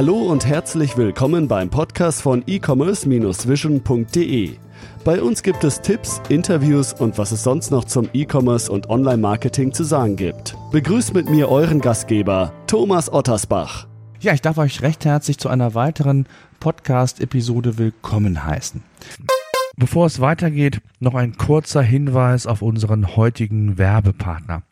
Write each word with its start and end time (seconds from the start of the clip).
Hallo 0.00 0.16
und 0.16 0.46
herzlich 0.46 0.96
willkommen 0.96 1.46
beim 1.46 1.68
Podcast 1.68 2.22
von 2.22 2.42
e-commerce-vision.de. 2.46 4.56
Bei 5.04 5.20
uns 5.20 5.42
gibt 5.42 5.62
es 5.62 5.82
Tipps, 5.82 6.22
Interviews 6.30 6.94
und 6.94 7.18
was 7.18 7.32
es 7.32 7.42
sonst 7.42 7.70
noch 7.70 7.84
zum 7.84 8.08
E-Commerce 8.14 8.72
und 8.72 8.88
Online-Marketing 8.88 9.74
zu 9.74 9.84
sagen 9.84 10.16
gibt. 10.16 10.56
Begrüßt 10.72 11.12
mit 11.12 11.28
mir 11.28 11.50
euren 11.50 11.82
Gastgeber, 11.82 12.54
Thomas 12.66 13.12
Ottersbach. 13.12 13.88
Ja, 14.20 14.32
ich 14.32 14.40
darf 14.40 14.56
euch 14.56 14.80
recht 14.80 15.04
herzlich 15.04 15.36
zu 15.36 15.50
einer 15.50 15.74
weiteren 15.74 16.26
Podcast-Episode 16.60 17.76
willkommen 17.76 18.46
heißen. 18.46 18.82
Bevor 19.76 20.06
es 20.06 20.18
weitergeht, 20.18 20.80
noch 21.00 21.14
ein 21.14 21.36
kurzer 21.36 21.82
Hinweis 21.82 22.46
auf 22.46 22.62
unseren 22.62 23.16
heutigen 23.16 23.76
Werbepartner. 23.76 24.62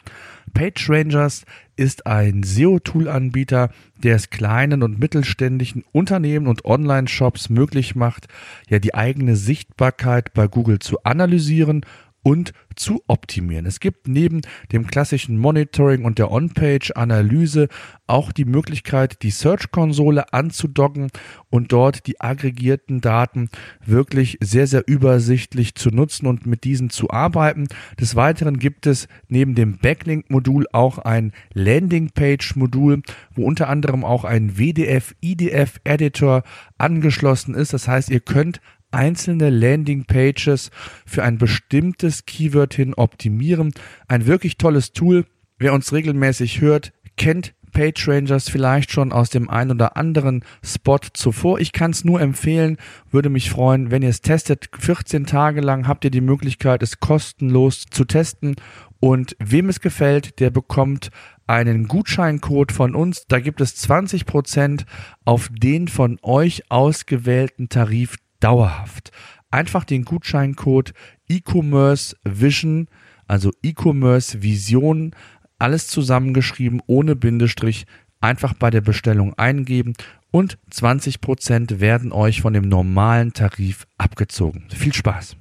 PageRangers 0.50 1.44
ist 1.76 2.06
ein 2.06 2.42
SEO-Tool-Anbieter, 2.42 3.70
der 4.02 4.16
es 4.16 4.30
kleinen 4.30 4.82
und 4.82 4.98
mittelständischen 4.98 5.84
Unternehmen 5.92 6.46
und 6.46 6.64
Online-Shops 6.64 7.48
möglich 7.48 7.94
macht, 7.94 8.28
ja 8.68 8.78
die 8.78 8.94
eigene 8.94 9.36
Sichtbarkeit 9.36 10.34
bei 10.34 10.48
Google 10.48 10.78
zu 10.78 11.02
analysieren 11.04 11.84
und 12.28 12.52
zu 12.76 13.02
optimieren. 13.06 13.64
Es 13.64 13.80
gibt 13.80 14.06
neben 14.06 14.42
dem 14.70 14.86
klassischen 14.86 15.38
Monitoring 15.38 16.04
und 16.04 16.18
der 16.18 16.30
On-Page-Analyse 16.30 17.68
auch 18.06 18.32
die 18.32 18.44
Möglichkeit, 18.44 19.22
die 19.22 19.30
Search-Konsole 19.30 20.30
anzudocken 20.34 21.08
und 21.48 21.72
dort 21.72 22.06
die 22.06 22.20
aggregierten 22.20 23.00
Daten 23.00 23.48
wirklich 23.82 24.36
sehr, 24.42 24.66
sehr 24.66 24.86
übersichtlich 24.86 25.74
zu 25.74 25.88
nutzen 25.88 26.26
und 26.26 26.44
mit 26.44 26.64
diesen 26.64 26.90
zu 26.90 27.08
arbeiten. 27.08 27.66
Des 27.98 28.14
Weiteren 28.14 28.58
gibt 28.58 28.86
es 28.86 29.08
neben 29.28 29.54
dem 29.54 29.78
Backlink-Modul 29.78 30.66
auch 30.72 30.98
ein 30.98 31.32
Landing-Page-Modul, 31.54 33.00
wo 33.34 33.44
unter 33.44 33.70
anderem 33.70 34.04
auch 34.04 34.24
ein 34.24 34.58
WDF-IDF-Editor 34.58 36.42
angeschlossen 36.76 37.54
ist. 37.54 37.72
Das 37.72 37.88
heißt, 37.88 38.10
ihr 38.10 38.20
könnt 38.20 38.60
einzelne 38.90 39.50
Landing-Pages 39.50 40.70
für 41.06 41.22
ein 41.22 41.38
bestimmtes 41.38 42.26
Keyword 42.26 42.74
hin 42.74 42.94
optimieren. 42.94 43.72
Ein 44.06 44.26
wirklich 44.26 44.58
tolles 44.58 44.92
Tool. 44.92 45.26
Wer 45.58 45.72
uns 45.72 45.92
regelmäßig 45.92 46.60
hört, 46.60 46.92
kennt 47.16 47.54
PageRangers 47.72 48.48
vielleicht 48.48 48.90
schon 48.90 49.12
aus 49.12 49.30
dem 49.30 49.48
ein 49.48 49.70
oder 49.70 49.96
anderen 49.96 50.44
Spot 50.64 50.98
zuvor. 51.12 51.60
Ich 51.60 51.72
kann 51.72 51.90
es 51.90 52.04
nur 52.04 52.20
empfehlen, 52.20 52.78
würde 53.10 53.28
mich 53.28 53.50
freuen, 53.50 53.90
wenn 53.90 54.02
ihr 54.02 54.08
es 54.08 54.20
testet. 54.20 54.68
14 54.78 55.26
Tage 55.26 55.60
lang 55.60 55.86
habt 55.86 56.04
ihr 56.04 56.10
die 56.10 56.20
Möglichkeit, 56.20 56.82
es 56.82 57.00
kostenlos 57.00 57.84
zu 57.90 58.04
testen. 58.04 58.56
Und 59.00 59.36
wem 59.38 59.68
es 59.68 59.80
gefällt, 59.80 60.40
der 60.40 60.50
bekommt 60.50 61.10
einen 61.46 61.86
Gutscheincode 61.86 62.72
von 62.72 62.94
uns. 62.94 63.26
Da 63.28 63.38
gibt 63.38 63.60
es 63.60 63.76
20% 63.88 64.84
auf 65.24 65.48
den 65.52 65.88
von 65.88 66.18
euch 66.22 66.70
ausgewählten 66.70 67.68
Tarif 67.68 68.16
dauerhaft. 68.40 69.10
Einfach 69.50 69.84
den 69.84 70.04
Gutscheincode 70.04 70.92
E-Commerce 71.28 72.16
Vision, 72.24 72.88
also 73.26 73.50
E-Commerce 73.62 74.42
Vision, 74.42 75.14
alles 75.58 75.88
zusammengeschrieben 75.88 76.82
ohne 76.86 77.16
Bindestrich, 77.16 77.86
einfach 78.20 78.54
bei 78.54 78.70
der 78.70 78.80
Bestellung 78.80 79.34
eingeben 79.34 79.94
und 80.30 80.58
20% 80.72 81.80
werden 81.80 82.12
euch 82.12 82.42
von 82.42 82.52
dem 82.52 82.68
normalen 82.68 83.32
Tarif 83.32 83.86
abgezogen. 83.96 84.64
Viel 84.70 84.92
Spaß! 84.92 85.36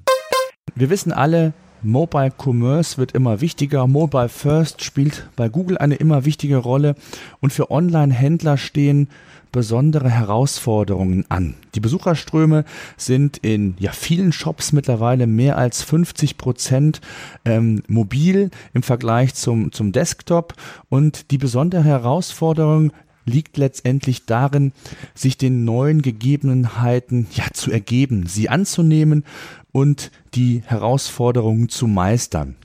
Wir 0.76 0.90
wissen 0.90 1.12
alle, 1.12 1.54
Mobile 1.84 2.32
Commerce 2.36 2.98
wird 2.98 3.14
immer 3.14 3.42
wichtiger. 3.42 3.88
Mobile 3.88 4.30
First 4.30 4.84
spielt 4.84 5.30
bei 5.36 5.48
Google 5.50 5.78
eine 5.78 5.96
immer 5.96 6.26
wichtige 6.26 6.58
Rolle 6.58 6.96
und 7.40 7.54
für 7.54 7.72
Online-Händler 7.72 8.58
stehen 8.58 9.10
besondere 9.52 10.10
Herausforderungen 10.10 11.26
an. 11.30 11.56
Die 11.76 11.80
Besucherströme 11.80 12.66
sind 12.98 13.38
in 13.38 13.76
ja, 13.80 13.92
vielen 13.92 14.32
Shops 14.32 14.72
mittlerweile 14.72 15.28
mehr 15.28 15.58
als 15.58 15.84
50 15.84 16.38
Prozent 16.38 17.02
ähm, 17.46 17.84
mobil 17.88 18.52
im 18.74 18.84
Vergleich 18.84 19.34
zum, 19.36 19.72
zum 19.72 19.92
Desktop. 19.92 20.54
Und 20.90 21.32
die 21.32 21.38
besondere 21.38 21.84
Herausforderung 21.84 22.92
liegt 23.28 23.58
letztendlich 23.58 24.26
darin, 24.26 24.72
sich 25.14 25.38
den 25.38 25.66
neuen 25.66 26.02
Gegebenheiten 26.02 27.28
ja 27.34 27.46
zu 27.54 27.72
ergeben, 27.72 28.26
sie 28.26 28.50
anzunehmen 28.50 29.26
und 29.72 30.12
die 30.34 30.64
Herausforderungen 30.66 31.70
zu 31.70 31.88
meistern. 31.88 32.56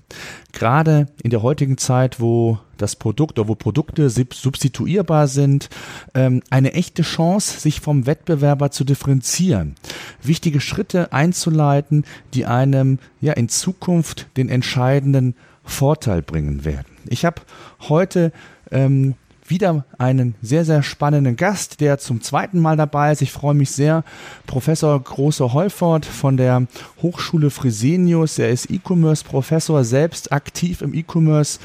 Gerade 0.52 1.06
in 1.22 1.30
der 1.30 1.42
heutigen 1.42 1.78
Zeit, 1.78 2.20
wo 2.20 2.58
das 2.76 2.96
Produkt 2.96 3.38
oder 3.38 3.48
wo 3.48 3.54
Produkte 3.54 4.10
substituierbar 4.10 5.28
sind, 5.28 5.68
ähm, 6.14 6.42
eine 6.50 6.74
echte 6.74 7.02
Chance, 7.02 7.60
sich 7.60 7.80
vom 7.80 8.06
Wettbewerber 8.06 8.70
zu 8.70 8.84
differenzieren, 8.84 9.76
wichtige 10.22 10.60
Schritte 10.60 11.12
einzuleiten, 11.12 12.04
die 12.34 12.46
einem 12.46 12.98
ja 13.20 13.32
in 13.34 13.48
Zukunft 13.48 14.26
den 14.36 14.48
entscheidenden 14.48 15.34
Vorteil 15.64 16.22
bringen 16.22 16.64
werden. 16.64 16.86
Ich 17.08 17.24
habe 17.24 17.42
heute 17.88 18.32
ähm, 18.70 19.14
wieder 19.52 19.84
einen 19.98 20.34
sehr, 20.40 20.64
sehr 20.64 20.82
spannenden 20.82 21.36
Gast, 21.36 21.80
der 21.82 21.98
zum 21.98 22.22
zweiten 22.22 22.58
Mal 22.58 22.78
dabei 22.78 23.12
ist. 23.12 23.20
Ich 23.20 23.32
freue 23.32 23.52
mich 23.52 23.70
sehr. 23.70 24.02
Professor 24.46 24.98
Große 24.98 25.52
Holford 25.52 26.06
von 26.06 26.38
der 26.38 26.66
Hochschule 27.02 27.50
Fresenius. 27.50 28.38
Er 28.38 28.48
ist 28.48 28.70
E-Commerce-Professor, 28.70 29.84
selbst 29.84 30.32
aktiv 30.32 30.80
im 30.80 30.94
E-Commerce 30.94 31.60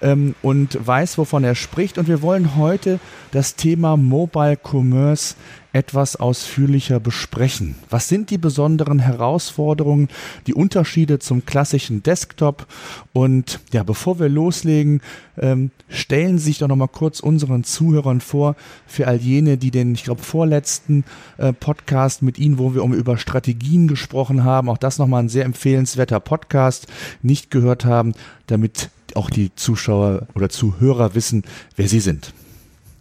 ähm, 0.00 0.36
und 0.40 0.78
weiß, 0.86 1.18
wovon 1.18 1.42
er 1.42 1.56
spricht. 1.56 1.98
Und 1.98 2.06
wir 2.06 2.22
wollen 2.22 2.54
heute 2.56 3.00
das 3.32 3.56
Thema 3.56 3.96
Mobile 3.96 4.56
Commerce 4.62 5.34
etwas 5.72 6.16
ausführlicher 6.16 7.00
besprechen. 7.00 7.76
Was 7.90 8.08
sind 8.08 8.30
die 8.30 8.38
besonderen 8.38 8.98
Herausforderungen, 8.98 10.08
die 10.46 10.54
Unterschiede 10.54 11.18
zum 11.18 11.44
klassischen 11.46 12.02
Desktop? 12.02 12.66
Und 13.12 13.60
ja, 13.72 13.82
bevor 13.82 14.18
wir 14.18 14.28
loslegen, 14.28 15.00
ähm, 15.38 15.70
stellen 15.88 16.38
Sie 16.38 16.44
sich 16.44 16.58
doch 16.58 16.68
noch 16.68 16.76
mal 16.76 16.88
kurz 16.88 17.20
unseren 17.20 17.64
Zuhörern 17.64 18.20
vor, 18.20 18.56
für 18.86 19.06
all 19.08 19.16
jene, 19.16 19.56
die 19.56 19.70
den, 19.70 19.94
ich 19.94 20.04
glaube, 20.04 20.22
vorletzten 20.22 21.04
äh, 21.38 21.52
Podcast 21.52 22.22
mit 22.22 22.38
Ihnen, 22.38 22.58
wo 22.58 22.74
wir 22.74 22.84
um 22.84 22.92
über 22.92 23.16
Strategien 23.16 23.88
gesprochen 23.88 24.44
haben, 24.44 24.68
auch 24.68 24.78
das 24.78 24.98
nochmal 24.98 25.22
ein 25.22 25.28
sehr 25.28 25.44
empfehlenswerter 25.44 26.20
Podcast, 26.20 26.86
nicht 27.22 27.50
gehört 27.50 27.84
haben, 27.84 28.12
damit 28.46 28.90
auch 29.14 29.30
die 29.30 29.54
Zuschauer 29.54 30.26
oder 30.34 30.48
Zuhörer 30.48 31.14
wissen, 31.14 31.42
wer 31.76 31.88
Sie 31.88 32.00
sind. 32.00 32.32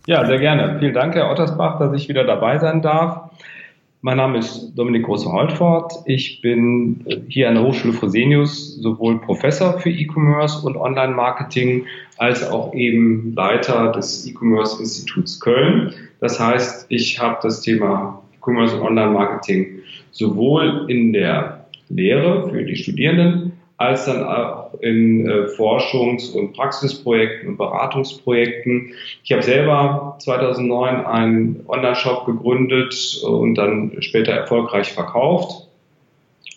Ja, 0.08 0.26
sehr 0.26 0.40
gerne. 0.40 0.80
Vielen 0.80 0.96
Dank, 0.96 1.14
Herr 1.14 1.30
Ottersbach, 1.30 1.78
dass 1.78 1.94
ich 1.94 2.10
wieder 2.10 2.24
dabei 2.24 2.58
sein 2.58 2.82
darf. 2.82 3.30
Mein 4.02 4.18
Name 4.18 4.40
ist 4.40 4.74
Dominik 4.76 5.04
Große-Holtfort. 5.04 5.94
Ich 6.06 6.42
bin 6.42 7.06
hier 7.28 7.48
an 7.48 7.54
der 7.54 7.64
Hochschule 7.64 7.94
Fresenius 7.94 8.78
sowohl 8.78 9.22
Professor 9.22 9.80
für 9.80 9.92
E-Commerce 9.92 10.66
und 10.66 10.76
Online-Marketing 10.76 11.86
als 12.18 12.50
auch 12.50 12.74
eben 12.74 13.36
Leiter 13.36 13.92
des 13.92 14.28
E-Commerce-Instituts 14.28 15.40
Köln. 15.40 15.94
Das 16.20 16.40
heißt, 16.40 16.88
ich 16.90 17.20
habe 17.20 17.38
das 17.44 17.62
Thema 17.62 18.24
E-Commerce 18.38 18.76
und 18.76 18.82
Online-Marketing 18.82 19.82
sowohl 20.10 20.88
in 20.88 21.14
der 21.14 21.68
Lehre 21.90 22.50
für 22.50 22.64
die 22.64 22.76
Studierenden 22.76 23.51
als 23.82 24.06
dann 24.06 24.24
auch 24.24 24.74
in 24.80 25.28
äh, 25.28 25.48
Forschungs- 25.58 26.34
und 26.34 26.54
Praxisprojekten 26.54 27.50
und 27.50 27.58
Beratungsprojekten. 27.58 28.94
Ich 29.24 29.32
habe 29.32 29.42
selber 29.42 30.18
2009 30.20 31.06
einen 31.06 31.64
Online-Shop 31.68 32.26
gegründet 32.26 33.22
und 33.26 33.56
dann 33.56 34.02
später 34.02 34.34
erfolgreich 34.34 34.92
verkauft 34.92 35.68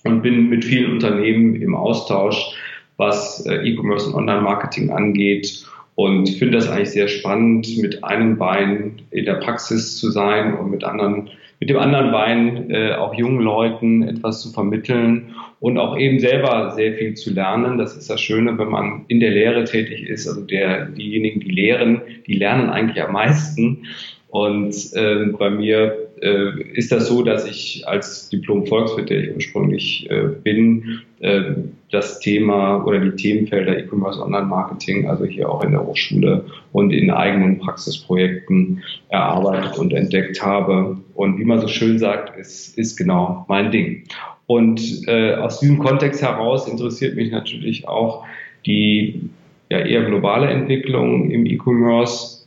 und 0.05 0.23
bin 0.23 0.49
mit 0.49 0.65
vielen 0.65 0.93
Unternehmen 0.93 1.61
im 1.61 1.75
Austausch, 1.75 2.55
was 2.97 3.45
äh, 3.47 3.55
E-Commerce 3.67 4.09
und 4.09 4.15
Online-Marketing 4.15 4.91
angeht 4.91 5.67
und 5.95 6.29
finde 6.29 6.59
das 6.59 6.69
eigentlich 6.69 6.91
sehr 6.91 7.09
spannend, 7.09 7.79
mit 7.79 8.05
einem 8.05 8.37
Bein 8.37 9.03
in 9.11 9.25
der 9.25 9.34
Praxis 9.34 9.97
zu 9.97 10.11
sein 10.11 10.55
und 10.55 10.71
mit 10.71 10.84
anderen 10.84 11.31
mit 11.65 11.71
dem 11.71 11.78
anderen 11.78 12.13
Bein 12.13 12.71
äh, 12.71 12.93
auch 12.93 13.15
jungen 13.15 13.41
Leuten 13.41 14.03
etwas 14.03 14.43
zu 14.43 14.53
vermitteln 14.53 15.34
und 15.61 15.78
auch 15.78 15.97
eben 15.97 16.21
selber 16.21 16.72
sehr 16.77 16.93
viel 16.93 17.15
zu 17.15 17.33
lernen. 17.33 17.78
Das 17.78 17.97
ist 17.97 18.11
das 18.11 18.21
Schöne, 18.21 18.59
wenn 18.59 18.69
man 18.69 19.07
in 19.09 19.19
der 19.19 19.31
Lehre 19.31 19.65
tätig 19.65 20.07
ist. 20.07 20.28
Also 20.28 20.43
der, 20.43 20.84
diejenigen, 20.84 21.41
die 21.41 21.51
lehren, 21.51 22.03
die 22.27 22.34
lernen 22.34 22.69
eigentlich 22.69 23.03
am 23.03 23.15
meisten. 23.15 23.87
Und 24.28 24.75
äh, 24.93 25.25
bei 25.39 25.49
mir 25.49 25.97
äh, 26.21 26.51
ist 26.75 26.93
das 26.93 27.09
so, 27.09 27.22
dass 27.22 27.49
ich 27.49 27.89
als 27.89 28.28
Diplom-Volkswirt, 28.28 29.09
der 29.09 29.21
ich 29.21 29.34
ursprünglich 29.34 30.10
äh, 30.10 30.25
bin, 30.43 31.01
äh, 31.21 31.55
das 31.91 32.21
Thema 32.21 32.84
oder 32.84 32.99
die 32.99 33.13
Themenfelder 33.13 33.78
E-Commerce, 33.78 34.22
Online-Marketing, 34.22 35.09
also 35.09 35.25
hier 35.25 35.49
auch 35.49 35.65
in 35.65 35.71
der 35.71 35.87
Hochschule 35.87 36.45
und 36.72 36.91
in 36.91 37.10
eigenen 37.10 37.59
Praxisprojekten 37.59 38.83
erarbeitet 39.09 39.78
und 39.78 39.95
entdeckt 39.95 40.43
habe. 40.43 40.99
Und 41.15 41.39
wie 41.39 41.45
man 41.45 41.61
so 41.61 41.69
schön 41.69 41.99
sagt, 41.99 42.39
es 42.39 42.69
ist 42.69 42.97
genau 42.97 43.45
mein 43.49 43.71
Ding. 43.71 44.05
Und 44.47 45.07
äh, 45.07 45.34
aus 45.37 45.61
diesem 45.61 45.78
Kontext 45.78 46.22
heraus 46.22 46.69
interessiert 46.69 47.16
mich 47.16 47.31
natürlich 47.31 47.89
auch 47.89 48.25
die 48.66 49.31
ja, 49.71 49.78
eher 49.78 50.05
globale 50.05 50.49
Entwicklung 50.49 51.31
im 51.31 51.47
E-Commerce 51.47 52.47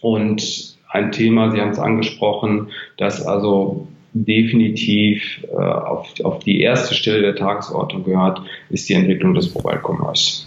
und 0.00 0.76
ein 0.88 1.12
Thema, 1.12 1.50
Sie 1.52 1.60
haben 1.60 1.70
es 1.70 1.78
angesprochen, 1.78 2.68
das 2.96 3.24
also 3.24 3.86
definitiv 4.12 5.44
äh, 5.52 5.56
auf, 5.56 6.08
auf 6.24 6.40
die 6.40 6.60
erste 6.60 6.94
Stelle 6.94 7.22
der 7.22 7.36
Tagesordnung 7.36 8.04
gehört, 8.04 8.42
ist 8.70 8.88
die 8.88 8.94
Entwicklung 8.94 9.34
des 9.34 9.54
Mobile 9.54 9.80
Commerce. 9.82 10.46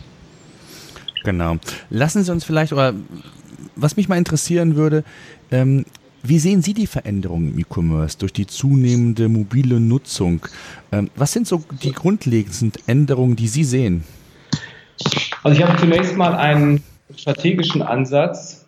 Genau. 1.23 1.55
Lassen 1.89 2.23
Sie 2.23 2.31
uns 2.31 2.43
vielleicht, 2.43 2.73
oder 2.73 2.93
was 3.75 3.95
mich 3.95 4.09
mal 4.09 4.17
interessieren 4.17 4.75
würde, 4.75 5.05
ähm, 5.51 5.85
wie 6.23 6.39
sehen 6.39 6.61
Sie 6.61 6.73
die 6.73 6.87
Veränderungen 6.87 7.53
im 7.53 7.59
E-Commerce 7.59 8.17
durch 8.17 8.31
die 8.31 8.47
zunehmende 8.47 9.27
mobile 9.27 9.81
Nutzung? 9.81 10.39
Ähm, 10.93 11.09
was 11.17 11.33
sind 11.33 11.47
so 11.47 11.61
die 11.83 11.91
grundlegenden 11.91 12.71
Änderungen, 12.87 13.35
die 13.35 13.49
Sie 13.49 13.65
sehen? 13.65 14.05
Also 15.43 15.59
ich 15.59 15.67
habe 15.67 15.77
zunächst 15.77 16.15
mal 16.15 16.33
einen 16.33 16.81
strategischen 17.13 17.81
Ansatz 17.81 18.65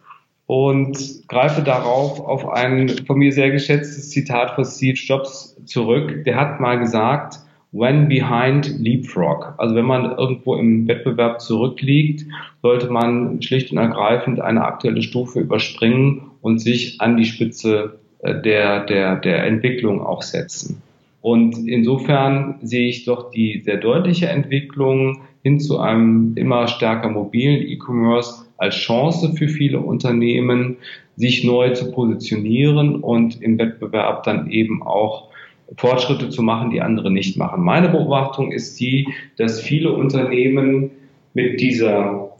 und 0.47 1.27
greife 1.29 1.61
darauf 1.61 2.19
auf 2.19 2.47
ein 2.49 2.89
von 3.07 3.17
mir 3.17 3.31
sehr 3.31 3.51
geschätztes 3.51 4.09
Zitat 4.09 4.51
von 4.55 4.65
Steve 4.65 4.97
Jobs 4.97 5.55
zurück. 5.65 6.25
Der 6.25 6.35
hat 6.35 6.59
mal 6.59 6.77
gesagt, 6.77 7.39
when 7.71 8.07
behind 8.07 8.67
leapfrog. 8.79 9.53
Also 9.57 9.75
wenn 9.75 9.85
man 9.85 10.17
irgendwo 10.17 10.55
im 10.55 10.87
Wettbewerb 10.87 11.41
zurückliegt, 11.41 12.25
sollte 12.61 12.89
man 12.89 13.41
schlicht 13.41 13.71
und 13.71 13.77
ergreifend 13.77 14.39
eine 14.39 14.63
aktuelle 14.63 15.01
Stufe 15.01 15.39
überspringen 15.39 16.21
und 16.45 16.59
sich 16.59 17.01
an 17.01 17.17
die 17.17 17.25
Spitze 17.25 17.97
äh, 18.19 18.39
der, 18.39 18.85
der, 18.85 19.15
der 19.15 19.45
Entwicklung 19.45 19.99
auch 20.05 20.21
setzen. 20.21 20.79
Und 21.21 21.67
insofern 21.67 22.59
sehe 22.61 22.87
ich 22.87 23.03
doch 23.03 23.31
die 23.31 23.63
sehr 23.65 23.77
deutliche 23.77 24.27
Entwicklung 24.29 25.21
hin 25.41 25.59
zu 25.59 25.79
einem 25.79 26.33
immer 26.35 26.67
stärker 26.67 27.09
mobilen 27.09 27.67
E-Commerce 27.67 28.45
als 28.57 28.75
Chance 28.75 29.33
für 29.35 29.47
viele 29.47 29.79
Unternehmen, 29.79 30.77
sich 31.15 31.43
neu 31.43 31.71
zu 31.71 31.91
positionieren 31.91 32.97
und 33.01 33.41
im 33.41 33.57
Wettbewerb 33.57 34.21
dann 34.21 34.51
eben 34.51 34.83
auch 34.83 35.29
Fortschritte 35.77 36.29
zu 36.29 36.43
machen, 36.43 36.69
die 36.69 36.79
andere 36.79 37.09
nicht 37.09 37.37
machen. 37.37 37.63
Meine 37.63 37.89
Beobachtung 37.89 38.51
ist 38.51 38.79
die, 38.79 39.07
dass 39.37 39.61
viele 39.61 39.93
Unternehmen 39.93 40.91
mit 41.33 41.59
dieser 41.59 42.34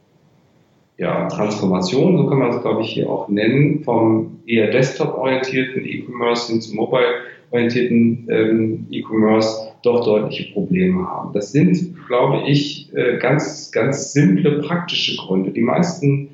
ja, 0.98 1.28
Transformation, 1.28 2.18
so 2.18 2.28
kann 2.28 2.40
man 2.40 2.52
es 2.52 2.62
glaube 2.62 2.82
ich 2.82 2.90
hier 2.90 3.10
auch 3.10 3.28
nennen, 3.28 3.84
vom 3.84 4.40
eher 4.46 4.72
desktop-orientierten 4.72 5.86
E-Commerce 5.86 6.52
hin 6.52 6.62
zum 6.62 6.78
mobile-orientierten 6.78 8.28
ähm, 8.30 8.88
E-Commerce 8.92 9.72
doch 9.84 10.06
deutliche 10.06 10.54
Probleme 10.54 11.06
haben. 11.08 11.34
Das 11.34 11.52
sind, 11.52 11.96
glaube 12.08 12.44
ich, 12.48 12.94
äh, 12.96 13.18
ganz, 13.20 13.72
ganz 13.72 14.14
simple 14.14 14.60
praktische 14.60 15.18
Gründe. 15.18 15.52
Die 15.52 15.62
meisten 15.62 16.30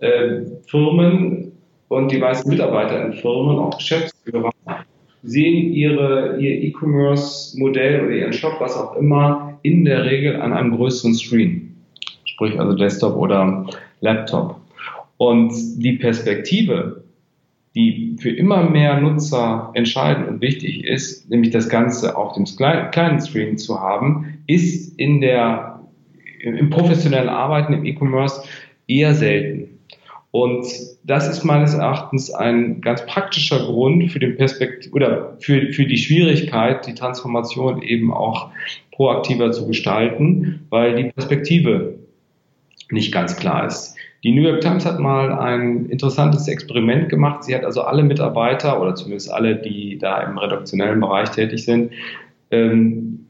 äh, 0.00 0.42
Firmen 0.66 1.52
und 1.88 2.12
die 2.12 2.18
meisten 2.18 2.50
Mitarbeiter 2.50 3.04
in 3.04 3.14
Firmen, 3.14 3.58
auch 3.58 3.76
Geschäftsführer, 3.76 4.50
sehen 5.22 5.72
ihre, 5.72 6.36
ihr 6.38 6.62
E-Commerce-Modell 6.62 8.04
oder 8.04 8.14
ihren 8.14 8.32
Shop, 8.32 8.56
was 8.58 8.76
auch 8.76 8.96
immer, 8.96 9.58
in 9.62 9.84
der 9.84 10.04
Regel 10.04 10.40
an 10.40 10.52
einem 10.52 10.76
größeren 10.76 11.14
Screen. 11.14 11.76
Sprich 12.24 12.58
also 12.58 12.74
Desktop 12.74 13.16
oder 13.16 13.66
Laptop. 14.02 14.60
Und 15.16 15.52
die 15.76 15.92
Perspektive, 15.92 17.04
die 17.74 18.16
für 18.20 18.30
immer 18.30 18.68
mehr 18.68 19.00
Nutzer 19.00 19.70
entscheidend 19.74 20.28
und 20.28 20.40
wichtig 20.42 20.84
ist, 20.84 21.30
nämlich 21.30 21.50
das 21.50 21.68
Ganze 21.68 22.16
auf 22.16 22.34
dem 22.34 22.44
kleinen 22.44 23.20
Screen 23.20 23.56
zu 23.56 23.80
haben, 23.80 24.42
ist 24.46 24.98
in 24.98 25.20
der, 25.20 25.80
im 26.40 26.68
professionellen 26.68 27.30
Arbeiten 27.30 27.72
im 27.72 27.86
E-Commerce 27.86 28.42
eher 28.86 29.14
selten. 29.14 29.78
Und 30.32 30.66
das 31.04 31.28
ist 31.28 31.44
meines 31.44 31.74
Erachtens 31.74 32.32
ein 32.32 32.80
ganz 32.80 33.04
praktischer 33.04 33.58
Grund 33.66 34.10
für 34.10 34.18
den 34.18 34.36
Perspekt 34.36 34.90
oder 34.92 35.36
für, 35.40 35.72
für 35.72 35.84
die 35.84 35.98
Schwierigkeit, 35.98 36.86
die 36.86 36.94
Transformation 36.94 37.82
eben 37.82 38.12
auch 38.12 38.50
proaktiver 38.92 39.52
zu 39.52 39.66
gestalten, 39.66 40.66
weil 40.70 40.96
die 40.96 41.10
Perspektive 41.10 41.98
nicht 42.92 43.12
ganz 43.12 43.36
klar 43.36 43.66
ist. 43.66 43.96
Die 44.24 44.32
New 44.32 44.42
York 44.42 44.60
Times 44.60 44.86
hat 44.86 45.00
mal 45.00 45.32
ein 45.32 45.86
interessantes 45.86 46.46
Experiment 46.46 47.08
gemacht. 47.08 47.42
Sie 47.42 47.54
hat 47.54 47.64
also 47.64 47.82
alle 47.82 48.04
Mitarbeiter 48.04 48.80
oder 48.80 48.94
zumindest 48.94 49.32
alle, 49.32 49.56
die 49.56 49.98
da 49.98 50.20
im 50.20 50.38
redaktionellen 50.38 51.00
Bereich 51.00 51.30
tätig 51.30 51.64
sind, 51.64 51.90
ähm, 52.52 53.26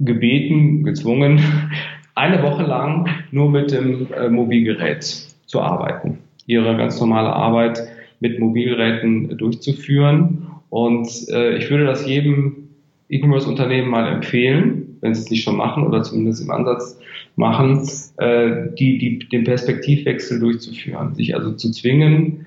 gebeten, 0.00 0.82
gezwungen, 0.82 1.40
eine 2.16 2.42
Woche 2.42 2.64
lang 2.64 3.08
nur 3.30 3.48
mit 3.48 3.70
dem 3.70 4.08
äh, 4.12 4.28
Mobilgerät 4.28 5.04
zu 5.46 5.60
arbeiten, 5.60 6.18
ihre 6.46 6.76
ganz 6.76 7.00
normale 7.00 7.32
Arbeit 7.32 7.80
mit 8.18 8.40
Mobilgeräten 8.40 9.38
durchzuführen. 9.38 10.48
Und 10.68 11.08
äh, 11.28 11.56
ich 11.56 11.70
würde 11.70 11.86
das 11.86 12.06
jedem 12.06 12.68
E-Commerce-Unternehmen 13.08 13.88
mal 13.88 14.12
empfehlen, 14.12 14.98
wenn 15.00 15.14
sie 15.14 15.22
es 15.22 15.30
nicht 15.30 15.44
schon 15.44 15.56
machen 15.56 15.86
oder 15.86 16.02
zumindest 16.02 16.42
im 16.42 16.50
Ansatz 16.50 16.98
machen, 17.38 17.88
äh, 18.18 18.68
die, 18.78 18.98
die, 18.98 19.18
den 19.20 19.44
Perspektivwechsel 19.44 20.40
durchzuführen, 20.40 21.14
sich 21.14 21.34
also 21.34 21.52
zu 21.52 21.70
zwingen, 21.70 22.46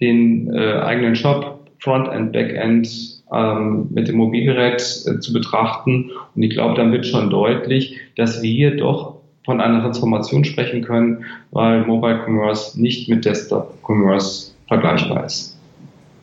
den 0.00 0.52
äh, 0.52 0.78
eigenen 0.80 1.14
Shop, 1.14 1.60
Frontend, 1.78 2.32
Backend 2.32 3.22
ähm, 3.32 3.88
mit 3.90 4.08
dem 4.08 4.16
Mobilgerät 4.16 4.80
äh, 5.06 5.18
zu 5.18 5.32
betrachten. 5.32 6.10
Und 6.34 6.42
ich 6.42 6.50
glaube, 6.50 6.74
dann 6.74 6.92
wird 6.92 7.06
schon 7.06 7.30
deutlich, 7.30 7.96
dass 8.16 8.42
wir 8.42 8.50
hier 8.50 8.76
doch 8.76 9.16
von 9.44 9.60
einer 9.60 9.80
Transformation 9.80 10.44
sprechen 10.44 10.82
können, 10.82 11.24
weil 11.50 11.84
Mobile 11.84 12.20
Commerce 12.24 12.80
nicht 12.80 13.08
mit 13.08 13.24
Desktop 13.24 13.78
Commerce 13.82 14.52
vergleichbar 14.68 15.26
ist. 15.26 15.58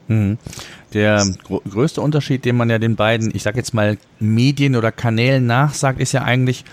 Hm. 0.07 0.38
Der 0.94 1.23
gr 1.47 1.59
größte 1.69 2.01
Unterschied, 2.01 2.45
den 2.45 2.57
man 2.57 2.69
ja 2.69 2.79
den 2.79 2.95
beiden, 2.95 3.31
ich 3.35 3.44
sage 3.44 3.57
jetzt 3.57 3.73
mal 3.73 3.97
Medien 4.19 4.75
oder 4.75 4.91
Kanälen 4.91 5.45
nachsagt, 5.45 6.00
ist 6.00 6.13
ja 6.13 6.23
eigentlich, 6.23 6.63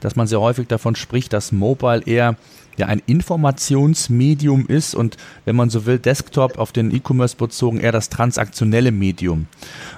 dass 0.00 0.16
man 0.16 0.26
sehr 0.26 0.40
häufig 0.40 0.68
davon 0.68 0.96
spricht, 0.96 1.32
dass 1.32 1.52
Mobile 1.52 2.02
eher 2.04 2.36
ja 2.76 2.86
ein 2.86 3.02
Informationsmedium 3.06 4.66
ist 4.66 4.94
und 4.94 5.16
wenn 5.44 5.56
man 5.56 5.70
so 5.70 5.86
will, 5.86 5.98
Desktop 5.98 6.58
auf 6.58 6.72
den 6.72 6.94
E-Commerce 6.94 7.36
bezogen 7.36 7.80
eher 7.80 7.92
das 7.92 8.08
transaktionelle 8.08 8.92
Medium. 8.92 9.46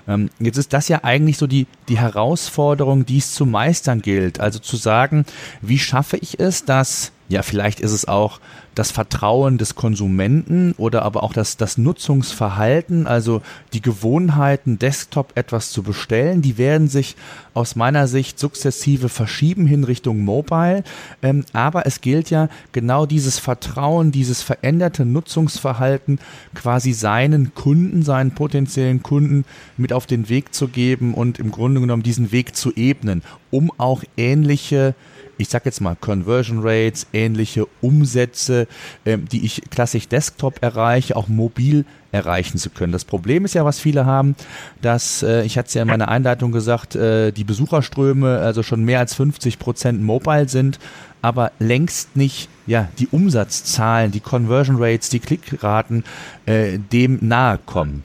Ähm, 0.06 0.30
jetzt 0.38 0.58
ist 0.58 0.72
das 0.72 0.88
ja 0.88 1.02
eigentlich 1.02 1.38
so 1.38 1.46
die, 1.46 1.66
die 1.88 1.98
Herausforderung, 1.98 3.04
die 3.04 3.18
es 3.18 3.34
zu 3.34 3.46
meistern 3.46 4.00
gilt. 4.00 4.40
Also 4.40 4.58
zu 4.58 4.76
sagen, 4.76 5.24
wie 5.60 5.78
schaffe 5.78 6.16
ich 6.18 6.38
es, 6.38 6.64
dass 6.64 7.12
ja, 7.28 7.42
vielleicht 7.42 7.80
ist 7.80 7.92
es 7.92 8.08
auch 8.08 8.40
das 8.74 8.90
Vertrauen 8.90 9.58
des 9.58 9.74
Konsumenten 9.74 10.72
oder 10.78 11.02
aber 11.02 11.22
auch 11.22 11.34
das, 11.34 11.58
das 11.58 11.76
Nutzungsverhalten, 11.76 13.06
also 13.06 13.42
die 13.74 13.82
Gewohnheiten, 13.82 14.78
Desktop 14.78 15.32
etwas 15.34 15.70
zu 15.70 15.82
bestellen, 15.82 16.40
die 16.40 16.56
werden 16.56 16.88
sich 16.88 17.16
aus 17.58 17.74
meiner 17.74 18.06
Sicht 18.06 18.38
sukzessive 18.38 19.08
verschieben 19.08 19.66
hin 19.66 19.82
Richtung 19.82 20.20
Mobile. 20.20 20.84
Ähm, 21.22 21.44
aber 21.52 21.86
es 21.86 22.00
gilt 22.00 22.30
ja 22.30 22.48
genau 22.70 23.04
dieses 23.04 23.40
Vertrauen, 23.40 24.12
dieses 24.12 24.42
veränderte 24.42 25.04
Nutzungsverhalten 25.04 26.20
quasi 26.54 26.92
seinen 26.92 27.54
Kunden, 27.54 28.02
seinen 28.02 28.30
potenziellen 28.30 29.02
Kunden 29.02 29.44
mit 29.76 29.92
auf 29.92 30.06
den 30.06 30.28
Weg 30.28 30.54
zu 30.54 30.68
geben 30.68 31.14
und 31.14 31.40
im 31.40 31.50
Grunde 31.50 31.80
genommen 31.80 32.04
diesen 32.04 32.30
Weg 32.30 32.54
zu 32.54 32.72
ebnen, 32.76 33.22
um 33.50 33.72
auch 33.76 34.04
ähnliche 34.16 34.94
ich 35.40 35.48
sag 35.48 35.64
jetzt 35.66 35.80
mal 35.80 35.94
Conversion 35.94 36.58
Rates, 36.62 37.06
ähnliche 37.12 37.66
Umsätze, 37.80 38.66
ähm, 39.06 39.26
die 39.30 39.46
ich 39.46 39.62
klassisch 39.70 40.08
Desktop 40.08 40.60
erreiche, 40.62 41.14
auch 41.14 41.28
mobil 41.28 41.84
erreichen 42.12 42.58
zu 42.58 42.70
können. 42.70 42.92
Das 42.92 43.04
Problem 43.04 43.44
ist 43.44 43.54
ja, 43.54 43.64
was 43.64 43.78
viele 43.78 44.06
haben, 44.06 44.34
dass, 44.80 45.22
äh, 45.22 45.42
ich 45.42 45.58
hatte 45.58 45.68
es 45.68 45.74
ja 45.74 45.82
in 45.82 45.88
meiner 45.88 46.08
Einleitung 46.08 46.52
gesagt, 46.52 46.96
äh, 46.96 47.32
die 47.32 47.44
Besucherströme 47.44 48.38
also 48.38 48.62
schon 48.62 48.84
mehr 48.84 49.00
als 49.00 49.14
50 49.14 49.58
Prozent 49.58 50.02
mobile 50.02 50.48
sind, 50.48 50.78
aber 51.20 51.52
längst 51.58 52.16
nicht 52.16 52.48
ja, 52.66 52.88
die 52.98 53.08
Umsatzzahlen, 53.08 54.12
die 54.12 54.20
Conversion 54.20 54.76
Rates, 54.78 55.08
die 55.08 55.20
Klickraten 55.20 56.04
äh, 56.46 56.78
dem 56.78 57.18
nahe 57.20 57.58
kommen. 57.64 58.04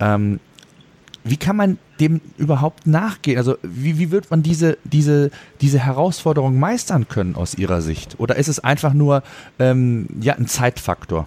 Ähm, 0.00 0.40
wie 1.24 1.36
kann 1.36 1.56
man 1.56 1.78
dem 2.00 2.20
überhaupt 2.36 2.86
nachgehen? 2.86 3.38
Also 3.38 3.56
wie, 3.62 3.98
wie 3.98 4.10
wird 4.10 4.30
man 4.30 4.42
diese, 4.42 4.78
diese, 4.84 5.30
diese 5.60 5.78
Herausforderung 5.78 6.58
meistern 6.58 7.08
können 7.08 7.34
aus 7.34 7.54
Ihrer 7.54 7.80
Sicht? 7.82 8.16
Oder 8.18 8.36
ist 8.36 8.48
es 8.48 8.60
einfach 8.60 8.92
nur 8.92 9.22
ähm, 9.58 10.08
ja, 10.20 10.34
ein 10.34 10.46
Zeitfaktor? 10.46 11.26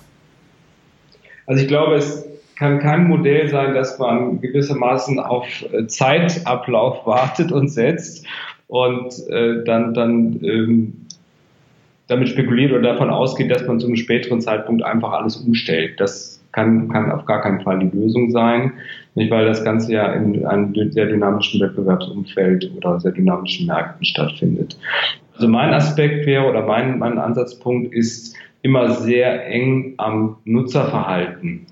Also 1.48 1.64
ich 1.64 1.68
glaube, 1.68 1.96
es 1.96 2.28
kann 2.58 2.80
kein 2.80 3.08
Modell 3.08 3.48
sein, 3.48 3.74
dass 3.74 3.98
man 3.98 4.42
gewissermaßen 4.42 5.20
auf 5.20 5.46
äh, 5.72 5.88
Zeitablauf 5.88 7.06
wartet 7.08 7.52
und 7.52 7.70
setzt 7.70 8.26
und 8.68 9.14
äh, 9.30 9.64
dann, 9.64 9.94
dann 9.94 10.40
ähm, 10.44 10.94
damit 12.08 12.30
spekuliert 12.30 12.72
oder 12.72 12.94
davon 12.94 13.10
ausgeht, 13.10 13.50
dass 13.50 13.66
man 13.66 13.80
zu 13.80 13.88
einem 13.88 13.96
späteren 13.96 14.42
Zeitpunkt 14.42 14.84
einfach 14.84 15.14
alles 15.14 15.38
umstellt. 15.38 16.00
Das 16.00 16.42
kann, 16.52 16.90
kann 16.90 17.12
auf 17.12 17.26
gar 17.26 17.42
keinen 17.42 17.62
Fall 17.62 17.80
die 17.80 17.96
Lösung 17.96 18.32
sein, 18.32 18.74
nicht 19.16 19.32
weil 19.32 19.46
das 19.46 19.64
Ganze 19.64 19.94
ja 19.94 20.14
in 20.14 20.46
einem 20.46 20.74
sehr 20.92 21.06
dynamischen 21.06 21.62
Wettbewerbsumfeld 21.62 22.72
oder 22.76 23.00
sehr 23.00 23.12
dynamischen 23.12 23.68
Märkten 23.68 24.06
stattfindet. 24.06 24.78
Also 25.36 25.48
mein 25.48 25.74
Aspekt 25.74 26.26
wäre 26.26 26.50
oder 26.50 26.66
mein, 26.66 26.98
mein 26.98 27.20
Ansatzpunkt 27.20 27.94
ist 27.94 28.36
immer 28.68 28.92
sehr 28.92 29.48
eng 29.48 29.94
am 29.96 30.36
Nutzerverhalten 30.44 31.66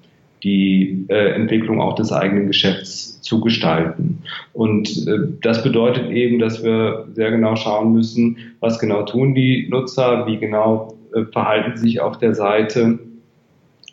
die 0.43 1.05
äh, 1.09 1.31
Entwicklung 1.31 1.81
auch 1.81 1.95
des 1.95 2.11
eigenen 2.11 2.47
Geschäfts 2.47 3.19
zu 3.21 3.41
gestalten. 3.41 4.21
Und 4.53 5.07
äh, 5.07 5.17
das 5.41 5.63
bedeutet 5.63 6.11
eben, 6.11 6.37
dass 6.39 6.63
wir 6.63 7.07
sehr 7.13 7.31
genau 7.31 7.55
schauen 7.55 7.93
müssen, 7.93 8.37
was 8.59 8.79
genau 8.79 9.03
tun 9.03 9.33
die 9.33 9.67
Nutzer, 9.69 10.27
wie 10.27 10.37
genau 10.37 10.95
äh, 11.15 11.23
verhalten 11.31 11.77
sich 11.77 11.99
auf 11.99 12.19
der 12.19 12.35
Seite 12.35 12.99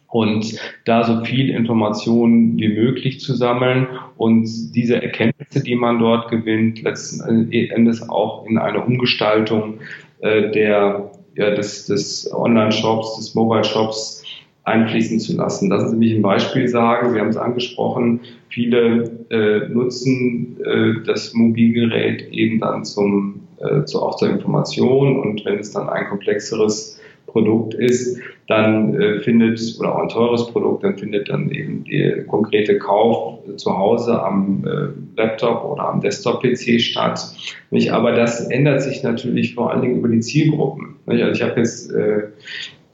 und 0.08 0.58
da 0.84 1.04
so 1.04 1.24
viel 1.24 1.48
Informationen 1.48 2.58
wie 2.58 2.68
möglich 2.68 3.20
zu 3.20 3.34
sammeln 3.34 3.86
und 4.18 4.46
diese 4.74 5.02
Erkenntnisse, 5.02 5.62
die 5.62 5.74
man 5.74 5.98
dort 5.98 6.30
gewinnt, 6.30 6.82
letzten 6.82 7.50
Endes 7.50 8.06
auch 8.10 8.44
in 8.46 8.58
eine 8.58 8.84
Umgestaltung 8.84 9.78
äh, 10.20 10.50
der, 10.50 11.11
ja, 11.36 11.54
des, 11.54 11.86
des 11.86 12.32
Online-Shops, 12.32 13.16
des 13.16 13.34
Mobile-Shops 13.34 14.22
einfließen 14.64 15.18
zu 15.18 15.36
lassen. 15.36 15.70
Lassen 15.70 15.90
Sie 15.90 15.96
mich 15.96 16.14
ein 16.14 16.22
Beispiel 16.22 16.68
sagen. 16.68 17.12
Sie 17.12 17.20
haben 17.20 17.28
es 17.28 17.36
angesprochen. 17.36 18.20
Viele 18.48 19.10
äh, 19.30 19.68
nutzen 19.68 20.56
äh, 20.64 21.04
das 21.06 21.32
Mobilgerät 21.34 22.28
eben 22.30 22.60
dann 22.60 22.84
zum, 22.84 23.40
äh, 23.58 23.84
zu, 23.84 24.02
auch 24.02 24.16
zur 24.16 24.30
Information 24.30 25.18
und 25.18 25.44
wenn 25.44 25.58
es 25.58 25.72
dann 25.72 25.88
ein 25.88 26.08
komplexeres 26.08 27.00
Produkt 27.26 27.74
ist, 27.74 28.18
dann 28.46 28.94
äh, 29.00 29.20
findet, 29.20 29.58
oder 29.78 29.94
auch 29.94 30.02
ein 30.02 30.08
teures 30.08 30.46
Produkt, 30.48 30.84
dann 30.84 30.98
findet 30.98 31.30
dann 31.30 31.50
eben 31.50 31.84
der 31.84 32.24
konkrete 32.26 32.78
Kauf 32.78 33.38
zu 33.56 33.76
Hause 33.76 34.22
am 34.22 34.64
äh, 34.66 35.20
Laptop 35.20 35.64
oder 35.64 35.88
am 35.88 36.00
Desktop-PC 36.00 36.80
statt. 36.80 37.34
Nicht? 37.70 37.90
Aber 37.92 38.12
das 38.12 38.48
ändert 38.50 38.82
sich 38.82 39.02
natürlich 39.02 39.54
vor 39.54 39.70
allen 39.70 39.80
Dingen 39.80 39.98
über 39.98 40.08
die 40.08 40.20
Zielgruppen. 40.20 40.91
Nicht? 41.06 41.22
Also 41.22 41.32
ich 41.32 41.42
habe 41.42 41.60
jetzt 41.60 41.90
äh, 41.92 42.28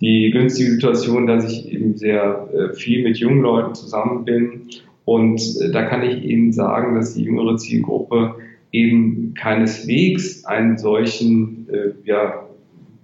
die 0.01 0.31
günstige 0.31 0.71
Situation, 0.73 1.27
dass 1.27 1.51
ich 1.51 1.73
eben 1.73 1.97
sehr 1.97 2.49
äh, 2.55 2.75
viel 2.75 3.03
mit 3.03 3.19
jungen 3.19 3.43
Leuten 3.43 3.75
zusammen 3.75 4.25
bin. 4.25 4.69
Und 5.05 5.41
äh, 5.61 5.71
da 5.71 5.83
kann 5.83 6.03
ich 6.03 6.23
Ihnen 6.23 6.53
sagen, 6.53 6.95
dass 6.95 7.15
die 7.15 7.25
jüngere 7.25 7.57
Zielgruppe 7.57 8.37
eben 8.71 9.35
keineswegs 9.35 10.45
einen 10.45 10.77
solchen 10.77 11.67
ja, 12.05 12.47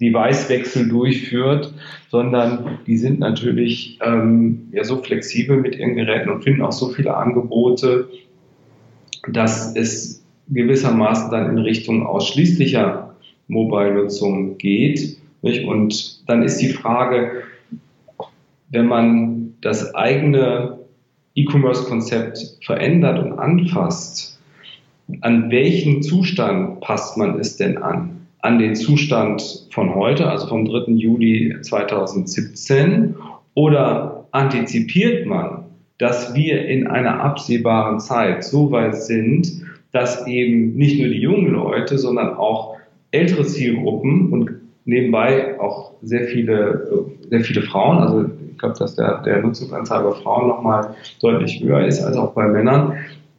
Device-Wechsel 0.00 0.88
durchführt, 0.88 1.72
sondern 2.10 2.78
die 2.86 2.98
sind 2.98 3.20
natürlich 3.20 3.98
ähm, 4.02 4.68
ja 4.72 4.84
so 4.84 5.02
flexibel 5.02 5.56
mit 5.56 5.76
ihren 5.76 5.96
Geräten 5.96 6.28
und 6.28 6.42
finden 6.42 6.62
auch 6.62 6.72
so 6.72 6.88
viele 6.88 7.16
Angebote, 7.16 8.08
dass 9.28 9.74
es 9.74 10.24
gewissermaßen 10.48 11.30
dann 11.30 11.50
in 11.50 11.58
Richtung 11.58 12.06
ausschließlicher 12.06 13.03
Mobile-Nutzung 13.48 14.58
geht. 14.58 15.18
Nicht? 15.42 15.64
Und 15.64 16.28
dann 16.28 16.42
ist 16.42 16.58
die 16.58 16.68
Frage, 16.68 17.42
wenn 18.70 18.86
man 18.86 19.54
das 19.60 19.94
eigene 19.94 20.78
E-Commerce-Konzept 21.34 22.58
verändert 22.62 23.18
und 23.24 23.32
anfasst, 23.32 24.40
an 25.20 25.50
welchen 25.50 26.02
Zustand 26.02 26.80
passt 26.80 27.16
man 27.16 27.38
es 27.38 27.56
denn 27.56 27.78
an? 27.78 28.14
an 28.44 28.58
den 28.58 28.76
Zustand 28.76 29.66
von 29.70 29.94
heute, 29.94 30.28
also 30.28 30.48
vom 30.48 30.66
3. 30.66 30.92
Juli 30.92 31.56
2017? 31.62 33.14
Oder 33.54 34.26
antizipiert 34.32 35.24
man, 35.24 35.64
dass 35.96 36.34
wir 36.34 36.66
in 36.66 36.86
einer 36.86 37.20
absehbaren 37.24 38.00
Zeit 38.00 38.44
so 38.44 38.70
weit 38.70 38.96
sind, 38.96 39.62
dass 39.92 40.26
eben 40.26 40.74
nicht 40.74 41.00
nur 41.00 41.08
die 41.08 41.20
jungen 41.20 41.54
Leute, 41.54 41.96
sondern 41.96 42.34
auch 42.34 42.73
ältere 43.14 43.44
Zielgruppen 43.44 44.32
und 44.32 44.50
nebenbei 44.84 45.58
auch 45.60 45.92
sehr 46.02 46.24
viele, 46.24 47.06
sehr 47.30 47.40
viele 47.40 47.62
Frauen, 47.62 47.98
also 47.98 48.24
ich 48.50 48.58
glaube, 48.58 48.76
dass 48.78 48.94
der, 48.94 49.22
der 49.22 49.40
Nutzungsanzahl 49.40 50.04
bei 50.04 50.12
Frauen 50.12 50.48
nochmal 50.48 50.94
deutlich 51.20 51.62
höher 51.62 51.86
ist 51.86 52.02
als 52.02 52.16
auch 52.16 52.32
bei 52.34 52.46
Männern, 52.46 52.94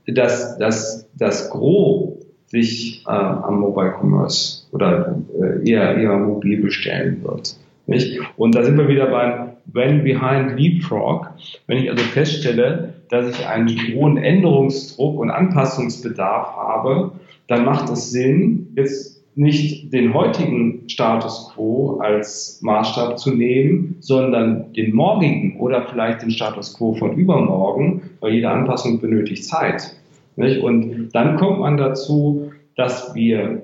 dass, 0.08 0.58
dass 0.58 1.10
das 1.17 1.50
Gros 1.50 2.13
sich 2.48 3.03
äh, 3.08 3.12
am 3.12 3.60
Mobile 3.60 3.94
Commerce 4.00 4.67
oder 4.72 5.15
äh, 5.39 5.70
eher, 5.70 5.98
eher 5.98 6.17
mobil 6.17 6.62
bestellen 6.62 7.24
wird. 7.24 7.55
Nicht? 7.88 8.20
Und 8.38 8.55
da 8.55 8.63
sind 8.63 8.77
wir 8.77 8.88
wieder 8.88 9.08
beim 9.08 9.51
When 9.65 10.03
Behind 10.03 10.60
Leapfrog. 10.60 11.32
Wenn 11.67 11.79
ich 11.79 11.89
also 11.89 12.03
feststelle, 12.03 12.94
dass 13.10 13.29
ich 13.29 13.46
einen 13.46 13.70
hohen 13.96 14.17
Änderungsdruck 14.17 15.20
und 15.20 15.29
Anpassungsbedarf 15.29 16.55
habe, 16.55 17.12
dann 17.48 17.65
macht 17.65 17.89
es 17.91 18.12
Sinn, 18.12 18.74
jetzt 18.75 19.14
nicht 19.36 19.92
den 19.92 20.13
heutigen 20.13 20.88
Status 20.88 21.51
quo 21.54 21.98
als 22.00 22.60
Maßstab 22.62 23.20
zu 23.20 23.34
nehmen, 23.36 23.98
sondern 24.00 24.72
den 24.74 24.96
morgigen 24.96 25.60
oder 25.60 25.86
vielleicht 25.89 26.22
den 26.22 26.32
Status 26.32 26.74
quo 26.77 26.94
von 26.94 27.18
übermorgen, 27.18 28.01
weil 28.22 28.34
jede 28.34 28.50
Anpassung 28.50 29.01
benötigt 29.01 29.44
Zeit. 29.44 29.96
Nicht? 30.38 30.62
Und 30.62 31.10
dann 31.13 31.36
kommt 31.36 31.60
man 31.60 31.75
dazu, 31.75 32.51
dass 32.75 33.13
wir 33.13 33.63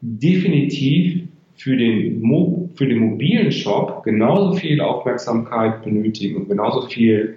definitiv 0.00 1.24
für 1.56 1.76
den, 1.76 2.20
Mo 2.22 2.70
für 2.74 2.86
den 2.86 2.98
mobilen 2.98 3.50
Shop 3.50 4.04
genauso 4.04 4.52
viel 4.52 4.80
Aufmerksamkeit 4.80 5.82
benötigen 5.82 6.36
und 6.36 6.48
genauso 6.48 6.82
viel 6.82 7.34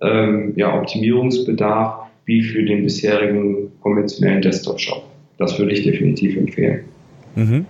ähm, 0.00 0.54
ja, 0.56 0.74
Optimierungsbedarf 0.78 2.06
wie 2.24 2.40
für 2.40 2.62
den 2.62 2.84
bisherigen 2.84 3.70
konventionellen 3.82 4.40
Desktop-Shop. 4.40 5.02
Das 5.36 5.58
würde 5.58 5.72
ich 5.72 5.82
definitiv 5.82 6.36
empfehlen. 6.36 6.84
Mhm. 7.38 7.66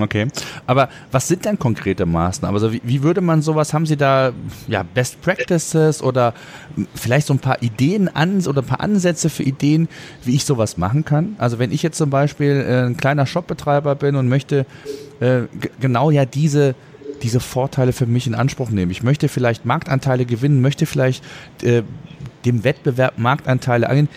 Okay. 0.00 0.28
Aber 0.66 0.88
was 1.10 1.28
sind 1.28 1.44
denn 1.44 1.58
konkrete 1.58 2.06
Maßnahmen? 2.06 2.54
Also 2.54 2.72
wie, 2.72 2.80
wie, 2.82 3.02
würde 3.02 3.20
man 3.20 3.42
sowas, 3.42 3.74
haben 3.74 3.84
Sie 3.84 3.96
da 3.96 4.32
ja, 4.66 4.82
Best 4.82 5.20
Practices 5.20 6.02
oder 6.02 6.32
vielleicht 6.94 7.26
so 7.26 7.34
ein 7.34 7.38
paar 7.38 7.62
Ideen 7.62 8.08
an 8.08 8.44
oder 8.46 8.62
ein 8.62 8.66
paar 8.66 8.80
Ansätze 8.80 9.28
für 9.28 9.42
Ideen, 9.42 9.88
wie 10.24 10.34
ich 10.34 10.46
sowas 10.46 10.78
machen 10.78 11.04
kann? 11.04 11.36
Also 11.38 11.58
wenn 11.58 11.72
ich 11.72 11.82
jetzt 11.82 11.98
zum 11.98 12.08
Beispiel 12.08 12.64
äh, 12.66 12.86
ein 12.86 12.96
kleiner 12.96 13.26
Shopbetreiber 13.26 13.94
bin 13.94 14.16
und 14.16 14.28
möchte 14.28 14.64
äh, 15.20 15.42
genau 15.80 16.10
ja 16.10 16.24
diese 16.24 16.74
diese 17.22 17.38
Vorteile 17.38 17.92
für 17.92 18.06
mich 18.06 18.26
in 18.26 18.34
Anspruch 18.34 18.70
nehmen. 18.70 18.90
Ich 18.90 19.04
möchte 19.04 19.28
vielleicht 19.28 19.64
Marktanteile 19.64 20.24
gewinnen, 20.24 20.60
möchte 20.60 20.86
vielleicht 20.86 21.22
äh, 21.62 21.84
dem 22.44 22.64
Wettbewerb 22.64 23.16
Marktanteile 23.18 23.88
angehen 23.88 24.08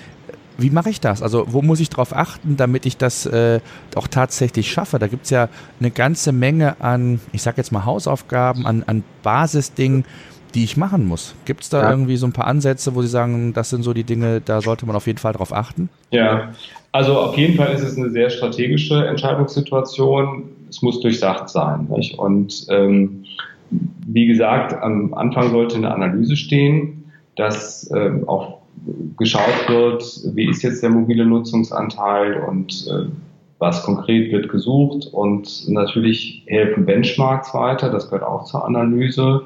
wie 0.57 0.69
mache 0.69 0.89
ich 0.89 1.01
das? 1.01 1.21
Also 1.21 1.45
wo 1.47 1.61
muss 1.61 1.79
ich 1.79 1.89
darauf 1.89 2.15
achten, 2.15 2.57
damit 2.57 2.85
ich 2.85 2.97
das 2.97 3.25
äh, 3.25 3.59
auch 3.95 4.07
tatsächlich 4.07 4.71
schaffe? 4.71 4.99
Da 4.99 5.07
gibt 5.07 5.25
es 5.25 5.29
ja 5.29 5.49
eine 5.79 5.91
ganze 5.91 6.31
Menge 6.31 6.79
an, 6.81 7.19
ich 7.31 7.41
sage 7.41 7.57
jetzt 7.57 7.71
mal 7.71 7.85
Hausaufgaben, 7.85 8.65
an, 8.65 8.83
an 8.87 9.03
Basisdingen, 9.23 10.05
die 10.53 10.63
ich 10.63 10.77
machen 10.77 11.05
muss. 11.05 11.35
Gibt 11.43 11.63
es 11.63 11.69
da 11.69 11.83
ja. 11.83 11.91
irgendwie 11.91 12.15
so 12.15 12.25
ein 12.25 12.31
paar 12.31 12.47
Ansätze, 12.47 12.95
wo 12.95 13.01
Sie 13.01 13.09
sagen, 13.09 13.53
das 13.53 13.69
sind 13.69 13.83
so 13.83 13.93
die 13.93 14.05
Dinge, 14.05 14.41
da 14.41 14.61
sollte 14.61 14.85
man 14.85 14.95
auf 14.95 15.05
jeden 15.05 15.19
Fall 15.19 15.33
darauf 15.33 15.51
achten? 15.51 15.89
Ja, 16.11 16.53
also 16.93 17.19
auf 17.19 17.37
jeden 17.37 17.55
Fall 17.55 17.73
ist 17.73 17.81
es 17.81 17.97
eine 17.97 18.09
sehr 18.09 18.29
strategische 18.29 19.05
Entscheidungssituation. 19.05 20.45
Es 20.69 20.81
muss 20.81 21.01
durchdacht 21.01 21.49
sein. 21.49 21.87
Nicht? 21.89 22.17
Und 22.17 22.65
ähm, 22.69 23.25
wie 24.07 24.27
gesagt, 24.27 24.73
am 24.81 25.13
Anfang 25.13 25.51
sollte 25.51 25.75
eine 25.75 25.93
Analyse 25.93 26.37
stehen, 26.37 27.11
dass 27.35 27.91
ähm, 27.93 28.27
auch 28.29 28.59
geschaut 29.17 29.69
wird, 29.69 30.03
wie 30.35 30.49
ist 30.49 30.63
jetzt 30.63 30.83
der 30.83 30.89
mobile 30.89 31.25
Nutzungsanteil 31.25 32.43
und 32.47 32.87
äh, 32.87 33.05
was 33.57 33.83
konkret 33.83 34.31
wird 34.31 34.49
gesucht 34.49 35.07
und 35.11 35.69
natürlich 35.69 36.43
helfen 36.47 36.85
Benchmarks 36.85 37.53
weiter, 37.53 37.89
das 37.89 38.09
gehört 38.09 38.23
auch 38.23 38.43
zur 38.45 38.65
Analyse. 38.65 39.43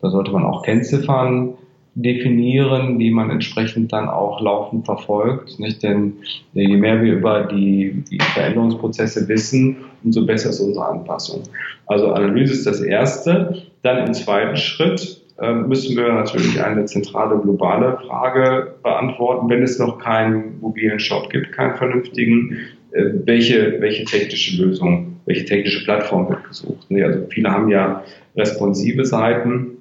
Da 0.00 0.10
sollte 0.10 0.30
man 0.30 0.44
auch 0.44 0.62
Kennziffern 0.62 1.54
definieren, 2.02 3.00
die 3.00 3.10
man 3.10 3.30
entsprechend 3.30 3.92
dann 3.92 4.08
auch 4.08 4.40
laufend 4.40 4.86
verfolgt. 4.86 5.58
Nicht? 5.58 5.82
Denn 5.82 6.14
je 6.52 6.76
mehr 6.76 7.02
wir 7.02 7.14
über 7.14 7.44
die, 7.44 8.04
die 8.08 8.18
Veränderungsprozesse 8.20 9.26
wissen, 9.26 9.78
umso 10.04 10.24
besser 10.24 10.50
ist 10.50 10.60
unsere 10.60 10.86
Anpassung. 10.86 11.42
Also 11.86 12.12
Analyse 12.12 12.52
ist 12.52 12.66
das 12.66 12.80
Erste. 12.80 13.62
Dann 13.82 14.06
im 14.06 14.14
zweiten 14.14 14.56
Schritt 14.56 15.20
müssen 15.40 15.96
wir 15.96 16.12
natürlich 16.12 16.60
eine 16.60 16.84
zentrale 16.86 17.38
globale 17.38 17.98
Frage 18.06 18.74
beantworten, 18.82 19.48
wenn 19.48 19.62
es 19.62 19.78
noch 19.78 19.98
keinen 19.98 20.58
mobilen 20.60 20.98
Shop 20.98 21.30
gibt, 21.30 21.52
keinen 21.52 21.76
vernünftigen, 21.76 22.58
äh, 22.92 23.04
welche, 23.24 23.80
welche 23.80 24.04
technische 24.04 24.62
Lösung, 24.62 25.16
welche 25.26 25.44
technische 25.44 25.84
Plattform 25.84 26.28
wird 26.28 26.44
gesucht. 26.44 26.86
Also 26.90 27.26
viele 27.28 27.50
haben 27.50 27.68
ja 27.68 28.02
responsive 28.36 29.04
Seiten. 29.04 29.78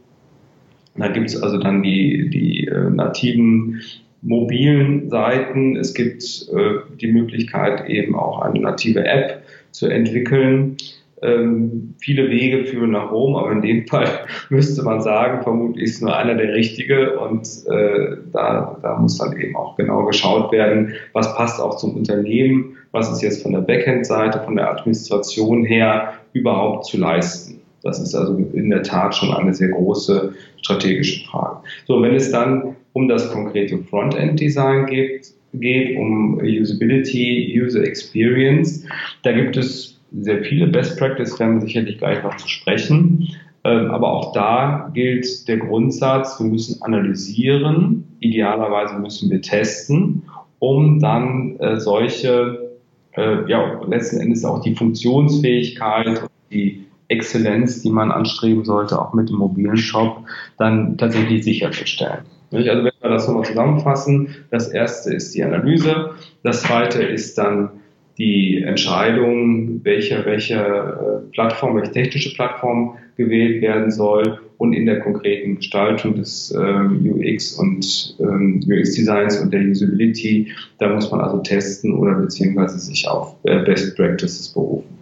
Da 0.95 1.07
gibt 1.07 1.29
es 1.29 1.41
also 1.41 1.57
dann 1.57 1.83
die, 1.83 2.29
die 2.29 2.67
äh, 2.67 2.89
nativen 2.89 3.81
mobilen 4.21 5.09
Seiten. 5.09 5.77
Es 5.77 5.93
gibt 5.93 6.23
äh, 6.53 6.95
die 6.99 7.11
Möglichkeit, 7.11 7.87
eben 7.89 8.15
auch 8.15 8.41
eine 8.41 8.59
native 8.59 9.05
App 9.05 9.43
zu 9.71 9.87
entwickeln. 9.87 10.75
Ähm, 11.21 11.95
viele 11.99 12.29
Wege 12.29 12.65
führen 12.65 12.91
nach 12.91 13.11
Rom, 13.11 13.35
aber 13.35 13.51
in 13.51 13.61
dem 13.61 13.87
Fall 13.87 14.07
müsste 14.49 14.83
man 14.83 15.01
sagen, 15.01 15.41
vermutlich 15.41 15.85
ist 15.85 16.01
nur 16.01 16.15
einer 16.15 16.35
der 16.35 16.53
richtige 16.53 17.19
und 17.19 17.47
äh, 17.67 18.17
da, 18.31 18.77
da 18.81 18.97
muss 18.99 19.17
dann 19.17 19.39
eben 19.39 19.55
auch 19.55 19.75
genau 19.77 20.05
geschaut 20.05 20.51
werden, 20.51 20.93
was 21.13 21.35
passt 21.35 21.59
auch 21.59 21.77
zum 21.77 21.95
Unternehmen, 21.95 22.77
was 22.91 23.11
ist 23.11 23.21
jetzt 23.21 23.41
von 23.41 23.53
der 23.53 23.61
Backend-Seite, 23.61 24.41
von 24.41 24.55
der 24.55 24.69
Administration 24.69 25.65
her 25.65 26.13
überhaupt 26.33 26.85
zu 26.85 26.97
leisten. 26.97 27.61
Das 27.83 27.99
ist 27.99 28.13
also 28.15 28.35
in 28.53 28.69
der 28.69 28.83
Tat 28.83 29.15
schon 29.15 29.33
eine 29.33 29.53
sehr 29.53 29.69
große 29.69 30.33
strategische 30.61 31.27
Frage. 31.27 31.59
So, 31.85 32.01
wenn 32.01 32.15
es 32.15 32.31
dann 32.31 32.75
um 32.93 33.07
das 33.07 33.31
konkrete 33.31 33.77
Frontend-Design 33.77 34.87
geht, 34.87 35.33
geht, 35.53 35.97
um 35.97 36.39
Usability, 36.39 37.59
User 37.59 37.83
Experience. 37.83 38.85
Da 39.23 39.31
gibt 39.31 39.57
es 39.57 39.96
sehr 40.11 40.43
viele 40.43 40.67
Best 40.67 40.97
Practice, 40.97 41.39
werden 41.39 41.55
wir 41.55 41.61
sicherlich 41.61 41.97
gleich 41.97 42.23
noch 42.23 42.35
zu 42.37 42.47
sprechen. 42.47 43.29
Ähm, 43.63 43.91
aber 43.91 44.13
auch 44.13 44.33
da 44.33 44.89
gilt 44.93 45.47
der 45.47 45.57
Grundsatz, 45.57 46.39
wir 46.39 46.47
müssen 46.47 46.81
analysieren, 46.81 48.05
idealerweise 48.19 48.97
müssen 48.99 49.29
wir 49.29 49.41
testen, 49.41 50.23
um 50.59 50.99
dann 50.99 51.57
äh, 51.59 51.79
solche, 51.79 52.77
äh, 53.15 53.49
ja, 53.49 53.81
letzten 53.87 54.21
Endes 54.21 54.45
auch 54.45 54.61
die 54.61 54.75
Funktionsfähigkeit, 54.75 56.21
die 56.51 56.85
Exzellenz, 57.09 57.81
die 57.81 57.89
man 57.89 58.11
anstreben 58.11 58.63
sollte, 58.63 59.01
auch 59.01 59.13
mit 59.13 59.29
dem 59.29 59.37
mobilen 59.37 59.77
Shop, 59.77 60.23
dann 60.57 60.97
tatsächlich 60.97 61.43
sicherzustellen. 61.43 62.25
Also 62.51 62.65
wenn 62.65 62.83
wir 62.85 62.91
das 63.01 63.27
nochmal 63.27 63.45
zusammenfassen, 63.45 64.29
das 64.51 64.69
erste 64.69 65.13
ist 65.13 65.35
die 65.35 65.43
Analyse, 65.43 66.11
das 66.43 66.63
zweite 66.63 67.03
ist 67.03 67.37
dann 67.37 67.71
die 68.17 68.63
Entscheidung, 68.63 69.83
welche, 69.83 70.25
welche 70.25 70.55
äh, 70.55 71.31
Plattform, 71.31 71.75
welche 71.75 71.91
technische 71.91 72.33
Plattform 72.33 72.97
gewählt 73.15 73.61
werden 73.61 73.91
soll 73.91 74.39
und 74.57 74.73
in 74.73 74.85
der 74.85 74.99
konkreten 74.99 75.57
Gestaltung 75.57 76.15
des 76.15 76.51
äh, 76.51 76.57
UX 76.57 77.53
und 77.53 78.15
ähm, 78.19 78.59
UX-Designs 78.65 79.39
und 79.39 79.53
der 79.53 79.61
Usability, 79.61 80.51
da 80.79 80.89
muss 80.89 81.11
man 81.11 81.21
also 81.21 81.39
testen 81.39 81.93
oder 81.93 82.15
beziehungsweise 82.15 82.79
sich 82.79 83.07
auf 83.07 83.35
äh, 83.43 83.63
Best 83.63 83.95
Practices 83.95 84.49
berufen. 84.49 84.97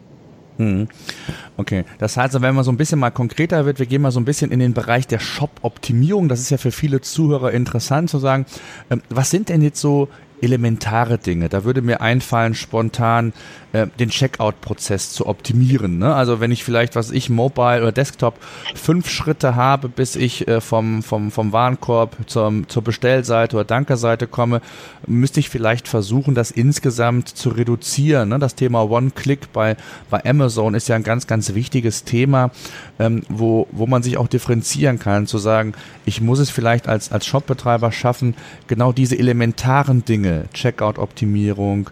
Hm. 0.57 0.87
Okay, 1.57 1.83
das 1.99 2.15
heißt, 2.15 2.41
wenn 2.41 2.55
man 2.55 2.63
so 2.63 2.71
ein 2.71 2.77
bisschen 2.77 2.99
mal 2.99 3.11
konkreter 3.11 3.65
wird, 3.65 3.79
wir 3.79 3.85
gehen 3.85 4.01
mal 4.01 4.11
so 4.11 4.19
ein 4.19 4.25
bisschen 4.25 4.51
in 4.51 4.59
den 4.59 4.73
Bereich 4.73 5.05
der 5.05 5.19
Shop-Optimierung. 5.19 6.29
Das 6.29 6.39
ist 6.39 6.49
ja 6.49 6.57
für 6.57 6.71
viele 6.71 7.01
Zuhörer 7.01 7.51
interessant 7.51 8.09
zu 8.09 8.19
sagen, 8.19 8.45
ähm, 8.89 9.01
was 9.09 9.31
sind 9.31 9.49
denn 9.49 9.61
jetzt 9.61 9.81
so 9.81 10.07
elementare 10.41 11.17
Dinge. 11.17 11.49
Da 11.49 11.63
würde 11.63 11.81
mir 11.81 12.01
einfallen, 12.01 12.55
spontan 12.55 13.33
äh, 13.73 13.87
den 13.99 14.09
Checkout-Prozess 14.09 15.11
zu 15.11 15.27
optimieren. 15.27 15.97
Ne? 15.97 16.13
Also 16.13 16.39
wenn 16.39 16.51
ich 16.51 16.63
vielleicht, 16.63 16.95
was 16.95 17.11
ich, 17.11 17.29
Mobile 17.29 17.81
oder 17.81 17.91
Desktop, 17.91 18.39
fünf 18.73 19.09
Schritte 19.09 19.55
habe, 19.55 19.89
bis 19.89 20.15
ich 20.15 20.47
äh, 20.47 20.61
vom, 20.61 21.03
vom, 21.03 21.31
vom 21.31 21.51
Warenkorb 21.51 22.15
zum, 22.27 22.67
zur 22.69 22.83
Bestellseite 22.83 23.55
oder 23.55 23.65
Dankerseite 23.65 24.27
komme, 24.27 24.61
müsste 25.07 25.39
ich 25.39 25.49
vielleicht 25.49 25.87
versuchen, 25.87 26.35
das 26.35 26.51
insgesamt 26.51 27.29
zu 27.29 27.49
reduzieren. 27.49 28.29
Ne? 28.29 28.39
Das 28.39 28.55
Thema 28.55 28.89
One-Click 28.89 29.51
bei, 29.53 29.77
bei 30.09 30.23
Amazon 30.25 30.73
ist 30.73 30.87
ja 30.87 30.95
ein 30.95 31.03
ganz, 31.03 31.27
ganz 31.27 31.53
wichtiges 31.53 32.03
Thema, 32.03 32.51
ähm, 32.99 33.23
wo, 33.29 33.67
wo 33.71 33.87
man 33.87 34.03
sich 34.03 34.17
auch 34.17 34.27
differenzieren 34.27 34.99
kann, 34.99 35.27
zu 35.27 35.37
sagen, 35.37 35.73
ich 36.05 36.21
muss 36.21 36.39
es 36.39 36.49
vielleicht 36.49 36.87
als, 36.87 37.11
als 37.11 37.25
Shopbetreiber 37.25 37.91
schaffen, 37.91 38.35
genau 38.67 38.91
diese 38.91 39.17
elementaren 39.17 40.05
Dinge 40.05 40.24
Dinge, 40.25 40.45
Checkout-Optimierung, 40.53 41.89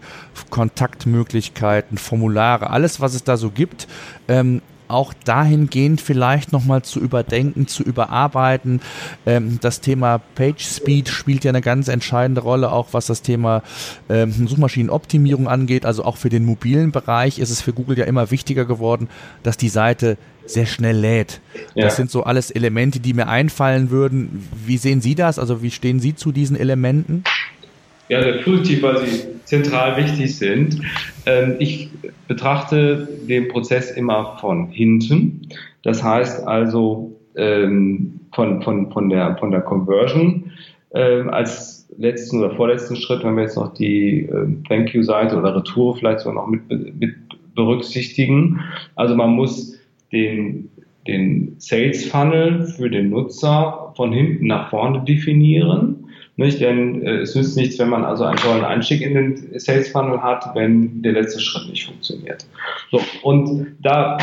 Kontaktmöglichkeiten, 0.50 1.98
Formulare, 1.98 2.70
alles, 2.70 3.00
was 3.00 3.14
es 3.14 3.24
da 3.24 3.38
so 3.38 3.52
gibt, 3.52 3.88
ähm, 4.28 4.62
auch 4.88 5.14
dahingehend 5.14 6.02
vielleicht 6.02 6.52
nochmal 6.52 6.84
zu 6.84 7.00
überdenken, 7.00 7.68
zu 7.68 7.84
überarbeiten. 7.84 8.82
Ähm, 9.26 9.58
das 9.62 9.82
Thema 9.82 10.20
Page 10.36 10.64
Speed 10.64 11.10
spielt 11.10 11.44
ja 11.44 11.50
eine 11.50 11.62
ganz 11.62 11.88
entscheidende 11.88 12.42
Rolle, 12.42 12.72
auch 12.72 12.90
was 12.92 13.08
das 13.08 13.22
Thema 13.22 13.64
ähm, 14.10 14.48
Suchmaschinenoptimierung 14.48 15.48
angeht. 15.48 15.86
Also 15.86 16.04
auch 16.04 16.18
für 16.18 16.30
den 16.30 16.46
mobilen 16.46 16.92
Bereich 16.92 17.40
ist 17.40 17.50
es 17.50 17.62
für 17.62 17.74
Google 17.74 17.98
ja 17.98 18.06
immer 18.06 18.30
wichtiger 18.30 18.66
geworden, 18.66 19.10
dass 19.42 19.58
die 19.58 19.70
Seite 19.70 20.18
sehr 20.46 20.66
schnell 20.66 20.98
lädt. 20.98 21.40
Ja. 21.74 21.86
Das 21.86 21.96
sind 21.96 22.12
so 22.12 22.24
alles 22.24 22.52
Elemente, 22.52 23.00
die 23.00 23.14
mir 23.14 23.28
einfallen 23.28 23.90
würden. 23.90 24.48
Wie 24.66 24.78
sehen 24.78 25.02
Sie 25.02 25.16
das? 25.16 25.40
Also 25.40 25.64
wie 25.64 25.72
stehen 25.72 26.00
Sie 26.02 26.16
zu 26.16 26.32
diesen 26.32 26.58
Elementen? 26.58 27.24
Ja, 28.14 28.22
sehr 28.22 28.44
positiv, 28.44 28.84
weil 28.84 29.00
sie 29.00 29.24
zentral 29.46 29.98
wichtig 29.98 30.38
sind. 30.38 30.80
Ähm, 31.26 31.56
ich 31.58 31.90
betrachte 32.28 33.08
den 33.28 33.48
Prozess 33.48 33.90
immer 33.90 34.38
von 34.40 34.68
hinten. 34.68 35.50
Das 35.82 36.04
heißt 36.04 36.46
also 36.46 37.20
ähm, 37.36 38.20
von, 38.32 38.62
von, 38.62 38.92
von, 38.92 39.10
der, 39.10 39.36
von 39.38 39.50
der 39.50 39.62
Conversion 39.62 40.52
ähm, 40.94 41.32
als 41.32 41.90
letzten 41.98 42.38
oder 42.38 42.52
vorletzten 42.52 42.98
Schritt, 42.98 43.24
wenn 43.24 43.34
wir 43.34 43.46
jetzt 43.46 43.58
noch 43.58 43.74
die 43.74 44.30
Thank 44.68 44.94
You-Seite 44.94 45.36
oder 45.36 45.56
Retour 45.56 45.98
vielleicht 45.98 46.20
sogar 46.20 46.36
noch 46.36 46.48
mit, 46.48 46.70
mit 46.70 47.16
berücksichtigen. 47.56 48.60
Also 48.94 49.16
man 49.16 49.32
muss 49.32 49.76
den, 50.12 50.70
den 51.08 51.56
Sales 51.58 52.06
Funnel 52.06 52.68
für 52.68 52.92
den 52.92 53.10
Nutzer 53.10 53.92
von 53.96 54.14
hinten 54.14 54.46
nach 54.46 54.70
vorne 54.70 55.04
definieren 55.04 56.03
nicht? 56.36 56.62
Denn 56.62 57.02
äh, 57.04 57.20
es 57.20 57.36
nützt 57.36 57.58
nichts, 57.58 57.80
wenn 57.80 57.90
man 57.90 58.04
also 58.06 58.24
einen 58.24 58.38
tollen 58.38 58.64
Einstieg 58.64 59.02
in 59.02 59.14
den 59.14 59.60
Sales 59.60 59.90
Funnel 59.90 60.22
hat, 60.22 60.56
wenn 60.56 61.02
der 61.02 61.14
letzte 61.14 61.40
Schritt 61.40 61.70
nicht 61.70 61.86
funktioniert. 61.86 62.46
So, 62.92 63.02
und 63.22 63.76
da 63.82 64.18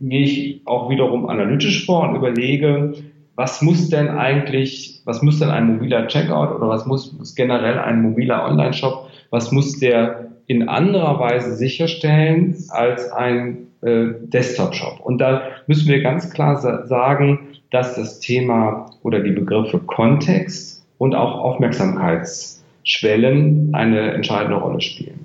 gehe 0.00 0.22
ich 0.22 0.60
auch 0.64 0.90
wiederum 0.90 1.28
analytisch 1.28 1.84
vor 1.84 2.08
und 2.08 2.16
überlege, 2.16 2.94
was 3.38 3.62
muss 3.62 3.88
denn 3.88 4.08
eigentlich, 4.08 5.00
was 5.04 5.22
muss 5.22 5.38
denn 5.38 5.50
ein 5.50 5.74
mobiler 5.74 6.08
Checkout 6.08 6.56
oder 6.56 6.68
was 6.68 6.86
muss, 6.86 7.12
muss 7.12 7.34
generell 7.34 7.78
ein 7.78 8.02
mobiler 8.02 8.44
Online-Shop, 8.44 9.08
was 9.30 9.52
muss 9.52 9.78
der 9.78 10.32
in 10.48 10.68
anderer 10.68 11.20
Weise 11.20 11.54
sicherstellen 11.54 12.56
als 12.70 13.12
ein 13.12 13.68
äh, 13.82 14.06
Desktop-Shop? 14.22 15.00
Und 15.00 15.18
da 15.18 15.42
müssen 15.68 15.88
wir 15.88 16.02
ganz 16.02 16.30
klar 16.30 16.56
sa 16.56 16.84
sagen, 16.86 17.48
dass 17.70 17.94
das 17.94 18.18
Thema 18.18 18.90
oder 19.02 19.20
die 19.20 19.30
Begriffe 19.30 19.78
Kontext 19.78 20.77
und 20.98 21.14
auch 21.14 21.38
Aufmerksamkeitsschwellen 21.40 23.70
eine 23.72 24.12
entscheidende 24.12 24.56
Rolle 24.56 24.80
spielen. 24.80 25.20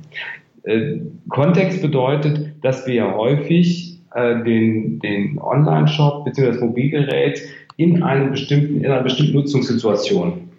Äh, 0.64 0.98
Kontext 1.30 1.82
bedeutet, 1.82 2.52
dass 2.62 2.86
wir 2.88 3.16
häufig 3.16 4.00
äh, 4.14 4.44
den, 4.44 5.00
den 5.00 5.40
Online-Shop 5.40 6.26
bzw. 6.26 6.48
das 6.48 6.60
Mobilgerät 6.62 7.42
in, 7.78 8.04
einem 8.04 8.32
bestimmten, 8.32 8.84
in 8.84 8.92
einer 8.92 9.04
bestimmten 9.04 9.34
Nutzungssituation 9.34 10.50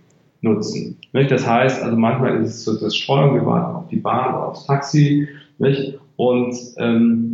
nutzen. 0.40 0.96
Nicht? 1.12 1.31
Das 1.31 1.46
heißt, 1.46 1.83
also 1.83 1.96
manchmal 1.96 2.42
ist 2.42 2.50
es 2.50 2.64
so 2.64 2.79
das 2.79 2.96
Streuung, 2.96 3.35
wir 3.35 3.46
warten 3.46 3.77
auf 3.77 3.88
die 3.88 3.96
Bahn 3.96 4.35
oder 4.35 4.48
aufs 4.48 4.66
Taxi 4.66 5.29
nicht? 5.59 5.98
und 6.16 6.55
ähm, 6.79 7.33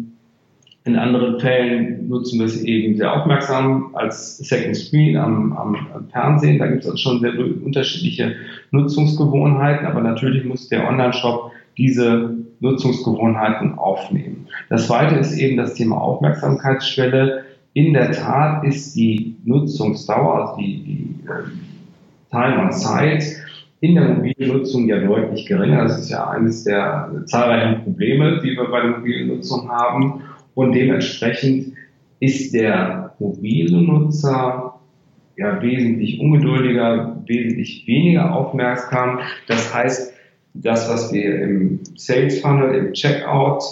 in 0.90 0.96
anderen 0.96 1.38
Fällen 1.38 2.08
nutzen 2.08 2.38
wir 2.38 2.46
es 2.46 2.62
eben 2.62 2.96
sehr 2.96 3.14
aufmerksam 3.14 3.90
als 3.94 4.38
Second 4.38 4.76
Screen 4.76 5.16
am, 5.16 5.52
am, 5.52 5.76
Fernsehen. 6.10 6.58
Da 6.58 6.66
gibt 6.66 6.80
es 6.80 6.90
also 6.90 6.98
schon 6.98 7.20
sehr 7.20 7.32
unterschiedliche 7.38 8.34
Nutzungsgewohnheiten, 8.72 9.86
aber 9.86 10.00
natürlich 10.00 10.44
muss 10.44 10.68
der 10.68 10.88
Online-Shop 10.88 11.52
diese 11.78 12.34
Nutzungsgewohnheiten 12.58 13.78
aufnehmen. 13.78 14.48
Das 14.68 14.88
zweite 14.88 15.14
ist 15.16 15.38
eben 15.38 15.56
das 15.56 15.74
Thema 15.74 15.96
Aufmerksamkeitsschwelle. 15.98 17.44
In 17.72 17.92
der 17.92 18.10
Tat 18.10 18.64
ist 18.64 18.96
die 18.96 19.36
Nutzungsdauer, 19.44 20.48
also 20.48 20.60
die, 20.60 20.82
die 20.82 21.28
äh, 21.28 22.30
Time 22.30 22.58
on 22.58 22.72
Site, 22.72 23.24
in 23.80 23.94
der 23.94 24.08
mobilen 24.08 24.52
Nutzung 24.52 24.88
ja 24.88 24.98
deutlich 24.98 25.46
geringer. 25.46 25.84
Das 25.84 26.00
ist 26.00 26.10
ja 26.10 26.28
eines 26.28 26.64
der 26.64 27.22
zahlreichen 27.26 27.84
Probleme, 27.84 28.40
die 28.42 28.56
wir 28.56 28.70
bei 28.70 28.80
der 28.82 28.90
mobilen 28.98 29.28
Nutzung 29.28 29.70
haben. 29.70 30.22
Und 30.60 30.72
dementsprechend 30.72 31.72
ist 32.18 32.52
der 32.52 33.14
mobile 33.18 33.80
Nutzer 33.80 34.78
ja 35.38 35.62
wesentlich 35.62 36.20
ungeduldiger, 36.20 37.16
wesentlich 37.24 37.86
weniger 37.86 38.34
aufmerksam. 38.34 39.20
Das 39.48 39.74
heißt, 39.74 40.12
das, 40.52 40.86
was 40.90 41.14
wir 41.14 41.40
im 41.40 41.80
Sales 41.96 42.40
Funnel, 42.42 42.74
im 42.74 42.92
Checkout 42.92 43.62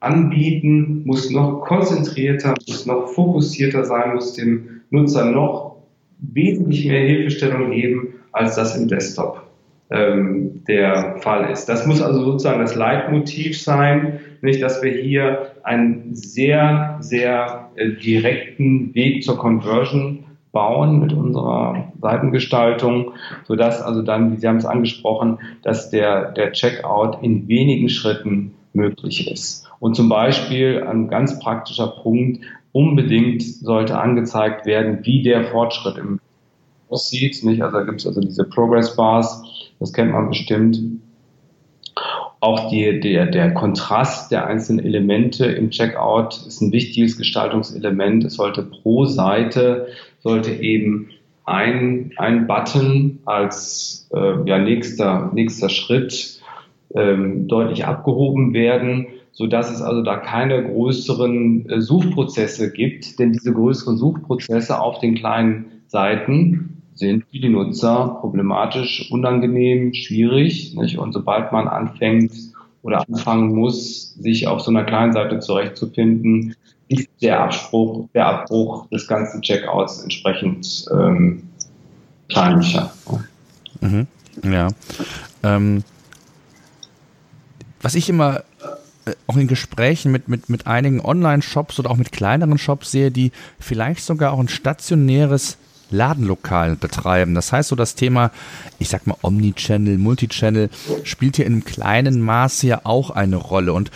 anbieten, 0.00 1.02
muss 1.04 1.30
noch 1.30 1.60
konzentrierter, 1.60 2.54
muss 2.66 2.86
noch 2.86 3.08
fokussierter 3.08 3.84
sein, 3.84 4.14
muss 4.14 4.32
dem 4.32 4.80
Nutzer 4.88 5.30
noch 5.30 5.76
wesentlich 6.20 6.86
mehr 6.86 7.06
Hilfestellung 7.06 7.70
geben, 7.72 8.14
als 8.32 8.56
das 8.56 8.78
im 8.78 8.88
Desktop 8.88 9.42
ähm, 9.90 10.64
der 10.66 11.16
Fall 11.18 11.50
ist. 11.50 11.66
Das 11.66 11.86
muss 11.86 12.00
also 12.00 12.24
sozusagen 12.24 12.60
das 12.60 12.74
Leitmotiv 12.74 13.60
sein, 13.60 14.20
nicht, 14.46 14.62
dass 14.62 14.82
wir 14.82 14.92
hier 14.92 15.52
einen 15.62 16.14
sehr, 16.14 16.96
sehr 17.00 17.68
äh, 17.76 17.90
direkten 17.90 18.94
Weg 18.94 19.22
zur 19.22 19.36
Conversion 19.36 20.24
bauen 20.52 21.00
mit 21.00 21.12
unserer 21.12 21.92
Seitengestaltung, 22.00 23.12
sodass 23.44 23.82
also 23.82 24.00
dann, 24.00 24.32
wie 24.32 24.36
Sie 24.36 24.48
haben 24.48 24.56
es 24.56 24.64
angesprochen, 24.64 25.38
dass 25.62 25.90
der, 25.90 26.32
der 26.32 26.52
Checkout 26.52 27.22
in 27.22 27.46
wenigen 27.46 27.90
Schritten 27.90 28.54
möglich 28.72 29.30
ist. 29.30 29.68
Und 29.80 29.96
zum 29.96 30.08
Beispiel 30.08 30.82
ein 30.82 31.08
ganz 31.08 31.38
praktischer 31.38 31.88
Punkt, 31.88 32.42
unbedingt 32.72 33.42
sollte 33.42 33.98
angezeigt 33.98 34.64
werden, 34.64 35.00
wie 35.02 35.22
der 35.22 35.44
Fortschritt 35.44 35.98
im 35.98 36.20
aussieht. 36.88 37.42
Nicht? 37.44 37.62
Also 37.62 37.78
da 37.78 37.84
gibt 37.84 38.00
es 38.00 38.06
also 38.06 38.20
diese 38.20 38.44
Progress 38.44 38.96
Bars, 38.96 39.42
das 39.78 39.92
kennt 39.92 40.12
man 40.12 40.28
bestimmt. 40.28 40.78
Auch 42.46 42.70
die, 42.70 43.00
der, 43.00 43.26
der 43.26 43.52
Kontrast 43.54 44.30
der 44.30 44.46
einzelnen 44.46 44.86
Elemente 44.86 45.46
im 45.46 45.70
Checkout 45.70 46.46
ist 46.46 46.60
ein 46.60 46.70
wichtiges 46.70 47.18
Gestaltungselement. 47.18 48.24
Es 48.24 48.34
sollte 48.34 48.62
pro 48.62 49.04
Seite 49.04 49.88
sollte 50.20 50.52
eben 50.52 51.10
ein, 51.44 52.12
ein 52.18 52.46
Button 52.46 53.18
als 53.24 54.08
äh, 54.14 54.48
ja, 54.48 54.60
nächster, 54.60 55.32
nächster 55.34 55.68
Schritt 55.68 56.40
ähm, 56.94 57.48
deutlich 57.48 57.84
abgehoben 57.84 58.54
werden, 58.54 59.08
so 59.32 59.48
dass 59.48 59.68
es 59.68 59.82
also 59.82 60.02
da 60.02 60.16
keine 60.16 60.62
größeren 60.70 61.68
äh, 61.68 61.80
Suchprozesse 61.80 62.70
gibt, 62.70 63.18
denn 63.18 63.32
diese 63.32 63.52
größeren 63.52 63.96
Suchprozesse 63.96 64.80
auf 64.80 65.00
den 65.00 65.16
kleinen 65.16 65.82
Seiten 65.88 66.75
sind 66.96 67.24
für 67.30 67.38
die 67.38 67.48
Nutzer 67.48 68.18
problematisch, 68.20 69.10
unangenehm, 69.10 69.94
schwierig. 69.94 70.74
Nicht? 70.74 70.98
Und 70.98 71.12
sobald 71.12 71.52
man 71.52 71.68
anfängt 71.68 72.32
oder 72.82 73.04
anfangen 73.06 73.54
muss, 73.54 74.14
sich 74.14 74.46
auf 74.46 74.60
so 74.60 74.70
einer 74.70 74.84
kleinen 74.84 75.12
Seite 75.12 75.38
zurechtzufinden, 75.40 76.54
ist 76.88 77.08
der 77.20 77.40
Abspruch, 77.40 78.08
der 78.14 78.26
Abbruch 78.26 78.88
des 78.90 79.06
ganzen 79.08 79.42
Checkouts 79.42 80.02
entsprechend 80.02 80.86
ähm, 80.92 81.42
kleinlicher. 82.28 82.92
Mhm. 83.80 84.06
Ja. 84.44 84.68
Ähm, 85.42 85.82
was 87.82 87.94
ich 87.94 88.08
immer 88.08 88.42
äh, 89.04 89.12
auch 89.26 89.36
in 89.36 89.48
Gesprächen 89.48 90.12
mit, 90.12 90.28
mit, 90.28 90.48
mit 90.48 90.66
einigen 90.66 91.00
Online-Shops 91.00 91.78
oder 91.78 91.90
auch 91.90 91.96
mit 91.96 92.12
kleineren 92.12 92.58
Shops 92.58 92.90
sehe, 92.90 93.10
die 93.10 93.32
vielleicht 93.58 94.04
sogar 94.04 94.32
auch 94.32 94.40
ein 94.40 94.48
stationäres 94.48 95.58
Ladenlokal 95.90 96.76
betreiben. 96.76 97.34
Das 97.34 97.52
heißt, 97.52 97.68
so 97.68 97.76
das 97.76 97.94
Thema, 97.94 98.30
ich 98.78 98.88
sag 98.88 99.06
mal, 99.06 99.16
Omnichannel, 99.22 99.98
Multichannel 99.98 100.70
spielt 101.04 101.36
hier 101.36 101.46
in 101.46 101.54
einem 101.54 101.64
kleinen 101.64 102.20
Maße 102.20 102.66
ja 102.66 102.80
auch 102.84 103.10
eine 103.10 103.36
Rolle. 103.36 103.72
Und 103.72 103.90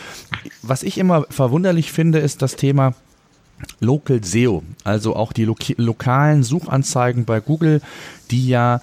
was 0.62 0.82
ich 0.82 0.98
immer 0.98 1.26
verwunderlich 1.30 1.92
finde, 1.92 2.18
ist 2.18 2.42
das 2.42 2.56
Thema 2.56 2.94
Local 3.80 4.24
SEO, 4.24 4.62
also 4.84 5.16
auch 5.16 5.32
die 5.32 5.44
lo 5.44 5.54
lokalen 5.76 6.42
Suchanzeigen 6.42 7.24
bei 7.24 7.40
Google, 7.40 7.82
die 8.30 8.48
ja 8.48 8.80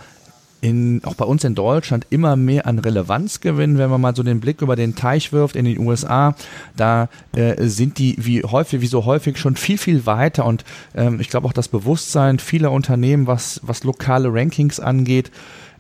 in, 0.62 1.04
auch 1.04 1.16
bei 1.16 1.26
uns 1.26 1.44
in 1.44 1.56
Deutschland 1.56 2.08
immer 2.10 2.36
mehr 2.36 2.66
an 2.66 2.80
Relevanz 2.80 3.40
gewinnen, 3.42 3.78
wenn 3.78 3.90
man 3.90 4.02
mal 4.02 4.16
so 4.16 4.24
den 4.24 4.40
Blick 4.40 4.62
über 4.62 4.76
den 4.76 4.96
Teich 4.96 5.32
wirft 5.32 5.56
in 5.56 5.66
den 5.66 5.80
USA, 5.80 6.36
da 6.76 7.10
äh, 7.36 7.68
sind 7.68 7.98
die 7.98 8.16
wie 8.20 8.44
häufig, 8.44 8.82
wie 8.82 8.88
so 8.88 9.06
häufig 9.06 9.38
schon 9.38 9.56
viel, 9.56 9.78
viel 9.78 10.06
weiter 10.06 10.46
und 10.46 10.66
ähm, 10.96 11.20
ich 11.20 11.30
glaube 11.30 11.48
auch 11.48 11.54
das 11.54 11.68
Bewusstsein 11.68 12.40
vieler 12.40 12.72
Unternehmen, 12.72 13.28
was, 13.28 13.62
was 13.64 13.84
lokale 13.84 14.34
Rankings 14.34 14.80
angeht, 14.80 15.32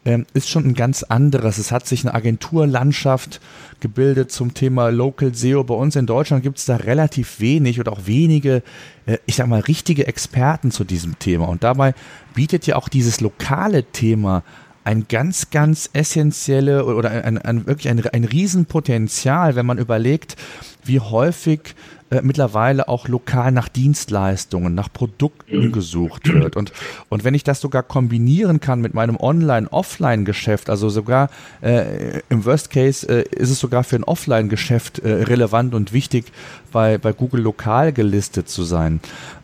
ähm, 0.07 0.25
ist 0.33 0.49
schon 0.49 0.65
ein 0.65 0.73
ganz 0.73 1.03
anderes. 1.03 1.57
Es 1.57 1.73
hat 1.73 1.85
sich 1.85 2.05
eine 2.05 2.13
Agenturlandschaft 2.13 3.41
gebildet 3.81 4.31
zum 4.31 4.53
Thema 4.53 4.89
Local 4.89 5.35
SEO. 5.35 5.65
Bei 5.65 5.73
uns 5.73 5.97
in 5.97 6.05
Deutschland 6.05 6.43
gibt 6.43 6.59
es 6.59 6.65
da 6.65 6.77
relativ 6.77 7.41
wenig 7.41 7.77
oder 7.81 7.91
auch 7.91 8.05
wenige, 8.05 8.63
äh, 9.05 9.17
ich 9.25 9.35
sag 9.35 9.47
mal, 9.47 9.59
richtige 9.59 10.07
Experten 10.07 10.71
zu 10.71 10.85
diesem 10.85 11.19
Thema. 11.19 11.49
Und 11.49 11.63
dabei 11.63 11.93
bietet 12.33 12.65
ja 12.67 12.77
auch 12.77 12.87
dieses 12.87 13.19
lokale 13.19 13.83
Thema 13.83 14.43
ein 14.87 15.05
ganz, 15.09 15.49
ganz 15.49 15.89
essentielle 15.91 16.85
oder 16.85 17.11
ein, 17.11 17.37
ein, 17.37 17.67
wirklich 17.67 17.89
ein, 17.89 18.01
ein 18.07 18.23
Riesenpotenzial, 18.23 19.57
wenn 19.57 19.65
man 19.65 19.79
überlegt, 19.79 20.37
wie 20.85 21.01
häufig 21.01 21.75
äh, 22.09 22.21
mittlerweile 22.21 22.87
auch 22.87 23.07
lokal 23.09 23.51
nach 23.51 23.67
Dienstleistungen, 23.67 24.73
nach 24.73 24.91
Produkten 24.91 25.67
mhm. 25.67 25.71
gesucht 25.73 26.31
wird. 26.31 26.55
Und, 26.55 26.71
und 27.09 27.23
wenn 27.23 27.33
ich 27.33 27.43
das 27.43 27.59
sogar 27.59 27.83
kombinieren 27.83 28.59
kann 28.61 28.79
mit 28.79 28.93
meinem 28.93 29.17
Online-Offline-Geschäft, 29.17 30.69
also 30.69 30.87
sogar 30.87 31.29
äh, 31.61 32.21
im 32.29 32.45
Worst 32.45 32.69
Case 32.69 33.07
äh, 33.07 33.23
ist 33.35 33.49
es 33.49 33.59
sogar 33.59 33.83
für 33.83 33.97
ein 33.97 34.05
Offline-Geschäft 34.05 34.99
äh, 34.99 35.23
relevant 35.23 35.73
und 35.75 35.91
wichtig, 35.91 36.31
bei, 36.71 36.97
bei 36.97 37.11
Google 37.11 37.41
lokal 37.41 37.91
gelistet 37.91 38.49
zu 38.49 38.63
sein. 38.63 38.99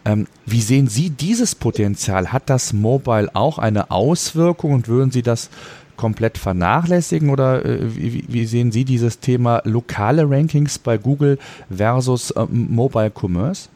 Ähm, 0.06 0.28
wie 0.46 0.62
sehen 0.62 0.88
Sie 0.88 1.10
dieses 1.10 1.56
Potenzial? 1.56 2.32
Hat 2.32 2.50
das 2.50 2.74
Mobile 2.74 3.30
auch 3.34 3.58
eine 3.58 3.92
Auswirkung 3.92 4.74
und 4.74 4.88
würden 4.88 5.12
Sie 5.12 5.22
das 5.22 5.50
komplett 5.98 6.38
vernachlässigen 6.38 7.30
oder 7.30 7.66
äh, 7.66 7.80
wie, 7.82 8.24
wie, 8.28 8.46
sehen 8.46 8.72
Sie 8.72 8.86
dieses 8.86 9.20
Thema 9.20 9.62
lokale 9.66 10.30
Rankings 10.30 10.80
bei 10.80 10.98
Google 10.98 11.38
versus 11.70 12.32
äh, 12.32 12.46
Mobile 12.50 13.12
Commerce? 13.12 13.70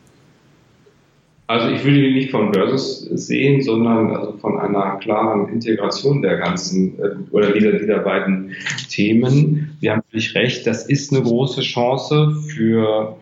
Also 1.48 1.70
ich 1.70 1.84
würde 1.86 2.02
die 2.02 2.14
nicht 2.14 2.32
von 2.32 2.54
Versus 2.54 3.04
sehen, 3.04 3.62
sondern 3.62 4.14
also 4.14 4.34
von 4.34 4.60
einer 4.60 4.98
klaren 4.98 5.48
Integration 5.48 6.22
der 6.22 6.38
ganzen 6.38 7.00
äh, 7.00 7.12
oder 7.32 7.54
dieser, 7.54 7.72
dieser 7.72 8.00
beiden 8.00 8.52
Themen. 8.90 9.78
Wir 9.80 9.94
haben 9.94 10.02
völlig 10.12 10.36
recht, 10.36 10.68
das 10.68 10.88
ist 10.88 11.14
eine 11.14 11.24
große 11.24 11.62
Chance 11.62 12.36
für 12.50 13.16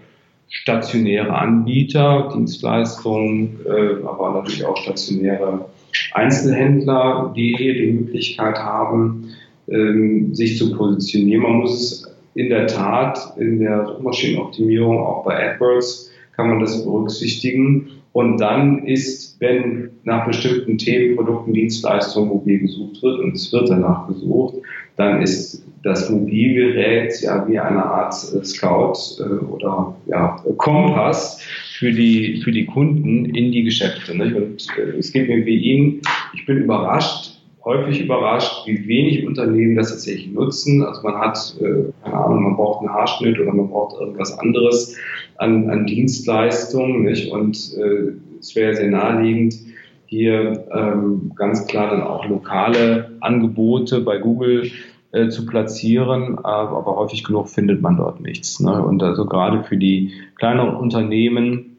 stationäre 0.50 1.34
Anbieter, 1.36 2.32
Dienstleistungen, 2.34 3.60
äh, 3.66 4.04
aber 4.04 4.34
natürlich 4.34 4.66
auch 4.66 4.78
stationäre 4.78 5.66
Einzelhändler, 6.14 7.34
die 7.36 7.56
die 7.56 7.92
Möglichkeit 7.92 8.58
haben, 8.58 9.30
ähm, 9.68 10.34
sich 10.36 10.58
zu 10.58 10.76
positionieren. 10.76 11.44
Man 11.44 11.54
muss 11.54 11.82
es 11.82 12.16
in 12.36 12.50
der 12.50 12.68
Tat 12.68 13.34
in 13.38 13.60
der 13.60 13.86
Suchmaschinenoptimierung, 13.88 15.00
auch 15.00 15.24
bei 15.24 15.54
AdWords, 15.54 16.12
kann 16.36 16.50
man 16.50 16.60
das 16.60 16.84
berücksichtigen. 16.84 17.90
Und 18.12 18.38
dann 18.38 18.86
ist, 18.86 19.40
wenn 19.40 19.90
nach 20.04 20.26
bestimmten 20.26 20.78
Themen, 20.78 21.16
Produkten, 21.16 21.54
Dienstleistungen 21.54 22.30
mobil 22.30 22.60
gesucht 22.60 23.02
wird, 23.02 23.20
und 23.20 23.36
es 23.36 23.52
wird 23.52 23.70
danach 23.70 24.08
gesucht, 24.08 24.56
dann 24.96 25.22
ist 25.22 25.66
das 25.84 26.10
Mobilgerät 26.10 27.22
ja 27.22 27.48
wie 27.48 27.60
eine 27.60 27.86
Art 27.86 28.14
Scout 28.14 28.98
äh, 29.20 29.46
oder 29.46 29.96
ja, 30.08 30.38
Kompass 30.58 31.42
für 31.78 31.92
die, 31.92 32.42
für 32.42 32.52
die 32.52 32.66
Kunden 32.66 33.26
in 33.26 33.52
die 33.52 33.64
Geschäfte. 33.64 34.18
Nicht? 34.18 34.36
Und 34.36 34.68
äh, 34.78 34.98
es 34.98 35.12
geht 35.12 35.28
mir 35.28 35.46
wie 35.46 35.58
Ihnen, 35.58 36.02
ich 36.34 36.46
bin 36.46 36.58
überrascht, 36.58 37.40
häufig 37.66 38.02
überrascht, 38.02 38.66
wie 38.66 38.88
wenig 38.88 39.26
Unternehmen 39.26 39.76
das 39.76 39.90
tatsächlich 39.90 40.32
nutzen. 40.32 40.84
Also 40.84 41.02
man 41.02 41.16
hat, 41.16 41.56
äh, 41.60 41.92
keine 42.04 42.18
Ahnung, 42.18 42.44
man 42.44 42.56
braucht 42.56 42.80
einen 42.80 42.94
Haarschnitt 42.94 43.40
oder 43.40 43.54
man 43.54 43.70
braucht 43.70 44.00
irgendwas 44.00 44.38
anderes 44.40 44.96
an, 45.38 45.70
an 45.70 45.86
Dienstleistungen. 45.86 47.04
Nicht? 47.04 47.32
Und 47.32 47.58
äh, 47.78 48.14
es 48.40 48.56
wäre 48.56 48.76
sehr 48.76 48.90
naheliegend, 48.90 49.56
hier 50.08 50.66
ähm, 50.72 51.32
ganz 51.36 51.66
klar 51.66 51.90
dann 51.90 52.04
auch 52.04 52.28
lokale 52.28 53.12
Angebote 53.22 54.02
bei 54.02 54.20
Google 54.20 54.70
äh, 55.16 55.30
zu 55.30 55.46
platzieren, 55.46 56.38
aber, 56.44 56.96
häufig 56.98 57.24
genug 57.24 57.48
findet 57.50 57.82
man 57.82 57.96
dort 57.96 58.20
nichts. 58.20 58.60
Ne? 58.60 58.84
Und 58.84 59.02
also 59.02 59.26
gerade 59.26 59.64
für 59.64 59.78
die 59.78 60.12
kleineren 60.36 60.76
Unternehmen 60.76 61.78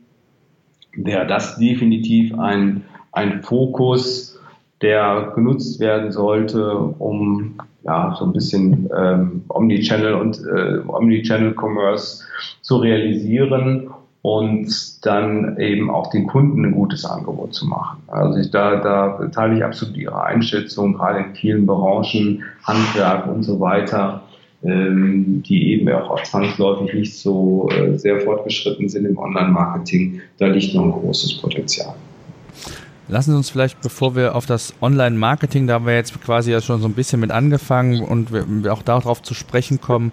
wäre 0.94 1.26
das 1.26 1.58
definitiv 1.58 2.36
ein, 2.38 2.84
ein 3.12 3.42
Fokus, 3.42 4.40
der 4.80 5.32
genutzt 5.34 5.80
werden 5.80 6.12
sollte, 6.12 6.76
um 6.76 7.58
ja, 7.84 8.16
so 8.18 8.24
ein 8.24 8.32
bisschen 8.32 8.88
ähm, 8.96 9.44
Omnichannel 9.48 10.14
und 10.14 10.38
äh, 10.38 10.78
Omnichannel 10.88 11.54
Commerce 11.54 12.24
zu 12.62 12.78
realisieren 12.78 13.90
und 14.26 15.06
dann 15.06 15.56
eben 15.56 15.88
auch 15.88 16.10
den 16.10 16.26
Kunden 16.26 16.64
ein 16.64 16.72
gutes 16.72 17.04
Angebot 17.04 17.54
zu 17.54 17.64
machen. 17.64 18.02
Also 18.08 18.40
ich, 18.40 18.50
da, 18.50 18.74
da 18.74 19.28
teile 19.28 19.56
ich 19.56 19.64
absolut 19.64 19.96
Ihre 19.96 20.20
Einschätzung, 20.20 20.94
gerade 20.94 21.20
in 21.20 21.34
vielen 21.36 21.64
Branchen, 21.64 22.42
Handwerk 22.64 23.28
und 23.28 23.44
so 23.44 23.60
weiter, 23.60 24.24
ähm, 24.64 25.44
die 25.46 25.74
eben 25.74 25.88
auch 25.90 26.20
zwangsläufig 26.24 26.92
nicht 26.92 27.16
so 27.16 27.68
äh, 27.70 27.96
sehr 27.96 28.20
fortgeschritten 28.22 28.88
sind 28.88 29.04
im 29.04 29.16
Online-Marketing. 29.16 30.20
Da 30.38 30.48
liegt 30.48 30.74
noch 30.74 30.86
ein 30.86 30.90
großes 30.90 31.40
Potenzial. 31.40 31.94
Lassen 33.06 33.30
Sie 33.30 33.36
uns 33.36 33.50
vielleicht, 33.50 33.80
bevor 33.80 34.16
wir 34.16 34.34
auf 34.34 34.44
das 34.44 34.74
Online-Marketing, 34.82 35.68
da 35.68 35.74
haben 35.74 35.86
wir 35.86 35.94
jetzt 35.94 36.20
quasi 36.20 36.50
ja 36.50 36.60
schon 36.60 36.80
so 36.80 36.88
ein 36.88 36.94
bisschen 36.94 37.20
mit 37.20 37.30
angefangen 37.30 38.02
und 38.02 38.32
wir 38.32 38.72
auch 38.72 38.82
darauf 38.82 39.22
zu 39.22 39.34
sprechen 39.34 39.80
kommen, 39.80 40.10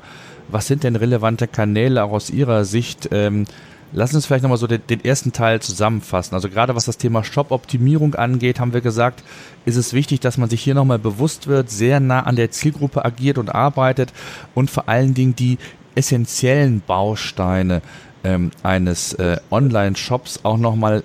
was 0.49 0.67
sind 0.67 0.84
denn 0.84 0.95
relevante 0.95 1.47
Kanäle 1.47 2.04
auch 2.04 2.12
aus 2.12 2.30
Ihrer 2.30 2.63
Sicht, 2.63 3.10
ähm, 3.12 3.45
Lass 3.93 4.13
uns 4.13 4.25
vielleicht 4.25 4.43
nochmal 4.43 4.58
so 4.58 4.67
den, 4.67 4.82
den, 4.89 5.06
ersten 5.06 5.32
Teil 5.32 5.62
zusammenfassen. 5.62 6.34
Also 6.34 6.49
gerade 6.49 6.75
was 6.75 6.86
das 6.86 6.97
Thema 6.97 7.23
Shop-Optimierung 7.23 8.15
angeht, 8.15 8.60
haben 8.60 8.73
wir 8.73 8.82
gesagt, 8.82 9.23
ist 9.65 9.75
es 9.75 9.93
wichtig, 9.93 10.19
dass 10.19 10.38
man 10.38 10.49
sich 10.49 10.63
hier 10.63 10.73
nochmal 10.73 10.99
bewusst 10.99 11.47
wird, 11.47 11.69
sehr 11.69 11.99
nah 11.99 12.21
an 12.21 12.36
der 12.36 12.49
Zielgruppe 12.51 13.06
agiert 13.06 13.38
und 13.38 13.53
arbeitet 13.53 14.12
und 14.56 14.71
vor 14.71 14.89
allen 14.89 15.13
Dingen 15.13 15.36
die 15.36 15.60
essentiellen 15.95 16.82
Bausteine 16.86 17.82
ähm, 18.23 18.51
eines 18.63 19.13
äh, 19.13 19.38
Online-Shops 19.51 20.39
auch 20.43 20.58
nochmal 20.58 21.03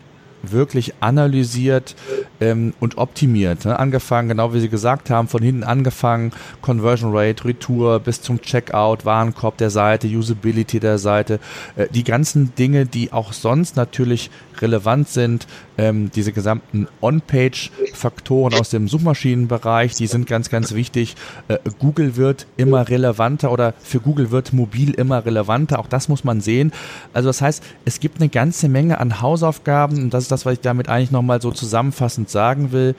wirklich 0.52 0.94
analysiert 1.00 1.94
ähm, 2.40 2.74
und 2.80 2.98
optimiert. 2.98 3.64
Ne? 3.64 3.78
Angefangen, 3.78 4.28
genau 4.28 4.54
wie 4.54 4.60
Sie 4.60 4.68
gesagt 4.68 5.10
haben, 5.10 5.28
von 5.28 5.42
hinten 5.42 5.64
angefangen, 5.64 6.32
Conversion 6.62 7.14
Rate, 7.14 7.44
Retour 7.44 8.00
bis 8.00 8.22
zum 8.22 8.40
Checkout, 8.40 9.04
Warenkorb 9.04 9.56
der 9.56 9.70
Seite, 9.70 10.06
Usability 10.08 10.80
der 10.80 10.98
Seite, 10.98 11.40
äh, 11.76 11.86
die 11.90 12.04
ganzen 12.04 12.54
Dinge, 12.54 12.86
die 12.86 13.12
auch 13.12 13.32
sonst 13.32 13.76
natürlich 13.76 14.30
relevant 14.60 15.08
sind, 15.08 15.46
ähm, 15.78 16.10
diese 16.14 16.32
gesamten 16.32 16.88
On-Page-Faktoren 17.00 18.54
aus 18.54 18.70
dem 18.70 18.88
Suchmaschinenbereich, 18.88 19.94
die 19.94 20.08
sind 20.08 20.26
ganz, 20.26 20.50
ganz 20.50 20.74
wichtig. 20.74 21.14
Äh, 21.46 21.58
Google 21.78 22.16
wird 22.16 22.46
immer 22.56 22.88
relevanter 22.88 23.52
oder 23.52 23.74
für 23.80 24.00
Google 24.00 24.32
wird 24.32 24.52
mobil 24.52 24.90
immer 24.90 25.24
relevanter. 25.24 25.78
Auch 25.78 25.86
das 25.86 26.08
muss 26.08 26.24
man 26.24 26.40
sehen. 26.40 26.72
Also 27.12 27.28
das 27.28 27.40
heißt, 27.40 27.62
es 27.84 28.00
gibt 28.00 28.20
eine 28.20 28.28
ganze 28.28 28.68
Menge 28.68 28.98
an 28.98 29.22
Hausaufgaben 29.22 30.02
und 30.02 30.14
das 30.14 30.24
ist 30.24 30.32
das 30.32 30.44
was 30.44 30.54
ich 30.54 30.60
damit 30.60 30.88
eigentlich 30.88 31.12
nochmal 31.12 31.40
so 31.40 31.52
zusammenfassend 31.52 32.28
sagen 32.28 32.72
will, 32.72 32.94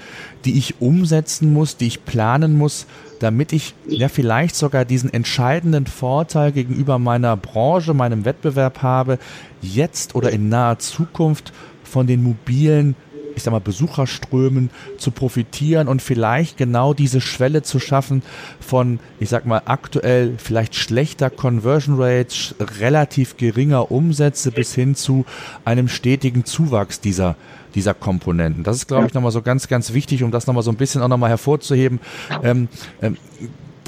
die 0.45 0.57
ich 0.57 0.79
umsetzen 0.81 1.51
muss, 1.51 1.77
die 1.77 1.87
ich 1.87 2.05
planen 2.05 2.57
muss, 2.57 2.85
damit 3.19 3.51
ich 3.51 3.73
ja 3.87 4.07
vielleicht 4.07 4.55
sogar 4.55 4.85
diesen 4.85 5.11
entscheidenden 5.11 5.85
Vorteil 5.85 6.51
gegenüber 6.51 6.99
meiner 6.99 7.35
Branche, 7.35 7.93
meinem 7.93 8.23
Wettbewerb 8.23 8.81
habe, 8.81 9.19
jetzt 9.61 10.15
oder 10.15 10.31
in 10.31 10.47
naher 10.47 10.79
Zukunft 10.79 11.51
von 11.89 12.07
den 12.07 12.23
mobilen 12.23 12.95
ich 13.35 13.43
sag 13.43 13.51
mal, 13.51 13.59
Besucherströmen 13.59 14.69
zu 14.97 15.11
profitieren 15.11 15.87
und 15.87 16.01
vielleicht 16.01 16.57
genau 16.57 16.93
diese 16.93 17.21
Schwelle 17.21 17.61
zu 17.61 17.79
schaffen 17.79 18.21
von, 18.59 18.99
ich 19.19 19.29
sag 19.29 19.45
mal, 19.45 19.61
aktuell 19.65 20.33
vielleicht 20.37 20.75
schlechter 20.75 21.29
Conversion 21.29 22.01
Rates, 22.01 22.53
relativ 22.59 23.37
geringer 23.37 23.91
Umsätze 23.91 24.51
bis 24.51 24.75
hin 24.75 24.93
zu 24.93 25.25
einem 25.63 25.87
stetigen 25.87 26.43
Zuwachs 26.43 26.99
dieser 26.99 27.35
dieser 27.75 27.93
Komponenten. 27.93 28.63
Das 28.63 28.77
ist, 28.77 28.87
glaube 28.87 29.05
ich, 29.05 29.13
nochmal 29.13 29.31
so 29.31 29.43
ganz, 29.43 29.67
ganz 29.67 29.93
wichtig, 29.93 30.23
um 30.23 30.31
das 30.31 30.47
nochmal 30.47 30.63
so 30.63 30.71
ein 30.71 30.75
bisschen 30.75 31.03
auch 31.03 31.07
nochmal 31.07 31.29
hervorzuheben. 31.29 31.99
Ähm, 32.41 32.67
ähm, 32.99 33.15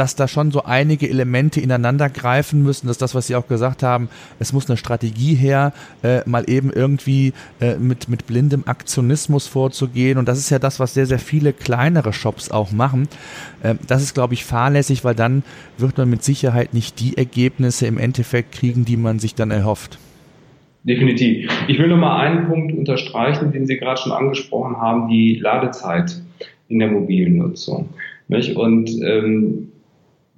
dass 0.01 0.15
da 0.15 0.27
schon 0.27 0.49
so 0.49 0.63
einige 0.63 1.07
Elemente 1.07 1.61
ineinander 1.61 2.09
greifen 2.09 2.63
müssen. 2.63 2.87
Das 2.87 2.95
ist 2.95 3.03
das, 3.03 3.13
was 3.13 3.27
Sie 3.27 3.35
auch 3.35 3.47
gesagt 3.47 3.83
haben. 3.83 4.09
Es 4.39 4.51
muss 4.51 4.67
eine 4.67 4.75
Strategie 4.75 5.35
her, 5.35 5.73
äh, 6.01 6.27
mal 6.27 6.49
eben 6.49 6.71
irgendwie 6.73 7.33
äh, 7.59 7.75
mit, 7.75 8.09
mit 8.09 8.25
blindem 8.25 8.63
Aktionismus 8.65 9.45
vorzugehen. 9.45 10.17
Und 10.17 10.27
das 10.27 10.39
ist 10.39 10.49
ja 10.49 10.57
das, 10.57 10.79
was 10.79 10.95
sehr, 10.95 11.05
sehr 11.05 11.19
viele 11.19 11.53
kleinere 11.53 12.13
Shops 12.13 12.49
auch 12.49 12.71
machen. 12.71 13.09
Äh, 13.61 13.75
das 13.85 14.01
ist, 14.01 14.15
glaube 14.15 14.33
ich, 14.33 14.43
fahrlässig, 14.43 15.03
weil 15.03 15.13
dann 15.13 15.43
wird 15.77 15.99
man 15.99 16.09
mit 16.09 16.23
Sicherheit 16.23 16.73
nicht 16.73 16.99
die 16.99 17.15
Ergebnisse 17.15 17.85
im 17.85 17.99
Endeffekt 17.99 18.53
kriegen, 18.53 18.85
die 18.85 18.97
man 18.97 19.19
sich 19.19 19.35
dann 19.35 19.51
erhofft. 19.51 19.99
Definitiv. 20.83 21.47
Ich 21.67 21.77
will 21.77 21.89
noch 21.89 21.97
mal 21.97 22.21
einen 22.21 22.47
Punkt 22.47 22.75
unterstreichen, 22.75 23.51
den 23.51 23.67
Sie 23.67 23.77
gerade 23.77 24.01
schon 24.01 24.13
angesprochen 24.13 24.77
haben, 24.77 25.09
die 25.09 25.35
Ladezeit 25.35 26.19
in 26.69 26.79
der 26.79 26.89
mobilen 26.89 27.37
Nutzung. 27.37 27.89
Und 28.55 28.89
ähm, 29.03 29.70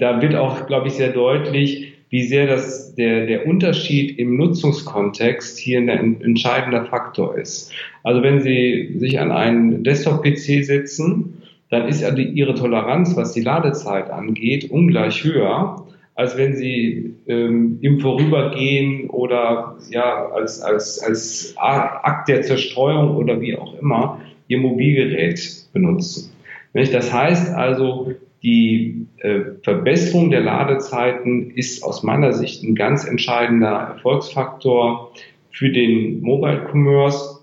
da 0.04 0.22
wird 0.22 0.36
auch, 0.36 0.68
glaube 0.68 0.88
ich, 0.88 0.96
sehr 0.96 1.14
deutlich, 1.14 1.94
wie 2.10 2.24
sehr 2.24 2.46
das, 2.46 2.94
der, 2.96 3.26
der 3.26 3.48
Unterschied 3.48 4.20
im 4.20 4.36
Nutzungskontext 4.36 5.58
hier 5.58 5.80
ein 5.80 6.22
entscheidender 6.22 6.86
Faktor 6.86 7.38
ist. 7.38 7.72
Also 8.04 8.22
wenn 8.22 8.42
Sie 8.42 8.96
sich 8.98 9.18
an 9.22 9.32
einen 9.32 9.86
Desktop-PC 9.86 10.66
setzen, 10.66 11.42
dann 11.70 11.88
ist 11.88 12.04
also 12.04 12.18
Ihre 12.18 12.54
Toleranz, 12.54 13.16
was 13.16 13.32
die 13.32 13.42
Ladezeit 13.42 14.10
angeht, 14.10 14.70
ungleich 14.70 15.24
höher, 15.24 15.88
als 16.16 16.38
wenn 16.38 16.54
Sie 16.54 17.16
ähm, 17.28 17.80
im 17.80 18.02
Vorübergehen 18.02 19.10
oder 19.10 19.78
ja 19.90 20.28
als, 20.34 20.62
als, 20.62 21.00
als 21.00 21.56
Akt 21.56 22.28
der 22.28 22.42
Zerstreuung 22.42 23.16
oder 23.16 23.40
wie 23.40 23.56
auch 23.56 23.80
immer 23.80 24.20
Ihr 24.50 24.58
Mobilgerät 24.58 25.40
benutzen. 25.72 26.34
Das 26.74 27.14
heißt 27.14 27.54
also, 27.54 28.12
die 28.44 29.08
äh, 29.18 29.40
Verbesserung 29.64 30.30
der 30.30 30.42
Ladezeiten 30.42 31.52
ist 31.52 31.84
aus 31.84 32.04
meiner 32.04 32.34
Sicht 32.34 32.64
ein 32.64 32.76
ganz 32.76 33.08
entscheidender 33.08 33.96
Erfolgsfaktor 33.96 35.14
für 35.52 35.70
den 35.70 36.22
Mobile 36.22 36.68
Commerce. 36.70 37.40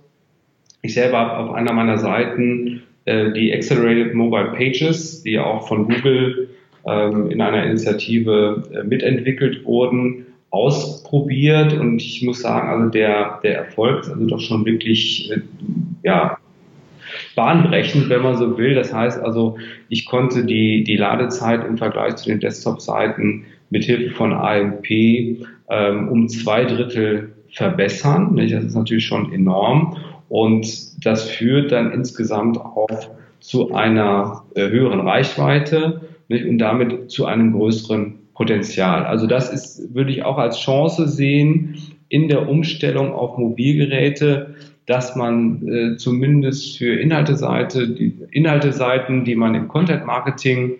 Ich 0.82 0.94
selber 0.94 1.18
habe 1.18 1.38
auf 1.38 1.54
einer 1.54 1.72
meiner 1.72 1.98
Seiten 1.98 2.82
äh, 3.06 3.32
die 3.32 3.52
Accelerated 3.52 4.14
Mobile 4.14 4.52
Pages, 4.52 5.22
die 5.22 5.38
auch 5.38 5.66
von 5.66 5.88
Google 5.88 6.50
ähm, 6.86 7.30
in 7.30 7.40
einer 7.40 7.64
Initiative 7.64 8.62
äh, 8.72 8.84
mitentwickelt 8.84 9.64
wurden, 9.64 10.26
ausprobiert 10.50 11.72
und 11.72 12.02
ich 12.02 12.22
muss 12.22 12.42
sagen, 12.42 12.68
also 12.68 12.90
der, 12.90 13.38
der 13.42 13.56
Erfolg 13.56 14.02
ist 14.02 14.10
also 14.10 14.26
doch 14.26 14.40
schon 14.40 14.66
wirklich 14.66 15.30
äh, 15.30 15.40
ja, 16.02 16.36
bahnbrechend, 17.34 18.08
wenn 18.08 18.22
man 18.22 18.36
so 18.36 18.58
will. 18.58 18.74
Das 18.74 18.92
heißt 18.92 19.22
also, 19.22 19.56
ich 19.88 20.06
konnte 20.06 20.44
die, 20.44 20.84
die 20.84 20.96
Ladezeit 20.96 21.64
im 21.66 21.78
Vergleich 21.78 22.16
zu 22.16 22.28
den 22.28 22.40
Desktop-Seiten 22.40 23.44
mit 23.70 23.84
Hilfe 23.84 24.14
von 24.14 24.32
AMP 24.32 24.90
ähm, 24.90 26.08
um 26.08 26.28
zwei 26.28 26.64
Drittel 26.64 27.32
verbessern. 27.52 28.36
Das 28.36 28.64
ist 28.64 28.74
natürlich 28.74 29.06
schon 29.06 29.32
enorm. 29.32 29.96
Und 30.28 31.04
das 31.04 31.28
führt 31.28 31.72
dann 31.72 31.92
insgesamt 31.92 32.58
auch 32.58 33.10
zu 33.40 33.72
einer 33.72 34.44
äh, 34.54 34.68
höheren 34.68 35.00
Reichweite 35.00 36.02
nicht? 36.28 36.44
und 36.46 36.58
damit 36.58 37.10
zu 37.10 37.26
einem 37.26 37.52
größeren 37.52 38.18
Potenzial. 38.34 39.04
Also 39.04 39.26
das 39.26 39.52
ist, 39.52 39.94
würde 39.94 40.12
ich 40.12 40.22
auch 40.22 40.38
als 40.38 40.60
Chance 40.60 41.08
sehen 41.08 41.76
in 42.08 42.28
der 42.28 42.48
Umstellung 42.48 43.12
auf 43.12 43.38
Mobilgeräte, 43.38 44.54
dass 44.90 45.14
man 45.14 45.68
äh, 45.68 45.96
zumindest 45.98 46.76
für 46.76 46.92
Inhalteseite, 46.96 47.86
die 47.86 48.12
Inhalteseiten, 48.32 49.24
die 49.24 49.36
man 49.36 49.54
im 49.54 49.68
Content 49.68 50.04
Marketing 50.04 50.72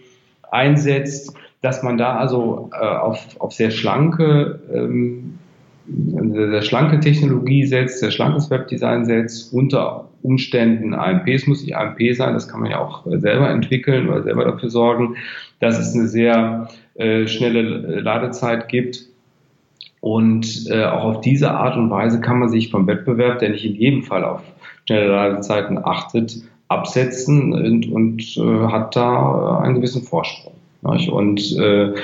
einsetzt, 0.51 1.33
dass 1.63 1.85
man 1.85 1.97
da 1.97 2.17
also 2.17 2.71
äh, 2.73 2.85
auf, 2.85 3.41
auf 3.41 3.53
sehr 3.53 3.71
schlanke, 3.71 4.59
ähm, 4.75 5.39
sehr 5.87 6.63
schlanke 6.63 6.99
Technologie 6.99 7.65
setzt, 7.65 8.01
sehr 8.01 8.11
schlankes 8.11 8.51
Webdesign 8.51 9.05
setzt, 9.05 9.53
unter 9.53 10.09
Umständen 10.23 10.93
AMPs 10.93 11.47
muss 11.47 11.63
nicht 11.63 11.77
AMP 11.77 12.01
sein, 12.15 12.35
das 12.35 12.49
kann 12.49 12.63
man 12.63 12.73
ja 12.73 12.81
auch 12.81 13.07
selber 13.07 13.49
entwickeln 13.49 14.09
oder 14.09 14.25
selber 14.25 14.45
dafür 14.45 14.71
sorgen, 14.71 15.15
dass 15.61 15.79
es 15.79 15.95
eine 15.95 16.09
sehr 16.09 16.69
äh, 16.97 17.29
schnelle 17.29 18.01
Ladezeit 18.01 18.69
gibt 18.69 19.10
und 20.01 20.67
äh, 20.71 20.85
auch 20.85 21.05
auf 21.05 21.21
diese 21.21 21.51
Art 21.51 21.77
und 21.77 21.91
Weise 21.91 22.21
kann 22.21 22.39
man 22.39 22.49
sich 22.49 22.71
vom 22.71 22.87
Wettbewerb, 22.87 23.39
der 23.39 23.51
nicht 23.51 23.65
in 23.65 23.75
jedem 23.75 24.03
Fall 24.03 24.25
auf 24.25 24.43
schnelle 24.87 25.09
Ladezeiten 25.09 25.79
achtet, 25.85 26.43
absetzen 26.69 27.53
und, 27.53 27.91
und 27.91 28.37
äh, 28.39 28.67
hat 28.69 28.97
da 28.97 29.59
einen 29.61 29.77
gewissen 29.77 30.03
Vorsprung. 30.03 30.55
Nicht? 30.83 31.11
Und 31.11 31.57
äh, 31.59 31.95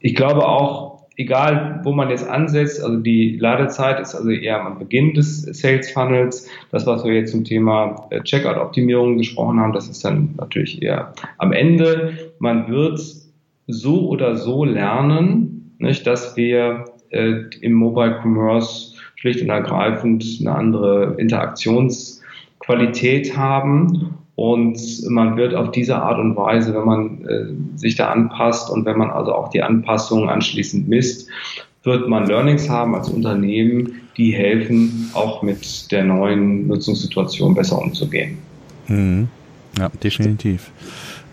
ich 0.00 0.14
glaube 0.14 0.46
auch, 0.46 1.06
egal 1.16 1.80
wo 1.84 1.92
man 1.92 2.10
jetzt 2.10 2.28
ansetzt, 2.28 2.84
also 2.84 2.98
die 2.98 3.38
Ladezeit 3.38 3.98
ist 4.00 4.14
also 4.14 4.28
eher 4.30 4.64
am 4.64 4.78
Beginn 4.78 5.14
des 5.14 5.42
Sales 5.42 5.90
Funnels. 5.90 6.48
Das, 6.70 6.86
was 6.86 7.04
wir 7.04 7.14
jetzt 7.14 7.32
zum 7.32 7.44
Thema 7.44 8.06
äh, 8.10 8.20
Checkout-Optimierung 8.20 9.16
gesprochen 9.16 9.58
haben, 9.58 9.72
das 9.72 9.88
ist 9.88 10.04
dann 10.04 10.34
natürlich 10.36 10.82
eher 10.82 11.14
am 11.38 11.52
Ende. 11.52 12.32
Man 12.38 12.68
wird 12.68 13.00
so 13.66 14.08
oder 14.08 14.36
so 14.36 14.64
lernen, 14.64 15.74
nicht, 15.78 16.06
dass 16.06 16.36
wir 16.36 16.84
äh, 17.10 17.42
im 17.60 17.72
Mobile 17.72 18.20
Commerce 18.22 18.94
schlicht 19.16 19.42
und 19.42 19.50
ergreifend 19.50 20.24
eine 20.40 20.54
andere 20.54 21.16
Interaktionsqualität 21.18 23.36
haben. 23.36 24.14
Und 24.34 24.78
man 25.08 25.36
wird 25.36 25.54
auf 25.54 25.70
diese 25.70 25.96
Art 25.96 26.18
und 26.18 26.36
Weise, 26.36 26.74
wenn 26.74 26.84
man 26.84 27.24
äh, 27.26 27.46
sich 27.78 27.96
da 27.96 28.10
anpasst 28.10 28.70
und 28.70 28.84
wenn 28.84 28.98
man 28.98 29.10
also 29.10 29.34
auch 29.34 29.48
die 29.48 29.62
Anpassungen 29.62 30.28
anschließend 30.28 30.88
misst, 30.88 31.28
wird 31.84 32.06
man 32.08 32.26
Learnings 32.26 32.68
haben 32.68 32.94
als 32.94 33.08
Unternehmen, 33.08 34.02
die 34.16 34.32
helfen, 34.32 35.10
auch 35.14 35.42
mit 35.42 35.90
der 35.92 36.04
neuen 36.04 36.66
Nutzungssituation 36.66 37.54
besser 37.54 37.80
umzugehen. 37.80 38.38
Mhm. 38.88 39.28
Ja, 39.78 39.90
definitiv. 40.02 40.72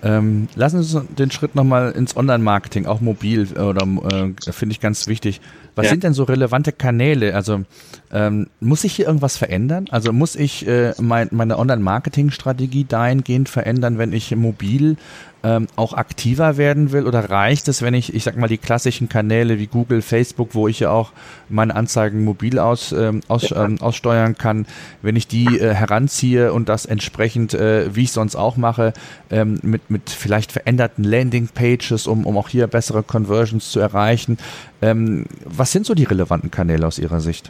Ähm, 0.04 0.50
lassen 0.56 0.84
Sie 0.84 0.98
uns 0.98 1.08
den 1.16 1.32
Schritt 1.32 1.56
nochmal 1.56 1.92
ins 1.92 2.18
Online-Marketing, 2.18 2.86
auch 2.86 3.00
mobil, 3.00 3.48
oder 3.54 3.88
äh, 4.12 4.52
finde 4.52 4.74
ich 4.74 4.82
ganz 4.82 5.08
wichtig. 5.08 5.40
Was 5.76 5.86
ja. 5.86 5.92
sind 5.92 6.04
denn 6.04 6.14
so 6.14 6.24
relevante 6.24 6.72
Kanäle? 6.72 7.36
Also 7.36 7.64
ähm, 8.12 8.48
muss 8.60 8.82
sich 8.82 8.94
hier 8.94 9.08
irgendwas 9.08 9.38
verändern? 9.38 9.86
Also 9.90 10.14
muss 10.14 10.36
ich 10.36 10.68
äh, 10.68 10.94
mein, 11.02 11.30
meine 11.32 11.58
Online-Marketing-Strategie 11.58 12.86
dahingehend 12.86 13.50
verändern, 13.50 13.98
wenn 13.98 14.14
ich 14.14 14.36
mobil 14.36 14.98
ähm, 15.44 15.68
auch 15.76 15.94
aktiver 15.94 16.58
werden 16.58 16.92
will? 16.92 17.06
Oder 17.06 17.30
reicht 17.30 17.68
es, 17.68 17.82
wenn 17.82 17.94
ich, 17.94 18.14
ich 18.14 18.24
sag 18.24 18.38
mal, 18.38 18.48
die 18.48 18.58
klassischen 18.58 19.10
Kanäle 19.10 19.60
wie 19.60 19.68
Google, 19.68 20.02
Facebook, 20.02 20.50
wo 20.54 20.68
ich 20.68 20.80
ja 20.80 20.92
auch 20.92 21.12
meine 21.50 21.76
Anzeigen 21.76 22.24
mobil 22.24 22.60
aus, 22.60 22.92
ähm, 22.92 23.22
aus, 23.28 23.52
ähm, 23.52 23.82
aussteuern 23.82 24.38
kann, 24.38 24.66
wenn 25.02 25.16
ich 25.16 25.28
die 25.28 25.60
äh, 25.60 25.74
heranziehe 25.74 26.54
und 26.54 26.70
das 26.70 26.86
entsprechend, 26.86 27.54
äh, 27.54 27.94
wie 27.96 28.04
ich 28.04 28.12
sonst 28.12 28.36
auch 28.36 28.58
mache, 28.58 28.94
ähm, 29.32 29.60
mit, 29.64 29.90
mit 29.90 30.10
vielleicht 30.10 30.52
veränderten 30.52 31.04
Landing-Pages, 31.04 32.08
um, 32.08 32.26
um 32.26 32.38
auch 32.38 32.48
hier 32.48 32.68
bessere 32.68 33.04
Conversions 33.04 33.72
zu 33.72 33.80
erreichen. 33.80 34.38
Ähm, 34.84 35.26
was 35.46 35.72
sind 35.72 35.86
so 35.86 35.94
die 35.94 36.04
relevanten 36.04 36.52
Kanäle 36.52 36.86
aus 36.86 37.00
Ihrer 37.00 37.22
Sicht? 37.22 37.50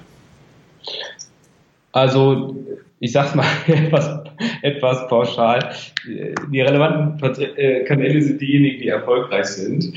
Also 1.92 2.56
ich 3.00 3.12
sag's 3.12 3.34
mal 3.34 3.46
etwas, 3.68 4.24
etwas 4.62 5.08
pauschal. 5.08 5.74
Die 6.06 6.62
relevanten 6.62 7.20
äh, 7.58 7.86
Kanäle 7.86 8.22
sind 8.22 8.40
diejenigen, 8.40 8.82
die 8.82 8.88
erfolgreich 8.88 9.46
sind. 9.46 9.94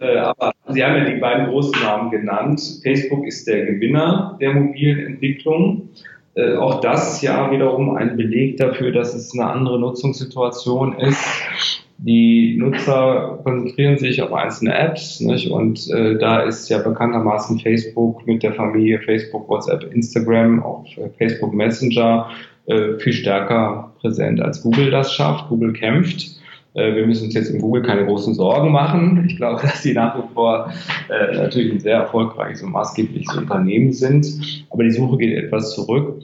Äh, 0.00 0.16
aber 0.16 0.52
Sie 0.68 0.82
haben 0.82 0.96
ja 0.96 1.04
die 1.04 1.20
beiden 1.20 1.46
großen 1.46 1.80
Namen 1.80 2.10
genannt. 2.10 2.60
Facebook 2.82 3.24
ist 3.24 3.46
der 3.46 3.66
Gewinner 3.66 4.36
der 4.40 4.52
mobilen 4.54 5.06
Entwicklung. 5.06 5.90
Äh, 6.34 6.56
auch 6.56 6.80
das 6.80 7.22
ja 7.22 7.52
wiederum 7.52 7.94
ein 7.96 8.16
Beleg 8.16 8.56
dafür, 8.56 8.90
dass 8.90 9.14
es 9.14 9.32
eine 9.32 9.48
andere 9.48 9.78
Nutzungssituation 9.78 10.98
ist. 10.98 11.83
Die 12.06 12.56
Nutzer 12.58 13.40
konzentrieren 13.44 13.96
sich 13.96 14.20
auf 14.20 14.30
einzelne 14.30 14.76
Apps 14.76 15.20
nicht? 15.20 15.50
und 15.50 15.90
äh, 15.90 16.18
da 16.18 16.40
ist 16.40 16.68
ja 16.68 16.78
bekanntermaßen 16.78 17.60
Facebook 17.60 18.26
mit 18.26 18.42
der 18.42 18.52
Familie 18.52 19.00
Facebook, 19.00 19.48
WhatsApp, 19.48 19.90
Instagram, 19.90 20.62
auch 20.62 20.84
Facebook 21.16 21.54
Messenger 21.54 22.28
äh, 22.66 22.98
viel 22.98 23.14
stärker 23.14 23.94
präsent, 24.00 24.42
als 24.42 24.62
Google 24.62 24.90
das 24.90 25.14
schafft. 25.14 25.48
Google 25.48 25.72
kämpft. 25.72 26.38
Äh, 26.74 26.94
wir 26.94 27.06
müssen 27.06 27.24
uns 27.24 27.34
jetzt 27.34 27.48
in 27.48 27.60
Google 27.60 27.82
keine 27.82 28.04
großen 28.04 28.34
Sorgen 28.34 28.70
machen. 28.70 29.24
Ich 29.28 29.36
glaube, 29.36 29.62
dass 29.62 29.82
sie 29.82 29.94
nach 29.94 30.18
wie 30.18 30.34
vor 30.34 30.72
äh, 31.08 31.36
natürlich 31.36 31.72
ein 31.72 31.80
sehr 31.80 31.96
erfolgreiches 31.96 32.62
und 32.62 32.72
maßgebliches 32.72 33.34
Unternehmen 33.34 33.92
sind. 33.92 34.66
Aber 34.68 34.84
die 34.84 34.90
Suche 34.90 35.16
geht 35.16 35.34
etwas 35.36 35.74
zurück. 35.74 36.20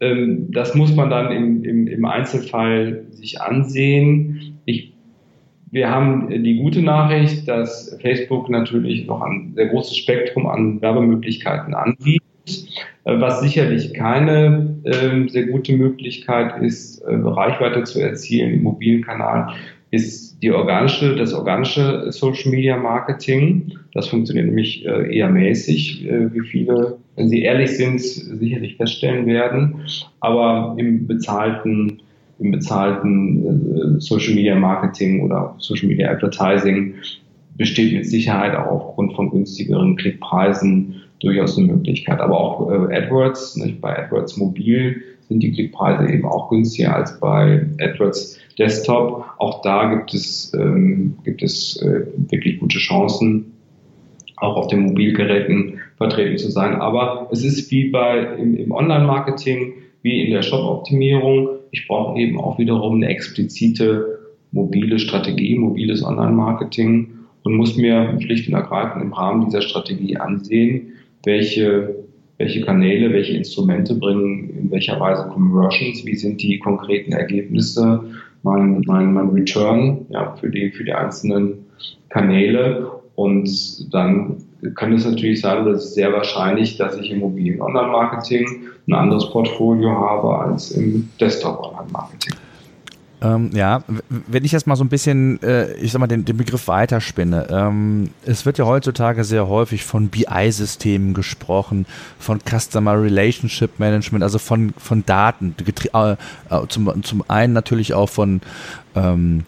Ähm, 0.00 0.50
das 0.50 0.74
muss 0.74 0.94
man 0.94 1.08
dann 1.08 1.32
im, 1.32 1.64
im, 1.64 1.86
im 1.86 2.04
Einzelfall 2.04 3.04
sich 3.10 3.40
ansehen. 3.40 4.58
Ich, 4.64 4.91
wir 5.72 5.90
haben 5.90 6.28
die 6.44 6.58
gute 6.58 6.82
Nachricht, 6.82 7.48
dass 7.48 7.96
Facebook 8.02 8.50
natürlich 8.50 9.06
noch 9.06 9.22
ein 9.22 9.52
sehr 9.56 9.68
großes 9.68 9.96
Spektrum 9.96 10.46
an 10.46 10.80
Werbemöglichkeiten 10.82 11.74
anbietet. 11.74 12.22
Äh, 13.04 13.18
was 13.20 13.40
sicherlich 13.40 13.94
keine 13.94 14.76
äh, 14.84 15.28
sehr 15.28 15.46
gute 15.46 15.72
Möglichkeit 15.72 16.62
ist, 16.62 16.98
äh, 17.00 17.14
Reichweite 17.14 17.84
zu 17.84 18.00
erzielen 18.00 18.52
im 18.52 18.62
mobilen 18.62 19.02
Kanal, 19.02 19.54
ist 19.90 20.42
die 20.42 20.52
organische, 20.52 21.16
das 21.16 21.32
organische 21.32 22.12
Social 22.12 22.50
Media 22.50 22.76
Marketing. 22.76 23.72
Das 23.94 24.08
funktioniert 24.08 24.46
nämlich 24.46 24.86
äh, 24.86 25.16
eher 25.16 25.30
mäßig, 25.30 26.06
wie 26.32 26.46
viele, 26.46 26.98
wenn 27.16 27.28
sie 27.28 27.42
ehrlich 27.42 27.76
sind, 27.76 28.00
sicherlich 28.00 28.76
feststellen 28.76 29.26
werden. 29.26 29.82
Aber 30.20 30.74
im 30.78 31.06
bezahlten, 31.06 32.00
im 32.42 32.50
bezahlten 32.50 33.96
äh, 33.96 34.00
Social 34.00 34.34
Media 34.34 34.54
Marketing 34.54 35.22
oder 35.22 35.54
Social 35.58 35.88
Media 35.88 36.10
Advertising 36.10 36.94
besteht 37.56 37.92
mit 37.92 38.06
Sicherheit 38.06 38.56
auch 38.56 38.88
aufgrund 38.88 39.14
von 39.14 39.30
günstigeren 39.30 39.96
Klickpreisen 39.96 41.02
durchaus 41.20 41.56
eine 41.56 41.68
Möglichkeit. 41.68 42.20
Aber 42.20 42.40
auch 42.40 42.68
AdWords, 42.68 43.56
nicht? 43.56 43.80
bei 43.80 43.96
AdWords 43.96 44.36
Mobil 44.36 45.02
sind 45.28 45.42
die 45.42 45.52
Klickpreise 45.52 46.12
eben 46.12 46.24
auch 46.24 46.48
günstiger 46.48 46.96
als 46.96 47.18
bei 47.20 47.66
AdWords 47.80 48.38
Desktop. 48.58 49.24
Auch 49.38 49.62
da 49.62 49.94
gibt 49.94 50.14
es, 50.14 50.52
ähm, 50.54 51.16
gibt 51.24 51.42
es 51.42 51.80
äh, 51.82 52.06
wirklich 52.30 52.58
gute 52.58 52.78
Chancen, 52.78 53.52
auch 54.36 54.56
auf 54.56 54.66
den 54.66 54.80
Mobilgeräten 54.80 55.78
vertreten 55.96 56.38
zu 56.38 56.50
sein. 56.50 56.74
Aber 56.74 57.28
es 57.30 57.44
ist 57.44 57.70
wie 57.70 57.90
bei 57.90 58.34
im, 58.38 58.56
im 58.56 58.72
Online-Marketing, 58.72 59.74
wie 60.02 60.24
in 60.24 60.32
der 60.32 60.42
Shop-Optimierung. 60.42 61.48
Ich 61.72 61.88
brauche 61.88 62.18
eben 62.18 62.38
auch 62.38 62.58
wiederum 62.58 62.96
eine 62.96 63.08
explizite 63.08 64.20
mobile 64.52 64.98
Strategie, 64.98 65.58
mobiles 65.58 66.04
Online-Marketing 66.04 67.08
und 67.42 67.54
muss 67.56 67.76
mir 67.76 68.16
schlicht 68.20 68.46
und 68.46 68.54
ergreifend 68.54 69.02
im 69.02 69.12
Rahmen 69.12 69.46
dieser 69.46 69.62
Strategie 69.62 70.16
ansehen, 70.16 70.92
welche 71.24 72.02
welche 72.42 72.62
Kanäle, 72.62 73.12
welche 73.12 73.36
Instrumente 73.36 73.94
bringen 73.94 74.50
in 74.58 74.70
welcher 74.72 74.98
Weise 74.98 75.28
Conversions, 75.28 76.04
wie 76.04 76.16
sind 76.16 76.42
die 76.42 76.58
konkreten 76.58 77.12
Ergebnisse, 77.12 78.02
mein, 78.42 78.82
mein, 78.86 79.12
mein 79.12 79.28
Return 79.28 80.06
ja, 80.08 80.34
für, 80.34 80.50
die, 80.50 80.70
für 80.72 80.82
die 80.82 80.92
einzelnen 80.92 81.66
Kanäle. 82.08 82.90
Und 83.14 83.48
dann 83.94 84.38
kann 84.74 84.92
es 84.92 85.04
natürlich 85.04 85.40
sein, 85.40 85.62
oder 85.62 85.72
es 85.72 85.86
ist 85.86 85.94
sehr 85.94 86.12
wahrscheinlich, 86.12 86.76
dass 86.76 86.96
ich 86.96 87.10
im 87.10 87.18
mobilen 87.18 87.60
Online-Marketing 87.60 88.60
ein 88.88 88.94
anderes 88.94 89.30
Portfolio 89.30 89.90
habe 89.90 90.38
als 90.38 90.70
im 90.72 91.08
Desktop-Online-Marketing. 91.20 92.34
Ähm, 93.22 93.50
ja, 93.54 93.84
wenn 94.08 94.44
ich 94.44 94.50
jetzt 94.50 94.66
mal 94.66 94.74
so 94.74 94.82
ein 94.82 94.88
bisschen, 94.88 95.40
äh, 95.42 95.74
ich 95.74 95.92
sag 95.92 96.00
mal, 96.00 96.08
den, 96.08 96.24
den 96.24 96.36
Begriff 96.36 96.66
weiterspinne. 96.66 97.46
Ähm, 97.50 98.10
es 98.26 98.44
wird 98.46 98.58
ja 98.58 98.66
heutzutage 98.66 99.22
sehr 99.22 99.46
häufig 99.48 99.84
von 99.84 100.08
BI-Systemen 100.08 101.14
gesprochen, 101.14 101.86
von 102.18 102.40
Customer 102.40 103.00
Relationship 103.00 103.78
Management, 103.78 104.24
also 104.24 104.38
von, 104.38 104.74
von 104.76 105.06
Daten. 105.06 105.54
Äh, 105.92 106.16
zum, 106.68 107.02
zum 107.04 107.24
einen 107.28 107.52
natürlich 107.52 107.94
auch 107.94 108.08
von 108.08 108.40
ähm, 108.96 109.44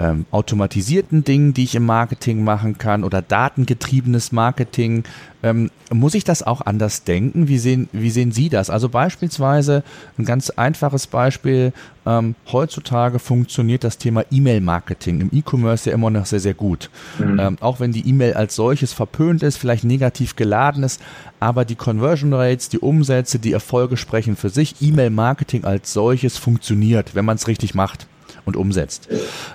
ähm, 0.00 0.24
automatisierten 0.30 1.24
Dingen, 1.24 1.52
die 1.52 1.64
ich 1.64 1.74
im 1.74 1.84
Marketing 1.84 2.42
machen 2.42 2.78
kann 2.78 3.04
oder 3.04 3.20
datengetriebenes 3.20 4.32
Marketing. 4.32 5.04
Ähm, 5.42 5.70
muss 5.92 6.14
ich 6.14 6.24
das 6.24 6.42
auch 6.42 6.62
anders 6.62 7.04
denken? 7.04 7.48
Wie 7.48 7.58
sehen, 7.58 7.88
wie 7.92 8.10
sehen 8.10 8.32
Sie 8.32 8.48
das? 8.48 8.70
Also 8.70 8.88
beispielsweise 8.88 9.82
ein 10.18 10.24
ganz 10.24 10.48
einfaches 10.50 11.06
Beispiel. 11.06 11.72
Ähm, 12.06 12.34
heutzutage 12.50 13.18
funktioniert 13.18 13.84
das 13.84 13.98
Thema 13.98 14.24
E-Mail-Marketing 14.30 15.20
im 15.20 15.30
E-Commerce 15.32 15.90
ja 15.90 15.94
immer 15.94 16.08
noch 16.08 16.24
sehr, 16.24 16.40
sehr 16.40 16.54
gut. 16.54 16.88
Mhm. 17.18 17.38
Ähm, 17.38 17.58
auch 17.60 17.78
wenn 17.78 17.92
die 17.92 18.08
E-Mail 18.08 18.34
als 18.34 18.56
solches 18.56 18.94
verpönt 18.94 19.42
ist, 19.42 19.58
vielleicht 19.58 19.84
negativ 19.84 20.34
geladen 20.34 20.82
ist, 20.82 21.02
aber 21.40 21.66
die 21.66 21.76
Conversion 21.76 22.32
Rates, 22.32 22.70
die 22.70 22.78
Umsätze, 22.78 23.38
die 23.38 23.52
Erfolge 23.52 23.98
sprechen 23.98 24.36
für 24.36 24.48
sich. 24.48 24.76
E-Mail-Marketing 24.80 25.64
als 25.64 25.92
solches 25.92 26.38
funktioniert, 26.38 27.14
wenn 27.14 27.26
man 27.26 27.36
es 27.36 27.48
richtig 27.48 27.74
macht 27.74 28.06
und 28.44 28.56
umsetzt. 28.56 29.08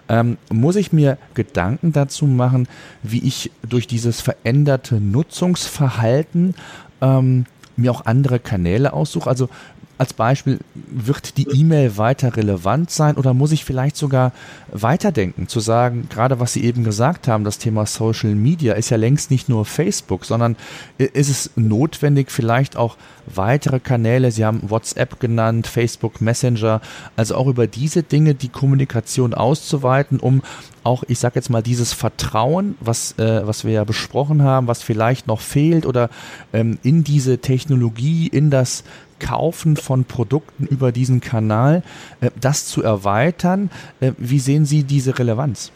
Ähm, 0.09 0.37
muss 0.51 0.75
ich 0.75 0.91
mir 0.91 1.17
Gedanken 1.33 1.93
dazu 1.93 2.25
machen, 2.25 2.67
wie 3.03 3.19
ich 3.19 3.51
durch 3.67 3.87
dieses 3.87 4.21
veränderte 4.21 4.95
Nutzungsverhalten 4.95 6.55
ähm, 7.01 7.45
mir 7.77 7.91
auch 7.91 8.05
andere 8.05 8.39
Kanäle 8.39 8.93
aussuche? 8.93 9.29
Also 9.29 9.49
als 9.97 10.13
Beispiel, 10.13 10.59
wird 10.73 11.37
die 11.37 11.47
E-Mail 11.49 11.97
weiter 11.97 12.35
relevant 12.35 12.91
sein 12.91 13.15
oder 13.15 13.33
muss 13.33 13.51
ich 13.51 13.63
vielleicht 13.63 13.95
sogar 13.95 14.33
weiterdenken, 14.71 15.47
zu 15.47 15.59
sagen, 15.59 16.07
gerade 16.09 16.39
was 16.39 16.53
Sie 16.53 16.63
eben 16.63 16.83
gesagt 16.83 17.27
haben, 17.27 17.43
das 17.43 17.59
Thema 17.59 17.85
Social 17.85 18.35
Media 18.35 18.73
ist 18.73 18.89
ja 18.89 18.97
längst 18.97 19.31
nicht 19.31 19.47
nur 19.47 19.65
Facebook, 19.65 20.25
sondern 20.25 20.55
ist 20.97 21.29
es 21.29 21.51
notwendig, 21.55 22.31
vielleicht 22.31 22.75
auch 22.75 22.97
weitere 23.25 23.79
Kanäle, 23.79 24.31
Sie 24.31 24.45
haben 24.45 24.69
WhatsApp 24.69 25.19
genannt, 25.19 25.67
Facebook 25.67 26.21
Messenger, 26.21 26.81
also 27.15 27.35
auch 27.35 27.47
über 27.47 27.67
diese 27.67 28.03
Dinge 28.03 28.35
die 28.35 28.49
Kommunikation 28.49 29.33
auszuweiten, 29.33 30.19
um 30.19 30.41
auch, 30.85 31.03
ich 31.07 31.17
sage 31.17 31.35
jetzt 31.35 31.49
mal, 31.49 31.63
dieses 31.63 31.93
Vertrauen, 31.93 32.75
was, 32.79 33.17
äh, 33.17 33.45
was 33.45 33.65
wir 33.65 33.71
ja 33.71 33.83
besprochen 33.83 34.43
haben, 34.43 34.67
was 34.67 34.83
vielleicht 34.83 35.25
noch 35.25 35.41
fehlt 35.41 35.85
oder 35.85 36.09
ähm, 36.53 36.77
in 36.83 37.03
diese 37.03 37.39
Technologie, 37.39 38.27
in 38.27 38.51
das 38.51 38.83
Kaufen 39.19 39.77
von 39.77 40.05
Produkten 40.05 40.65
über 40.65 40.91
diesen 40.91 41.21
Kanal, 41.21 41.83
äh, 42.21 42.29
das 42.39 42.67
zu 42.67 42.83
erweitern. 42.83 43.69
Äh, 43.99 44.11
wie 44.17 44.39
sehen 44.39 44.65
Sie 44.65 44.83
diese 44.83 45.17
Relevanz? 45.17 45.71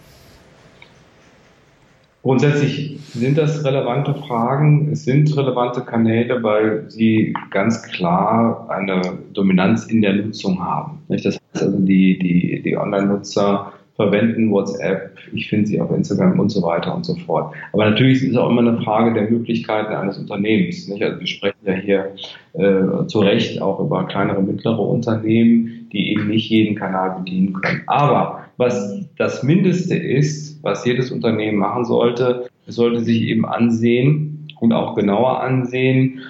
Grundsätzlich 2.22 3.00
sind 3.14 3.38
das 3.38 3.64
relevante 3.64 4.14
Fragen. 4.14 4.92
Es 4.92 5.06
sind 5.06 5.36
relevante 5.38 5.82
Kanäle, 5.82 6.44
weil 6.44 6.90
sie 6.90 7.34
ganz 7.50 7.82
klar 7.84 8.70
eine 8.70 9.02
Dominanz 9.34 9.86
in 9.86 10.02
der 10.02 10.14
Nutzung 10.16 10.60
haben. 10.62 11.00
Das 11.08 11.24
heißt 11.24 11.40
also, 11.54 11.80
die, 11.80 12.20
die, 12.20 12.62
die 12.62 12.76
Online-Nutzer 12.76 13.72
verwenden 14.00 14.50
WhatsApp, 14.50 15.18
ich 15.34 15.50
finde 15.50 15.68
sie 15.68 15.82
auf 15.82 15.92
Instagram 15.92 16.40
und 16.40 16.48
so 16.48 16.62
weiter 16.62 16.96
und 16.96 17.06
so 17.06 17.16
fort. 17.16 17.54
Aber 17.74 17.90
natürlich 17.90 18.24
ist 18.24 18.32
es 18.32 18.38
auch 18.38 18.50
immer 18.50 18.62
eine 18.62 18.82
Frage 18.82 19.14
der 19.14 19.30
Möglichkeiten 19.30 19.92
eines 19.92 20.18
Unternehmens. 20.18 20.88
Nicht? 20.88 21.04
Also 21.04 21.20
wir 21.20 21.28
sprechen 21.28 21.58
ja 21.66 21.74
hier 21.74 22.12
äh, 22.54 23.06
zu 23.08 23.20
Recht 23.20 23.62
auch 23.62 23.78
über 23.82 24.08
kleinere, 24.08 24.42
mittlere 24.42 24.80
Unternehmen, 24.80 25.90
die 25.92 26.14
eben 26.14 26.30
nicht 26.30 26.50
jeden 26.50 26.78
Kanal 26.78 27.18
bedienen 27.20 27.52
können. 27.52 27.82
Aber 27.88 28.46
was 28.56 29.04
das 29.18 29.44
Mindeste 29.44 29.98
ist, 29.98 30.64
was 30.64 30.86
jedes 30.86 31.12
Unternehmen 31.12 31.58
machen 31.58 31.84
sollte, 31.84 32.48
es 32.68 32.76
sollte 32.76 33.02
sich 33.02 33.24
eben 33.24 33.46
ansehen 33.46 34.48
und 34.62 34.72
auch 34.72 34.96
genauer 34.96 35.42
ansehen, 35.42 36.22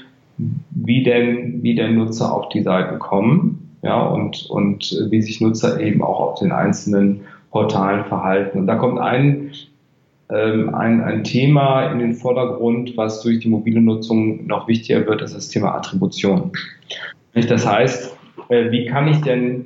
wie 0.72 1.04
denn, 1.04 1.62
wie 1.62 1.76
denn 1.76 1.94
Nutzer 1.94 2.34
auf 2.34 2.50
die 2.50 2.64
Seiten 2.64 2.98
kommen, 2.98 3.78
ja, 3.84 4.02
und, 4.02 4.48
und 4.50 5.08
wie 5.10 5.22
sich 5.22 5.40
Nutzer 5.40 5.80
eben 5.80 6.02
auch 6.02 6.20
auf 6.20 6.40
den 6.40 6.52
einzelnen 6.52 7.22
Portalen 7.52 8.06
verhalten. 8.06 8.60
Und 8.60 8.68
da 8.68 8.76
kommt 8.76 9.00
ein, 9.00 9.52
ähm, 10.32 10.74
ein, 10.76 11.02
ein 11.02 11.24
Thema 11.24 11.92
in 11.92 12.00
den 12.00 12.14
Vordergrund, 12.14 12.96
was 12.96 13.22
durch 13.22 13.40
die 13.40 13.50
mobile 13.50 13.82
Nutzung 13.82 14.46
noch 14.48 14.68
wichtiger 14.68 15.06
wird, 15.06 15.22
ist 15.22 15.36
das 15.36 15.50
Thema 15.50 15.76
Attribution. 15.76 16.52
Das 17.34 17.66
heißt, 17.66 18.16
äh, 18.50 18.72
wie 18.72 18.86
kann 18.86 19.08
ich 19.08 19.22
denn 19.22 19.66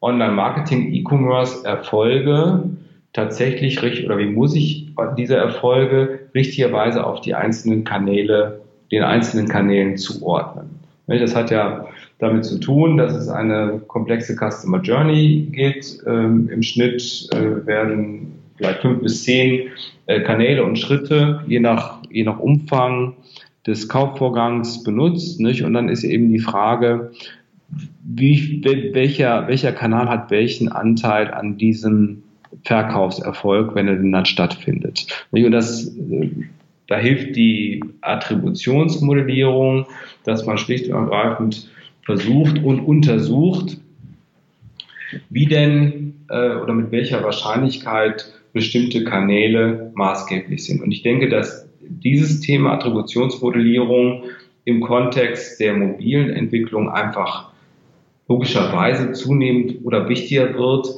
Online-Marketing, 0.00 0.92
E-Commerce-Erfolge 0.92 2.64
tatsächlich 3.12 3.82
richtig, 3.82 4.06
oder 4.06 4.18
wie 4.18 4.26
muss 4.26 4.54
ich 4.54 4.92
diese 5.16 5.36
Erfolge 5.36 6.20
richtigerweise 6.34 7.06
auf 7.06 7.20
die 7.20 7.34
einzelnen 7.34 7.84
Kanäle, 7.84 8.60
den 8.90 9.02
einzelnen 9.04 9.48
Kanälen 9.48 9.96
zuordnen? 9.96 10.80
Das 11.06 11.36
hat 11.36 11.50
ja 11.50 11.86
damit 12.22 12.44
zu 12.44 12.58
tun, 12.58 12.98
dass 12.98 13.14
es 13.14 13.28
eine 13.28 13.80
komplexe 13.88 14.36
Customer 14.36 14.80
Journey 14.80 15.48
gibt. 15.50 15.98
Ähm, 16.06 16.48
Im 16.50 16.62
Schnitt 16.62 17.28
äh, 17.32 17.66
werden 17.66 18.34
vielleicht 18.56 18.80
fünf 18.80 19.02
bis 19.02 19.24
zehn 19.24 19.70
äh, 20.06 20.20
Kanäle 20.20 20.64
und 20.64 20.78
Schritte, 20.78 21.40
je 21.48 21.58
nach, 21.58 21.98
je 22.10 22.22
nach 22.22 22.38
Umfang 22.38 23.14
des 23.66 23.88
Kaufvorgangs 23.88 24.84
benutzt. 24.84 25.40
Nicht? 25.40 25.64
Und 25.64 25.74
dann 25.74 25.88
ist 25.88 26.04
eben 26.04 26.32
die 26.32 26.38
Frage, 26.38 27.10
wie, 28.04 28.62
welcher, 28.92 29.48
welcher 29.48 29.72
Kanal 29.72 30.08
hat 30.08 30.30
welchen 30.30 30.68
Anteil 30.70 31.28
an 31.32 31.58
diesem 31.58 32.22
Verkaufserfolg, 32.64 33.74
wenn 33.74 33.88
er 33.88 33.96
denn 33.96 34.12
dann 34.12 34.26
stattfindet. 34.26 35.06
Und 35.32 35.50
das, 35.50 35.88
äh, 35.88 36.30
da 36.86 36.98
hilft 36.98 37.34
die 37.34 37.82
Attributionsmodellierung, 38.00 39.86
dass 40.22 40.46
man 40.46 40.56
schlicht 40.56 40.86
und 40.86 40.94
ergreifend 40.94 41.68
versucht 42.04 42.62
und 42.62 42.80
untersucht, 42.80 43.78
wie 45.30 45.46
denn 45.46 46.14
äh, 46.28 46.56
oder 46.56 46.72
mit 46.72 46.90
welcher 46.90 47.22
Wahrscheinlichkeit 47.22 48.32
bestimmte 48.52 49.04
Kanäle 49.04 49.92
maßgeblich 49.94 50.64
sind. 50.64 50.82
Und 50.82 50.92
ich 50.92 51.02
denke, 51.02 51.28
dass 51.28 51.68
dieses 51.80 52.40
Thema 52.40 52.72
Attributionsmodellierung 52.74 54.24
im 54.64 54.80
Kontext 54.80 55.60
der 55.60 55.74
mobilen 55.74 56.30
Entwicklung 56.30 56.88
einfach 56.88 57.50
logischerweise 58.28 59.12
zunehmend 59.12 59.84
oder 59.84 60.08
wichtiger 60.08 60.54
wird, 60.54 60.88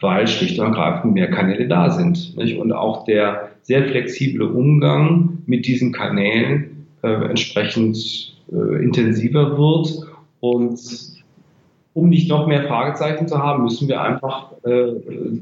weil 0.00 0.28
schlicht 0.28 0.58
und 0.58 0.66
ergreifend 0.66 1.14
mehr 1.14 1.30
Kanäle 1.30 1.66
da 1.66 1.90
sind. 1.90 2.36
Nicht? 2.36 2.56
Und 2.58 2.72
auch 2.72 3.04
der 3.04 3.50
sehr 3.62 3.84
flexible 3.88 4.46
Umgang 4.46 5.38
mit 5.46 5.66
diesen 5.66 5.92
Kanälen 5.92 6.86
äh, 7.02 7.08
entsprechend 7.08 8.36
äh, 8.52 8.82
intensiver 8.82 9.58
wird. 9.58 10.07
Und 10.40 10.78
um 11.94 12.08
nicht 12.08 12.28
noch 12.28 12.46
mehr 12.46 12.64
Fragezeichen 12.64 13.26
zu 13.26 13.38
haben, 13.38 13.64
müssen 13.64 13.88
wir 13.88 14.00
einfach 14.00 14.52
äh, 14.64 14.92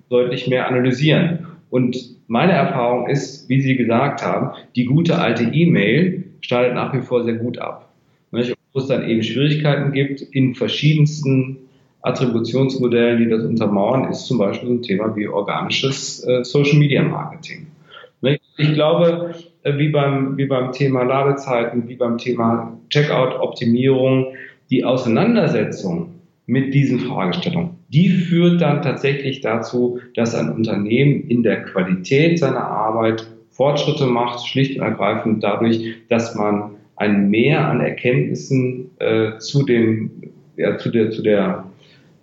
deutlich 0.09 0.49
mehr 0.49 0.68
analysieren. 0.68 1.47
Und 1.70 1.97
meine 2.28 2.53
Erfahrung 2.53 3.09
ist, 3.09 3.49
wie 3.49 3.61
Sie 3.61 3.76
gesagt 3.76 4.24
haben, 4.24 4.53
die 4.74 4.86
gute 4.86 5.18
alte 5.18 5.44
E-Mail 5.44 6.24
schneidet 6.40 6.74
nach 6.74 6.94
wie 6.94 7.03
vor 7.03 7.24
sehr 7.24 7.34
gut 7.34 7.59
ab. 7.59 7.92
Wo 8.30 8.80
es 8.80 8.86
dann 8.86 9.09
eben 9.09 9.22
Schwierigkeiten 9.22 9.92
gibt 9.92 10.20
in 10.20 10.55
verschiedensten 10.55 11.59
Attributionsmodellen, 12.03 13.18
die 13.18 13.28
das 13.28 13.44
untermauern, 13.44 14.11
ist 14.11 14.26
zum 14.26 14.38
Beispiel 14.38 14.70
ein 14.70 14.82
Thema 14.82 15.14
wie 15.16 15.28
organisches 15.28 16.24
äh, 16.24 16.44
Social 16.44 16.78
Media 16.78 17.03
Marketing. 17.03 17.66
Ich 18.57 18.72
glaube, 18.72 19.34
äh, 19.62 19.76
wie 19.78 19.88
beim, 19.88 20.36
wie 20.36 20.47
beim 20.47 20.72
Thema 20.72 21.03
Ladezeiten, 21.03 21.88
wie 21.88 21.97
beim 21.97 22.18
Thema 22.18 22.78
Checkout-Optimierung, 22.90 24.34
die 24.70 24.84
Auseinandersetzung 24.84 26.14
mit 26.46 26.74
diesen 26.74 27.00
Fragestellungen, 27.00 27.70
die 27.88 28.08
führt 28.08 28.60
dann 28.60 28.82
tatsächlich 28.82 29.40
dazu, 29.40 30.00
dass 30.14 30.34
ein 30.34 30.50
Unternehmen 30.50 31.28
in 31.28 31.42
der 31.42 31.62
Qualität 31.62 32.38
seiner 32.38 32.64
Arbeit 32.64 33.26
Fortschritte 33.50 34.06
macht, 34.06 34.46
schlicht 34.46 34.78
und 34.78 34.84
ergreifend 34.84 35.42
dadurch, 35.42 35.94
dass 36.08 36.34
man 36.34 36.72
ein 36.96 37.30
Mehr 37.30 37.68
an 37.68 37.80
Erkenntnissen 37.80 38.90
äh, 38.98 39.38
zu, 39.38 39.64
dem, 39.64 40.10
ja, 40.56 40.78
zu 40.78 40.90
der, 40.90 41.10
zu 41.10 41.22
der 41.22 41.64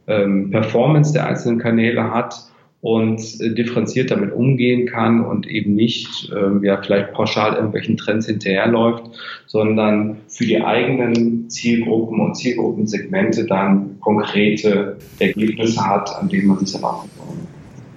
ähm, 0.07 0.51
Performance 0.51 1.13
der 1.13 1.27
einzelnen 1.27 1.59
Kanäle 1.59 2.11
hat 2.11 2.35
und 2.83 3.39
äh, 3.39 3.53
differenziert 3.53 4.11
damit 4.11 4.33
umgehen 4.33 4.85
kann 4.85 5.23
und 5.23 5.47
eben 5.47 5.73
nicht 5.73 6.29
äh, 6.33 6.65
ja, 6.65 6.81
vielleicht 6.81 7.13
pauschal 7.13 7.53
irgendwelchen 7.53 7.95
Trends 7.95 8.25
hinterherläuft, 8.25 9.05
sondern 9.47 10.17
für 10.27 10.43
die 10.43 10.61
eigenen 10.61 11.49
Zielgruppen 11.49 12.19
und 12.19 12.35
Zielgruppensegmente 12.35 13.45
dann 13.45 14.01
konkrete 14.01 14.97
Ergebnisse 15.17 15.81
hat, 15.81 16.13
an 16.19 16.27
denen 16.27 16.47
man 16.47 16.59
sich 16.59 16.73
dann 16.73 16.83
auch 16.83 17.05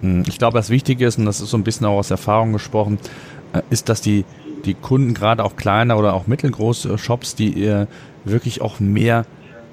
hm, 0.03 0.23
ich 0.29 0.39
glaube, 0.39 0.57
das 0.57 0.71
Wichtige 0.71 1.05
ist, 1.05 1.19
und 1.19 1.25
das 1.25 1.41
ist 1.41 1.51
so 1.51 1.57
ein 1.57 1.65
bisschen 1.65 1.87
auch 1.87 1.99
aus 1.99 2.13
Erfahrung 2.13 2.53
gesprochen, 2.53 2.99
äh, 3.55 3.63
ist, 3.71 3.89
dass 3.89 4.01
die, 4.01 4.25
die 4.67 4.75
Kunden, 4.75 5.15
gerade 5.15 5.43
auch 5.43 5.57
kleiner 5.57 5.99
oder 5.99 6.15
auch 6.15 6.29
mittelgroße 6.29 6.97
Shops, 6.97 7.35
die 7.35 7.65
äh, 7.65 7.87
wirklich 8.25 8.61
auch 8.61 8.79
mehr 8.79 9.27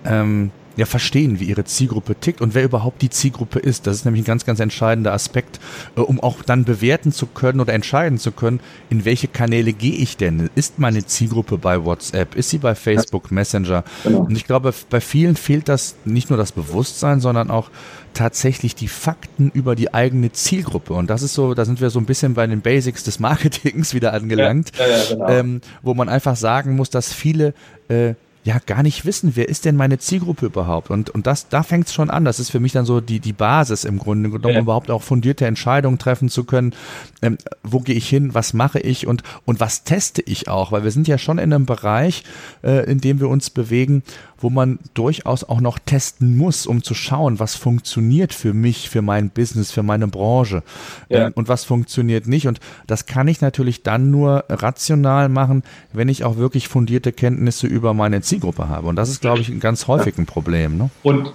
ähm, 0.05 0.49
ja, 0.75 0.85
verstehen, 0.85 1.39
wie 1.39 1.45
ihre 1.45 1.65
Zielgruppe 1.65 2.15
tickt 2.15 2.41
und 2.41 2.55
wer 2.55 2.63
überhaupt 2.63 3.01
die 3.01 3.09
Zielgruppe 3.09 3.59
ist. 3.59 3.87
Das 3.87 3.95
ist 3.95 4.05
nämlich 4.05 4.23
ein 4.23 4.25
ganz, 4.25 4.45
ganz 4.45 4.59
entscheidender 4.59 5.13
Aspekt, 5.13 5.59
äh, 5.95 6.01
um 6.01 6.19
auch 6.19 6.41
dann 6.43 6.63
bewerten 6.65 7.11
zu 7.11 7.27
können 7.27 7.59
oder 7.59 7.73
entscheiden 7.73 8.17
zu 8.17 8.31
können, 8.31 8.59
in 8.89 9.05
welche 9.05 9.27
Kanäle 9.27 9.73
gehe 9.73 9.95
ich 9.95 10.17
denn? 10.17 10.49
Ist 10.55 10.79
meine 10.79 11.05
Zielgruppe 11.05 11.57
bei 11.57 11.83
WhatsApp? 11.83 12.35
Ist 12.35 12.49
sie 12.49 12.57
bei 12.57 12.75
Facebook 12.75 13.31
Messenger? 13.31 13.83
Genau. 14.03 14.21
Und 14.21 14.35
ich 14.35 14.45
glaube, 14.45 14.73
bei 14.89 15.01
vielen 15.01 15.35
fehlt 15.35 15.69
das 15.69 15.95
nicht 16.05 16.29
nur 16.29 16.37
das 16.37 16.51
Bewusstsein, 16.51 17.19
sondern 17.19 17.51
auch 17.51 17.69
tatsächlich 18.13 18.75
die 18.75 18.87
Fakten 18.87 19.51
über 19.53 19.75
die 19.75 19.93
eigene 19.93 20.31
Zielgruppe. 20.31 20.93
Und 20.93 21.09
das 21.09 21.21
ist 21.21 21.33
so, 21.33 21.53
da 21.53 21.65
sind 21.65 21.81
wir 21.81 21.89
so 21.89 21.99
ein 21.99 22.05
bisschen 22.05 22.33
bei 22.33 22.47
den 22.47 22.61
Basics 22.61 23.03
des 23.03 23.19
Marketings 23.19 23.93
wieder 23.93 24.13
angelangt, 24.13 24.71
ja, 24.77 24.87
ja, 24.87 25.03
genau. 25.09 25.27
ähm, 25.29 25.61
wo 25.81 25.93
man 25.93 26.09
einfach 26.09 26.35
sagen 26.35 26.75
muss, 26.75 26.89
dass 26.89 27.13
viele 27.13 27.53
äh, 27.89 28.13
ja 28.43 28.59
gar 28.65 28.83
nicht 28.83 29.05
wissen, 29.05 29.35
wer 29.35 29.47
ist 29.47 29.65
denn 29.65 29.75
meine 29.75 29.99
Zielgruppe 29.99 30.47
überhaupt? 30.47 30.89
Und, 30.89 31.09
und 31.09 31.27
das, 31.27 31.47
da 31.47 31.63
fängt 31.63 31.87
es 31.87 31.93
schon 31.93 32.09
an. 32.09 32.25
Das 32.25 32.39
ist 32.39 32.49
für 32.49 32.59
mich 32.59 32.73
dann 32.73 32.85
so 32.85 32.99
die, 32.99 33.19
die 33.19 33.33
Basis 33.33 33.85
im 33.85 33.99
Grunde 33.99 34.29
genommen, 34.29 34.53
ja. 34.53 34.59
um 34.59 34.65
überhaupt 34.65 34.91
auch 34.91 35.01
fundierte 35.01 35.45
Entscheidungen 35.45 35.97
treffen 35.97 36.29
zu 36.29 36.43
können. 36.43 36.73
Ähm, 37.21 37.37
wo 37.63 37.79
gehe 37.79 37.95
ich 37.95 38.07
hin? 38.09 38.33
Was 38.33 38.53
mache 38.53 38.79
ich? 38.79 39.07
Und, 39.07 39.23
und 39.45 39.59
was 39.59 39.83
teste 39.83 40.21
ich 40.21 40.49
auch? 40.49 40.71
Weil 40.71 40.83
wir 40.83 40.91
sind 40.91 41.07
ja 41.07 41.17
schon 41.17 41.37
in 41.37 41.53
einem 41.53 41.65
Bereich, 41.65 42.23
äh, 42.63 42.89
in 42.89 42.99
dem 42.99 43.19
wir 43.19 43.29
uns 43.29 43.49
bewegen, 43.49 44.03
wo 44.43 44.49
man 44.49 44.77
durchaus 44.93 45.43
auch 45.43 45.61
noch 45.61 45.79
testen 45.79 46.37
muss, 46.37 46.67
um 46.67 46.83
zu 46.83 46.93
schauen, 46.93 47.39
was 47.39 47.55
funktioniert 47.55 48.33
für 48.33 48.53
mich, 48.53 48.89
für 48.89 49.01
mein 49.01 49.29
Business, 49.29 49.71
für 49.71 49.83
meine 49.83 50.07
Branche 50.07 50.63
ja. 51.09 51.27
ähm, 51.27 51.31
und 51.35 51.47
was 51.47 51.63
funktioniert 51.63 52.27
nicht. 52.27 52.47
Und 52.47 52.59
das 52.85 53.05
kann 53.05 53.27
ich 53.27 53.41
natürlich 53.41 53.83
dann 53.83 54.11
nur 54.11 54.43
rational 54.49 55.29
machen, 55.29 55.63
wenn 55.93 56.09
ich 56.09 56.23
auch 56.23 56.37
wirklich 56.37 56.67
fundierte 56.67 57.13
Kenntnisse 57.13 57.67
über 57.67 57.93
meine 57.93 58.21
Zielgruppe 58.21 58.67
habe. 58.67 58.87
Und 58.87 58.97
das 58.97 59.09
ist, 59.09 59.21
glaube 59.21 59.39
ich, 59.39 59.59
ganz 59.59 59.87
häufig 59.87 60.17
ein 60.17 60.25
Problem. 60.25 60.77
Ne? 60.77 60.89
Und 61.01 61.33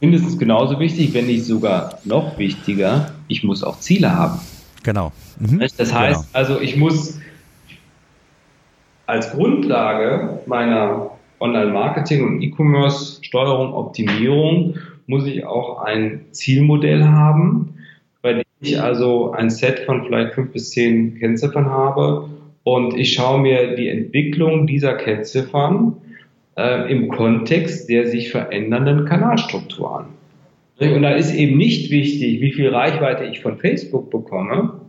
mindestens 0.00 0.38
genauso 0.38 0.78
wichtig, 0.78 1.12
wenn 1.14 1.26
nicht 1.26 1.44
sogar 1.44 1.98
noch 2.04 2.38
wichtiger, 2.38 3.12
ich 3.26 3.42
muss 3.42 3.64
auch 3.64 3.80
Ziele 3.80 4.14
haben. 4.14 4.38
Genau. 4.84 5.12
Mhm. 5.38 5.58
Das 5.76 5.92
heißt 5.92 6.20
genau. 6.20 6.28
also, 6.32 6.60
ich 6.60 6.76
muss 6.76 7.18
als 9.06 9.32
Grundlage 9.32 10.40
meiner 10.46 11.10
Online-Marketing 11.40 12.26
und 12.26 12.42
E-Commerce, 12.42 13.22
Steuerung, 13.22 13.72
Optimierung, 13.74 14.76
muss 15.06 15.26
ich 15.26 15.44
auch 15.46 15.82
ein 15.82 16.26
Zielmodell 16.32 17.04
haben, 17.04 17.74
bei 18.22 18.34
dem 18.34 18.44
ich 18.60 18.80
also 18.80 19.32
ein 19.32 19.50
Set 19.50 19.80
von 19.80 20.04
vielleicht 20.04 20.34
fünf 20.34 20.52
bis 20.52 20.70
zehn 20.70 21.18
Kennziffern 21.18 21.66
habe 21.66 22.28
und 22.64 22.94
ich 22.96 23.14
schaue 23.14 23.40
mir 23.40 23.76
die 23.76 23.88
Entwicklung 23.88 24.66
dieser 24.66 24.94
Kennziffern 24.94 25.96
äh, 26.56 26.92
im 26.92 27.08
Kontext 27.08 27.88
der 27.88 28.06
sich 28.06 28.30
verändernden 28.30 29.06
Kanalstruktur 29.06 30.00
an. 30.00 30.06
Und 30.80 31.02
da 31.02 31.12
ist 31.12 31.34
eben 31.34 31.56
nicht 31.56 31.90
wichtig, 31.90 32.40
wie 32.40 32.52
viel 32.52 32.68
Reichweite 32.68 33.24
ich 33.24 33.40
von 33.40 33.56
Facebook 33.56 34.10
bekomme, 34.10 34.80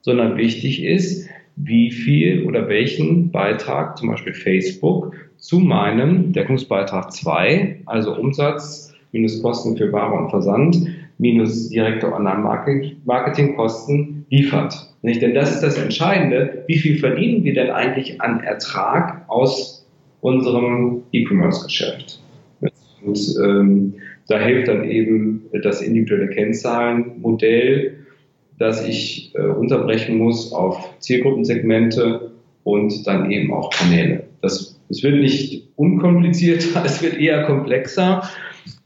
sondern 0.00 0.36
wichtig 0.36 0.84
ist, 0.84 1.28
wie 1.56 1.90
viel 1.90 2.44
oder 2.44 2.68
welchen 2.68 3.30
Beitrag 3.30 3.98
zum 3.98 4.10
Beispiel 4.10 4.34
Facebook 4.34 5.14
zu 5.44 5.60
meinem 5.60 6.32
Deckungsbeitrag 6.32 7.12
2, 7.12 7.82
also 7.84 8.16
Umsatz 8.16 8.94
minus 9.12 9.42
Kosten 9.42 9.76
für 9.76 9.92
Ware 9.92 10.14
und 10.14 10.30
Versand 10.30 10.88
minus 11.18 11.68
direkte 11.68 12.10
Online-Marketing-Kosten 12.10 14.24
liefert. 14.30 14.90
Nicht? 15.02 15.20
Denn 15.20 15.34
das 15.34 15.54
ist 15.54 15.62
das 15.62 15.76
Entscheidende. 15.76 16.64
Wie 16.66 16.78
viel 16.78 16.98
verdienen 16.98 17.44
wir 17.44 17.52
denn 17.52 17.68
eigentlich 17.70 18.22
an 18.22 18.40
Ertrag 18.40 19.28
aus 19.28 19.86
unserem 20.22 21.02
E-Commerce-Geschäft? 21.12 22.20
Und 23.04 23.36
ähm, 23.44 23.92
da 24.28 24.40
hilft 24.40 24.68
dann 24.68 24.88
eben 24.88 25.42
das 25.62 25.82
individuelle 25.82 26.28
Kennzahlenmodell, 26.28 27.98
das 28.58 28.88
ich 28.88 29.34
äh, 29.34 29.42
unterbrechen 29.42 30.16
muss 30.16 30.54
auf 30.54 30.98
Zielgruppensegmente 31.00 32.30
und 32.62 33.06
dann 33.06 33.30
eben 33.30 33.52
auch 33.52 33.68
Kanäle. 33.68 34.24
Das 34.40 34.73
es 34.94 35.02
wird 35.02 35.16
nicht 35.16 35.68
unkomplizierter, 35.76 36.82
es 36.84 37.02
wird 37.02 37.14
eher 37.14 37.44
komplexer. 37.44 38.22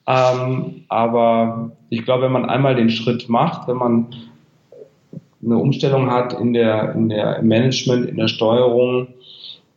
Ähm, 0.06 0.84
aber 0.88 1.72
ich 1.90 2.04
glaube, 2.04 2.24
wenn 2.24 2.32
man 2.32 2.48
einmal 2.48 2.74
den 2.74 2.90
Schritt 2.90 3.28
macht, 3.28 3.68
wenn 3.68 3.76
man 3.76 4.06
eine 5.44 5.58
Umstellung 5.58 6.10
hat 6.10 6.32
in 6.32 6.52
der, 6.52 6.94
in 6.94 7.10
der 7.10 7.42
Management, 7.42 8.08
in 8.08 8.16
der 8.16 8.28
Steuerung, 8.28 9.08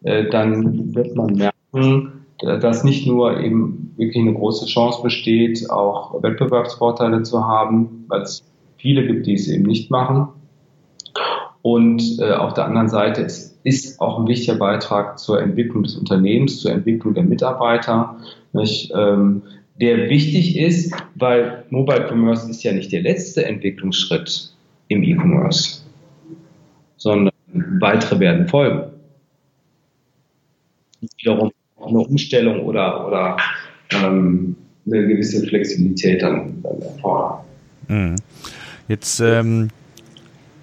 äh, 0.04 0.30
dann 0.30 0.96
wird 0.96 1.16
man 1.16 1.36
merken, 1.36 2.26
dass 2.40 2.84
nicht 2.84 3.06
nur 3.06 3.40
eben 3.40 3.94
wirklich 3.98 4.24
eine 4.24 4.34
große 4.34 4.66
Chance 4.66 5.04
besteht, 5.04 5.70
auch 5.70 6.24
Wettbewerbsvorteile 6.24 7.22
zu 7.24 7.46
haben, 7.46 8.06
weil 8.08 8.22
es 8.22 8.44
viele 8.78 9.06
gibt, 9.06 9.28
die 9.28 9.36
es 9.36 9.48
eben 9.48 9.66
nicht 9.66 9.92
machen. 9.92 10.30
Und 11.62 12.20
äh, 12.20 12.32
auf 12.32 12.56
der 12.56 12.66
anderen 12.66 12.90
Seite 12.90 13.22
ist 13.22 13.51
ist 13.64 14.00
auch 14.02 14.20
ein 14.20 14.28
wichtiger 14.28 14.56
Beitrag 14.56 15.20
zur 15.20 15.42
Entwicklung 15.42 15.84
des 15.84 15.96
Unternehmens, 15.96 16.60
zur 16.60 16.72
Entwicklung 16.72 17.14
der 17.14 17.24
Mitarbeiter, 17.24 18.18
nicht, 18.54 18.92
ähm, 18.96 19.44
der 19.80 20.10
wichtig 20.10 20.58
ist, 20.58 20.94
weil 21.16 21.64
Mobile 21.70 22.08
Commerce 22.10 22.50
ist 22.50 22.64
ja 22.64 22.72
nicht 22.72 22.92
der 22.92 23.02
letzte 23.02 23.46
Entwicklungsschritt 23.46 24.54
im 24.90 25.04
E-Commerce, 25.04 25.82
sondern 26.98 27.34
weitere 27.80 28.20
werden 28.20 28.48
folgen. 28.48 28.92
Wiederum 31.18 31.52
eine 31.84 32.00
Umstellung 32.00 32.62
oder, 32.66 33.08
oder 33.08 33.38
ähm, 33.92 34.56
eine 34.86 35.08
gewisse 35.08 35.46
Flexibilität 35.48 36.22
dann, 36.22 36.62
dann 36.62 36.82
erfordern. 36.82 37.40
Mhm. 37.88 38.16
Jetzt 38.88 39.20
ähm, 39.20 39.70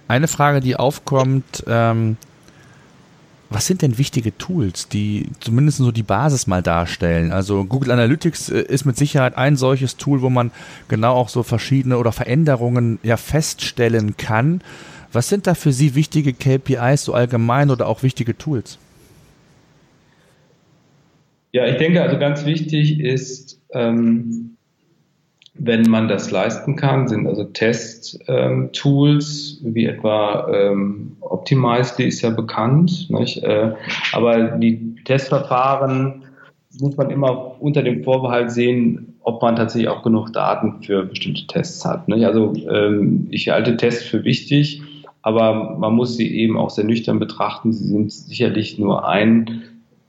eine 0.07 0.29
Frage, 0.29 0.61
die 0.61 0.77
aufkommt, 0.77 1.65
ähm, 1.67 2.17
was 3.51 3.67
sind 3.67 3.81
denn 3.83 3.97
wichtige 3.97 4.37
Tools, 4.37 4.89
die 4.89 5.27
zumindest 5.41 5.79
so 5.79 5.91
die 5.91 6.03
Basis 6.03 6.47
mal 6.47 6.63
darstellen? 6.63 7.33
Also 7.33 7.65
Google 7.65 7.93
Analytics 7.93 8.51
äh, 8.51 8.61
ist 8.61 8.85
mit 8.85 8.97
Sicherheit 8.97 9.37
ein 9.39 9.57
solches 9.57 9.97
Tool, 9.97 10.21
wo 10.21 10.29
man 10.29 10.51
genau 10.89 11.15
auch 11.15 11.31
so 11.31 11.43
verschiedene 11.43 11.97
oder 11.97 12.13
Veränderungen 12.13 12.99
ja 13.03 13.17
feststellen 13.17 14.17
kann. 14.17 14.61
Was 15.13 15.29
sind 15.31 15.47
da 15.47 15.55
für 15.55 15.73
Sie 15.73 15.95
wichtige 15.95 16.35
KPIs 16.35 17.05
so 17.05 17.15
allgemein 17.15 17.71
oder 17.71 17.87
auch 17.87 18.03
wichtige 18.03 18.37
Tools? 18.37 18.79
Ja, 21.53 21.67
ich 21.67 21.79
denke 21.79 22.03
also 22.03 22.19
ganz 22.19 22.45
wichtig 22.45 23.01
ist, 23.01 23.59
ähm, 23.73 24.58
wenn 25.59 25.83
man 25.83 26.09
das 26.09 26.31
leisten 26.31 26.77
kann, 26.77 27.09
sind 27.09 27.27
also 27.27 27.45
Test-Tools, 27.45 29.61
ähm, 29.63 29.75
wie 29.75 29.87
etwa 29.87 30.49
ähm, 30.53 31.17
Optimizely 31.21 32.09
ist 32.09 32.23
ja 32.23 32.31
bekannt? 32.31 33.09
Äh, 33.43 33.73
aber 34.13 34.59
die 34.59 34.95
Testverfahren 35.05 36.25
muss 36.81 36.97
man 36.97 37.11
immer 37.11 37.61
unter 37.61 37.83
dem 37.83 38.05
Vorbehalt 38.05 38.51
sehen, 38.51 39.15
ob 39.23 39.43
man 39.43 39.57
tatsächlich 39.57 39.89
auch 39.89 40.03
genug 40.03 40.33
Daten 40.33 40.83
für 40.83 41.05
bestimmte 41.05 41.47
Tests 41.47 41.85
hat. 41.85 42.09
Nicht? 42.09 42.25
Also 42.25 42.55
ähm, 42.71 43.27
ich 43.31 43.49
halte 43.49 43.77
Tests 43.77 44.05
für 44.05 44.25
wichtig, 44.25 44.83
aber 45.23 45.77
man 45.79 45.95
muss 45.95 46.17
sie 46.17 46.35
eben 46.35 46.57
auch 46.57 46.71
sehr 46.71 46.85
nüchtern 46.85 47.19
betrachten. 47.19 47.73
Sie 47.73 47.89
sind 47.89 48.13
sicherlich 48.13 48.79
nur 48.79 49.09
ein, 49.09 49.63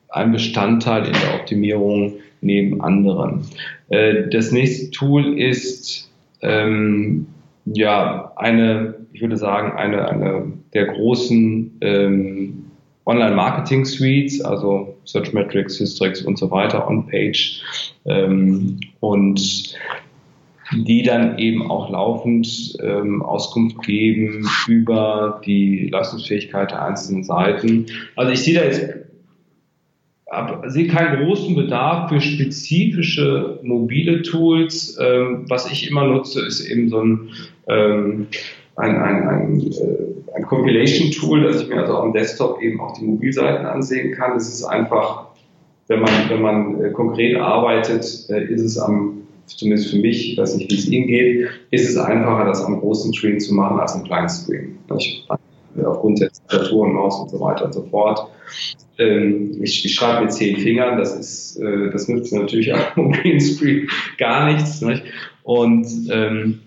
ein 0.10 0.32
Bestandteil 0.32 1.06
in 1.06 1.14
der 1.14 1.39
Optimierung 1.39 2.14
neben 2.41 2.82
anderen. 2.82 3.45
Äh, 3.90 4.30
das 4.30 4.52
nächste 4.52 4.92
Tool 4.92 5.40
ist 5.40 6.10
ähm, 6.42 7.28
ja 7.66 8.32
eine, 8.36 8.96
ich 9.14 9.22
würde 9.22 9.38
sagen, 9.38 9.78
eine, 9.78 10.08
eine 10.08 10.54
der 10.74 10.86
großen 10.86 11.78
ähm, 11.82 12.66
Online-Marketing-Suites, 13.06 14.42
also 14.42 14.96
Searchmetrics, 15.06 15.80
Hystrix 15.80 16.22
und 16.22 16.38
so 16.38 16.52
weiter, 16.52 16.88
On-Page 16.88 17.64
ähm, 18.06 18.80
und 19.00 19.76
die 20.86 21.02
dann 21.02 21.40
eben 21.40 21.70
auch 21.70 21.90
laufend 21.90 22.78
ähm, 22.84 23.24
Auskunft 23.24 23.82
geben 23.82 24.48
über 24.68 25.42
die 25.44 25.90
Leistungsfähigkeit 25.92 26.70
der 26.70 26.86
einzelnen 26.86 27.24
Seiten. 27.24 27.88
Also 28.16 28.32
ich 28.32 28.44
sehe 28.44 28.54
da 28.54 28.66
jetzt 28.66 28.84
sehe 30.68 30.88
keinen 30.88 31.26
großen 31.26 31.56
Bedarf 31.56 32.10
für 32.10 32.22
spezifische 32.22 33.60
mobile 33.64 34.22
Tools. 34.22 34.98
Ähm, 35.00 35.46
was 35.48 35.72
ich 35.72 35.90
immer 35.90 36.06
nutze, 36.06 36.46
ist 36.46 36.62
eben 36.62 36.90
so 36.90 37.02
ein, 37.02 37.30
ähm, 37.68 38.28
ein, 38.76 38.96
ein, 38.96 39.28
ein, 39.28 39.72
äh, 39.72 40.36
ein 40.36 40.44
Compilation-Tool, 40.44 41.44
dass 41.44 41.62
ich 41.62 41.70
mir 41.70 41.82
also 41.82 41.98
am 41.98 42.14
Desktop 42.14 42.62
eben 42.62 42.80
auch 42.80 42.98
die 42.98 43.06
Mobilseiten 43.06 43.66
ansehen 43.66 44.14
kann. 44.14 44.34
Das 44.36 44.48
ist 44.48 44.64
einfach, 44.64 45.28
wenn 45.88 46.02
man, 46.02 46.12
wenn 46.30 46.42
man 46.42 46.84
äh, 46.84 46.92
konkret 46.92 47.36
arbeitet, 47.38 48.26
äh, 48.30 48.46
ist 48.46 48.62
es 48.62 48.78
am 48.78 49.16
zumindest 49.48 49.90
für 49.90 49.98
mich, 49.98 50.34
ich 50.34 50.38
weiß 50.38 50.58
nicht, 50.58 50.70
wie 50.70 50.76
es 50.76 50.88
Ihnen 50.88 51.08
geht, 51.08 51.48
ist 51.72 51.90
es 51.90 51.98
einfacher, 51.98 52.46
das 52.46 52.64
am 52.64 52.80
großen 52.80 53.12
Screen 53.14 53.40
zu 53.40 53.56
machen 53.56 53.80
als 53.80 53.96
am 53.96 54.04
kleinen 54.04 54.30
Screen. 54.30 54.78
Ich, 54.96 55.28
aufgrund 55.84 56.22
der 56.22 56.30
Tastatur 56.30 56.84
und 56.84 56.94
Maus 56.94 57.20
und 57.20 57.32
so 57.32 57.40
weiter 57.40 57.66
und 57.66 57.74
so 57.74 57.82
fort 57.90 58.30
ich, 59.00 59.86
ich 59.86 59.95
schreibe 59.95 60.26
mit 60.26 60.34
zehn 60.34 60.58
Fingern, 60.58 60.97
das 60.97 61.16
ist, 61.16 61.58
äh, 61.58 61.89
das 61.91 62.08
nützt 62.08 62.34
natürlich 62.34 62.74
am 62.76 62.82
mobilen 62.95 63.39
Screen 63.39 63.89
gar 64.18 64.52
nichts. 64.52 64.82
Nicht? 64.82 65.04
Und 65.43 65.88
ähm, 66.12 66.60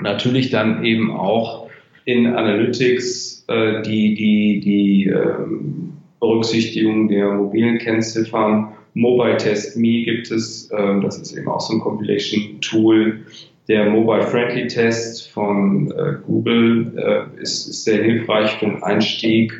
natürlich 0.00 0.50
dann 0.50 0.84
eben 0.84 1.12
auch 1.12 1.68
in 2.04 2.26
Analytics 2.26 3.44
äh, 3.48 3.82
die, 3.82 4.14
die, 4.14 4.60
die 4.60 5.06
ähm, 5.06 5.92
Berücksichtigung 6.20 7.08
der 7.08 7.32
mobilen 7.32 7.78
Kennziffern. 7.78 8.72
Mobile 8.94 9.36
Test 9.36 9.76
Me 9.76 10.02
gibt 10.04 10.30
es, 10.30 10.70
äh, 10.70 11.00
das 11.00 11.18
ist 11.18 11.36
eben 11.36 11.48
auch 11.48 11.60
so 11.60 11.74
ein 11.74 11.80
Compilation 11.80 12.60
Tool. 12.60 13.20
Der 13.68 13.90
Mobile 13.90 14.22
Friendly 14.22 14.66
Test 14.68 15.30
von 15.30 15.90
äh, 15.90 16.14
Google 16.26 16.92
äh, 16.96 17.42
ist, 17.42 17.66
ist 17.68 17.84
sehr 17.84 18.02
hilfreich 18.02 18.50
für 18.52 18.66
den 18.66 18.82
Einstieg 18.82 19.52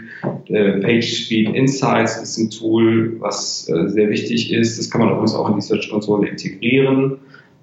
PageSpeed 0.48 1.54
Insights 1.54 2.16
ist 2.22 2.38
ein 2.38 2.50
Tool, 2.50 3.16
was 3.20 3.68
äh, 3.68 3.88
sehr 3.88 4.10
wichtig 4.10 4.52
ist. 4.52 4.78
Das 4.78 4.90
kann 4.90 5.00
man 5.00 5.10
übrigens 5.10 5.34
auch 5.34 5.48
in 5.48 5.56
die 5.56 5.62
Search 5.62 5.90
Konsole 5.90 6.28
integrieren. 6.28 7.18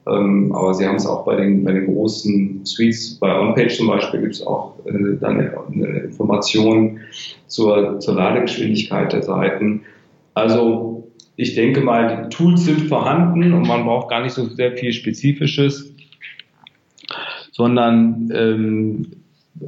Ähm, 0.07 0.51
aber 0.53 0.73
Sie 0.73 0.85
haben 0.85 0.95
es 0.95 1.05
auch 1.05 1.25
bei 1.25 1.35
den, 1.35 1.63
bei 1.63 1.73
den 1.73 1.85
großen 1.85 2.65
Suites, 2.65 3.17
bei 3.19 3.39
OnPage 3.39 3.77
zum 3.77 3.87
Beispiel 3.87 4.21
gibt 4.21 4.33
es 4.33 4.45
auch 4.45 4.75
äh, 4.85 5.17
dann 5.19 5.39
eine 5.39 5.99
Information 5.99 6.99
zur, 7.47 7.99
zur 7.99 8.15
Ladegeschwindigkeit 8.15 9.13
der 9.13 9.21
Seiten. 9.21 9.81
Also 10.33 11.11
ich 11.35 11.55
denke 11.55 11.81
mal, 11.81 12.23
die 12.23 12.35
Tools 12.35 12.65
sind 12.65 12.81
vorhanden 12.87 13.53
und 13.53 13.67
man 13.67 13.83
braucht 13.83 14.09
gar 14.09 14.23
nicht 14.23 14.33
so 14.33 14.45
sehr 14.47 14.75
viel 14.77 14.91
Spezifisches, 14.91 15.93
sondern 17.51 18.31
ähm, 18.33 19.07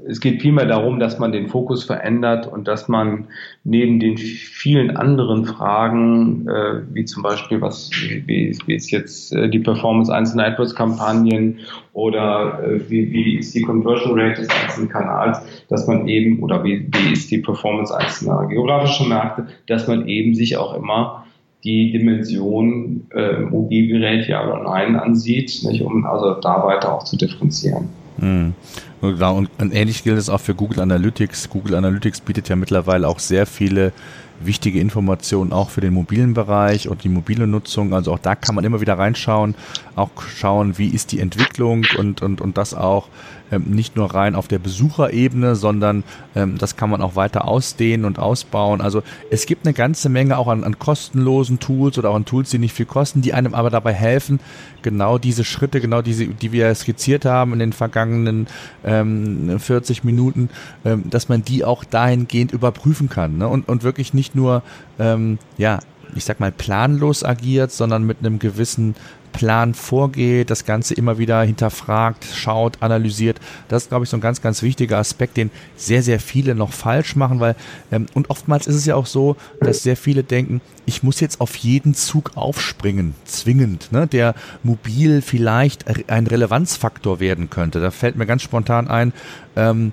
es 0.08 0.22
geht 0.22 0.42
vielmehr 0.42 0.66
darum, 0.66 1.00
dass 1.00 1.20
man 1.20 1.32
den 1.32 1.50
Fokus 1.50 1.84
verändert 1.84 2.48
und 2.48 2.68
dass 2.68 2.88
man 2.88 3.28
neben 3.64 4.00
den 4.00 4.18
vielen 4.18 4.96
anderen 4.96 5.46
Fragen, 5.46 6.48
äh, 6.48 6.82
wie 6.94 7.06
zum 7.06 7.22
Beispiel, 7.22 7.62
was, 7.62 7.92
wie, 7.92 8.58
wie 8.66 8.76
ist 8.76 8.92
jetzt 8.92 9.34
äh, 9.34 9.50
die 9.50 9.60
Performance 9.60 10.14
einzelner 10.14 10.46
AdWords-Kampagnen 10.46 11.60
oder 11.92 12.64
äh, 12.64 12.90
wie, 12.90 13.12
wie 13.12 13.38
ist 13.38 13.54
die 13.54 13.62
Conversion 13.62 14.20
Rate 14.20 14.42
des 14.42 14.50
einzelnen 14.50 14.90
Kanals, 14.90 15.40
dass 15.68 15.86
man 15.86 16.08
eben, 16.08 16.42
oder 16.42 16.64
wie, 16.64 16.88
wie 16.92 17.12
ist 17.12 17.30
die 17.30 17.40
Performance 17.40 17.96
einzelner 17.96 18.48
geografischer 18.48 19.06
Märkte, 19.06 19.48
dass 19.68 19.88
man 19.88 20.08
eben 20.08 20.34
sich 20.34 20.56
auch 20.56 20.76
immer 20.76 21.26
die 21.66 21.92
Dimension 21.92 23.08
äh, 23.14 23.40
Mobilgerät 23.40 24.28
ja 24.28 24.46
oder 24.46 24.64
nein 24.64 24.96
ansieht, 24.96 25.64
nicht, 25.64 25.82
um 25.82 26.06
also 26.06 26.36
da 26.36 26.66
weiter 26.66 26.94
auch 26.94 27.04
zu 27.04 27.18
differenzieren. 27.18 27.90
Mhm. 28.18 28.53
Und, 29.01 29.49
und 29.57 29.74
ähnlich 29.74 30.03
gilt 30.03 30.18
es 30.18 30.30
auch 30.30 30.39
für 30.39 30.55
Google 30.55 30.80
Analytics. 30.80 31.49
Google 31.49 31.76
Analytics 31.76 32.22
bietet 32.22 32.49
ja 32.49 32.55
mittlerweile 32.55 33.07
auch 33.07 33.20
sehr 33.20 33.45
viele 33.45 33.91
wichtige 34.39 34.80
Informationen 34.80 35.53
auch 35.53 35.70
für 35.70 35.82
den 35.82 35.93
mobilen 35.93 36.34
Bereich 36.34 36.88
und 36.88 37.03
die 37.03 37.09
mobile 37.09 37.47
Nutzung. 37.47 37.93
Also 37.93 38.14
auch 38.14 38.20
da 38.20 38.36
kann 38.36 38.55
man 38.55 38.64
immer 38.64 38.82
wieder 38.82 38.97
reinschauen, 38.97 39.55
auch 39.96 40.10
schauen, 40.22 40.78
wie 40.78 40.88
ist 40.88 41.12
die 41.12 41.20
Entwicklung 41.20 41.86
und, 41.98 42.22
und, 42.22 42.41
und 42.41 42.58
das 42.58 42.74
auch 42.74 43.08
ähm, 43.52 43.64
nicht 43.68 43.96
nur 43.96 44.14
rein 44.14 44.36
auf 44.36 44.48
der 44.48 44.60
Besucherebene, 44.60 45.56
sondern 45.56 46.04
ähm, 46.36 46.58
das 46.58 46.76
kann 46.76 46.89
man 46.89 47.02
auch 47.02 47.16
weiter 47.16 47.48
ausdehnen 47.48 48.06
und 48.06 48.20
ausbauen. 48.20 48.82
Also 48.82 49.04
es 49.30 49.46
gibt 49.46 49.66
eine 49.66 49.74
ganze 49.74 50.10
Menge 50.10 50.38
auch 50.38 50.48
an, 50.48 50.64
an 50.64 50.80
kostenlosen 50.80 51.60
Tools 51.60 51.98
oder 51.98 52.10
auch 52.10 52.16
an 52.16 52.26
Tools, 52.26 52.50
die 52.50 52.60
nicht 52.60 52.74
viel 52.74 52.86
kosten, 52.86 53.22
die 53.22 53.34
einem 53.34 53.54
aber 53.54 53.70
dabei 53.70 53.94
helfen, 53.94 54.39
genau 54.82 55.18
diese 55.18 55.44
Schritte, 55.44 55.82
genau 55.82 56.02
diese, 56.02 56.28
die 56.28 56.52
wir 56.52 56.74
skizziert 56.74 57.26
haben 57.26 57.54
in 57.54 57.60
den 57.60 57.74
vergangenen 57.74 58.48
ähm, 58.84 59.60
40 59.60 60.04
Minuten, 60.04 60.50
ähm, 60.86 61.10
dass 61.10 61.30
man 61.30 61.44
die 61.44 61.64
auch 61.64 61.84
dahingehend 61.84 62.52
überprüfen 62.52 63.10
kann 63.10 63.38
ne? 63.38 63.48
und, 63.48 63.68
und 63.68 63.84
wirklich 63.84 64.14
nicht 64.14 64.36
nur 64.36 64.64
ähm, 65.00 65.38
ja 65.58 65.80
ich 66.16 66.26
sag 66.26 66.39
mal, 66.39 66.52
planlos 66.52 67.24
agiert, 67.24 67.72
sondern 67.72 68.04
mit 68.04 68.20
einem 68.20 68.38
gewissen 68.38 68.96
Plan 69.34 69.74
vorgeht, 69.74 70.50
das 70.50 70.66
Ganze 70.66 70.94
immer 70.94 71.18
wieder 71.18 71.42
hinterfragt, 71.44 72.26
schaut, 72.34 72.78
analysiert. 72.82 73.42
Das 73.68 73.84
ist, 73.84 73.90
glaube 73.90 74.06
ich, 74.06 74.10
so 74.10 74.18
ein 74.18 74.22
ganz, 74.22 74.42
ganz 74.42 74.62
wichtiger 74.62 74.98
Aspekt, 75.00 75.36
den 75.36 75.52
sehr, 75.76 76.02
sehr 76.02 76.20
viele 76.20 76.56
noch 76.56 76.72
falsch 76.72 77.18
machen, 77.18 77.42
weil, 77.42 77.56
ähm, 77.92 78.06
und 78.14 78.30
oftmals 78.30 78.68
ist 78.68 78.76
es 78.76 78.86
ja 78.86 78.96
auch 78.96 79.08
so, 79.08 79.36
dass 79.60 79.84
sehr 79.84 79.98
viele 79.98 80.24
denken, 80.24 80.62
ich 80.86 81.04
muss 81.04 81.20
jetzt 81.20 81.42
auf 81.42 81.56
jeden 81.56 81.94
Zug 81.94 82.32
aufspringen, 82.36 83.16
zwingend, 83.26 83.92
ne, 83.92 84.08
der 84.08 84.36
mobil 84.64 85.22
vielleicht 85.22 86.10
ein 86.10 86.28
Relevanzfaktor 86.28 87.20
werden 87.20 87.50
könnte. 87.50 87.82
Da 87.82 87.92
fällt 87.92 88.16
mir 88.16 88.26
ganz 88.26 88.44
spontan 88.44 88.88
ein, 88.88 89.14
ähm, 89.56 89.92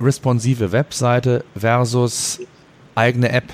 responsive 0.00 0.72
Webseite 0.72 1.44
versus 1.56 2.40
eigene 2.94 3.30
App. 3.30 3.44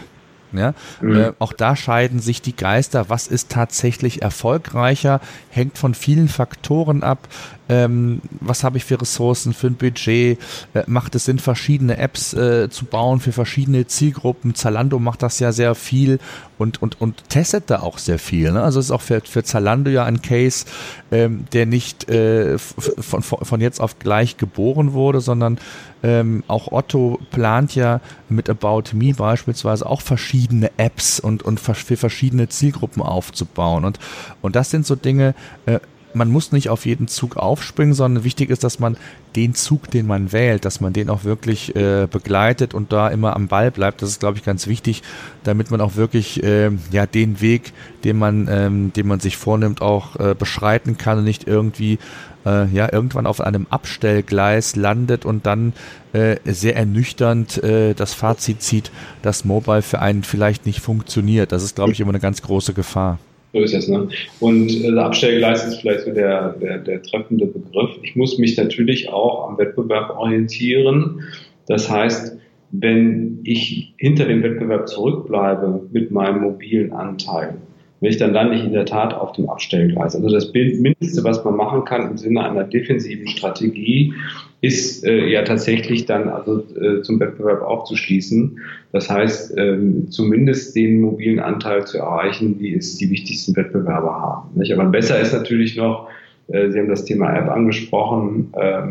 Ja? 0.53 0.75
Mhm. 1.01 1.17
Äh, 1.17 1.33
auch 1.39 1.53
da 1.53 1.77
scheiden 1.77 2.21
sich 2.21 2.43
die 2.43 2.57
Geister. 2.57 3.09
Was 3.09 3.27
ist 3.27 3.51
tatsächlich 3.51 4.23
erfolgreicher? 4.23 5.21
Hängt 5.51 5.79
von 5.79 5.95
vielen 5.95 6.29
Faktoren 6.29 7.03
ab. 7.03 7.29
Ähm, 7.71 8.21
was 8.41 8.65
habe 8.65 8.79
ich 8.79 8.85
für 8.85 9.01
Ressourcen, 9.01 9.55
für 9.55 9.69
ein 9.69 9.77
Budget? 9.77 10.39
Äh, 10.75 10.83
macht 10.87 11.15
es 11.15 11.27
Sinn, 11.27 11.39
verschiedene 11.39 11.99
Apps 11.99 12.35
äh, 12.35 12.69
zu 12.69 12.85
bauen 12.85 13.21
für 13.21 13.31
verschiedene 13.31 13.87
Zielgruppen? 13.87 14.57
Zalando 14.57 14.99
macht 14.99 15.23
das 15.23 15.39
ja 15.39 15.53
sehr 15.53 15.77
viel 15.77 16.19
und, 16.59 16.83
und, 16.83 17.01
und 17.01 17.29
testet 17.29 17.71
da 17.71 17.81
auch 17.81 17.99
sehr 17.99 18.19
viel. 18.19 18.51
Ne? 18.51 18.61
Also 18.61 18.81
ist 18.81 18.91
auch 18.91 19.03
für, 19.03 19.21
für 19.21 19.45
Zalando 19.45 19.89
ja 19.89 20.05
ein 20.05 20.21
Case, 20.21 20.67
ähm, 21.13 21.45
der 21.53 21.67
nicht 21.67 22.11
äh, 22.11 22.59
von, 22.59 23.23
von 23.23 23.61
jetzt 23.61 23.81
auf 23.81 24.01
gleich 24.01 24.37
geboren 24.37 24.93
wurde, 24.93 25.21
sondern 25.21 25.59
ähm, 26.03 26.43
auch 26.49 26.73
Otto 26.73 27.21
plant 27.31 27.77
ja 27.77 28.01
mit 28.29 28.51
About 28.51 28.95
Me 28.95 29.15
beispielsweise 29.15 29.87
auch 29.87 30.01
verschiedene 30.01 30.71
Apps 30.77 31.21
und, 31.21 31.45
und 31.45 31.61
für 31.61 31.97
verschiedene 31.97 32.49
Zielgruppen 32.49 33.03
aufzubauen. 33.03 33.85
Und, 33.85 34.01
und 34.43 34.57
das 34.57 34.71
sind 34.71 34.87
so 34.87 34.97
Dinge, 34.97 35.35
äh, 35.67 35.79
man 36.15 36.31
muss 36.31 36.53
nicht 36.53 36.69
auf 36.69 36.87
jeden 36.87 37.09
Zug 37.09 37.37
aufspringen, 37.37 37.95
sondern 37.95 38.25
wichtig 38.25 38.51
ist, 38.51 38.65
dass 38.65 38.79
man 38.79 38.97
den 39.37 39.55
Zug, 39.55 39.91
den 39.91 40.07
man 40.07 40.33
wählt, 40.33 40.65
dass 40.65 40.81
man 40.81 40.93
den 40.93 41.09
auch 41.09 41.25
wirklich 41.25 41.75
äh, 41.77 42.09
begleitet 42.11 42.75
und 42.75 42.93
da 42.93 43.09
immer 43.09 43.37
am 43.37 43.49
Ball 43.49 43.71
bleibt. 43.71 44.03
Das 44.03 44.11
ist, 44.11 44.21
glaube 44.21 44.39
ich, 44.39 44.45
ganz 44.45 44.67
wichtig, 44.67 45.03
damit 45.45 45.71
man 45.71 45.81
auch 45.81 45.97
wirklich 45.97 46.43
äh, 46.43 46.71
ja 46.91 47.07
den 47.07 47.41
Weg, 47.41 47.73
den 48.05 48.19
man, 48.19 48.49
ähm, 48.51 48.93
den 48.93 49.07
man 49.07 49.21
sich 49.21 49.37
vornimmt, 49.37 49.83
auch 49.83 50.17
äh, 50.17 50.35
beschreiten 50.35 50.99
kann 50.99 51.19
und 51.19 51.25
nicht 51.25 51.47
irgendwie 51.47 51.99
äh, 52.45 52.67
ja 52.67 52.93
irgendwann 52.93 53.27
auf 53.27 53.41
einem 53.41 53.67
Abstellgleis 53.71 54.77
landet 54.77 55.25
und 55.25 55.47
dann 55.47 55.73
äh, 56.13 56.37
sehr 56.45 56.77
ernüchternd 56.77 57.63
äh, 57.63 57.95
das 57.95 58.15
Fazit 58.15 58.63
zieht, 58.63 58.91
dass 59.23 59.45
Mobile 59.45 59.83
für 59.83 60.01
einen 60.01 60.25
vielleicht 60.25 60.67
nicht 60.67 60.81
funktioniert. 60.81 61.53
Das 61.53 61.63
ist, 61.63 61.77
glaube 61.77 61.93
ich, 61.93 62.01
immer 62.01 62.11
eine 62.11 62.21
ganz 62.21 62.43
große 62.43 62.75
Gefahr. 62.75 63.19
So 63.53 63.59
ist 63.61 63.75
es, 63.75 63.89
ne? 63.89 64.09
Und 64.39 64.85
äh, 64.85 64.97
Abstellgleis 64.97 65.67
ist 65.67 65.81
vielleicht 65.81 66.05
so 66.05 66.13
der, 66.13 66.51
der, 66.61 66.79
der 66.79 67.03
treffende 67.03 67.47
Begriff. 67.47 67.91
Ich 68.03 68.15
muss 68.15 68.39
mich 68.39 68.57
natürlich 68.57 69.09
auch 69.09 69.49
am 69.49 69.59
Wettbewerb 69.59 70.11
orientieren. 70.17 71.25
Das 71.67 71.91
heißt, 71.91 72.37
wenn 72.73 73.41
ich 73.43 73.95
hinter 73.97 74.27
dem 74.27 74.43
Wettbewerb 74.43 74.89
zurückbleibe 74.89 75.89
mit 75.91 76.11
meinem 76.13 76.43
mobilen 76.43 76.93
Anteil, 76.93 77.55
wenn 78.01 78.11
ich 78.11 78.17
dann 78.17 78.33
lande 78.33 78.55
ich 78.55 78.65
in 78.65 78.73
der 78.73 78.87
Tat 78.87 79.13
auf 79.13 79.33
dem 79.33 79.51
Abstellgleis. 79.51 80.15
Also 80.15 80.31
das 80.31 80.53
Mindeste, 80.53 81.23
was 81.25 81.45
man 81.45 81.57
machen 81.57 81.85
kann 81.85 82.11
im 82.11 82.17
Sinne 82.17 82.45
einer 82.45 82.65
defensiven 82.65 83.29
Strategie, 83.29 84.15
ist 84.61 85.05
äh, 85.05 85.27
ja 85.27 85.43
tatsächlich 85.43 86.05
dann 86.05 86.29
also 86.29 86.65
äh, 86.77 87.03
zum 87.03 87.19
Wettbewerb 87.19 87.63
aufzuschließen. 87.63 88.59
Das 88.93 89.09
heißt, 89.09 89.55
ähm, 89.57 90.11
zumindest 90.11 90.77
den 90.77 91.01
mobilen 91.01 91.39
Anteil 91.39 91.87
zu 91.87 91.99
erreichen, 91.99 92.57
wie 92.59 92.75
es 92.75 92.97
die 92.97 93.09
wichtigsten 93.11 93.57
Wettbewerber 93.57 94.13
haben. 94.13 94.59
Nicht? 94.59 94.73
Aber 94.73 94.85
besser 94.85 95.19
ist 95.19 95.33
natürlich 95.33 95.77
noch, 95.77 96.09
äh, 96.49 96.71
Sie 96.71 96.79
haben 96.79 96.89
das 96.89 97.05
Thema 97.07 97.35
App 97.35 97.49
angesprochen, 97.49 98.53
äh, 98.55 98.83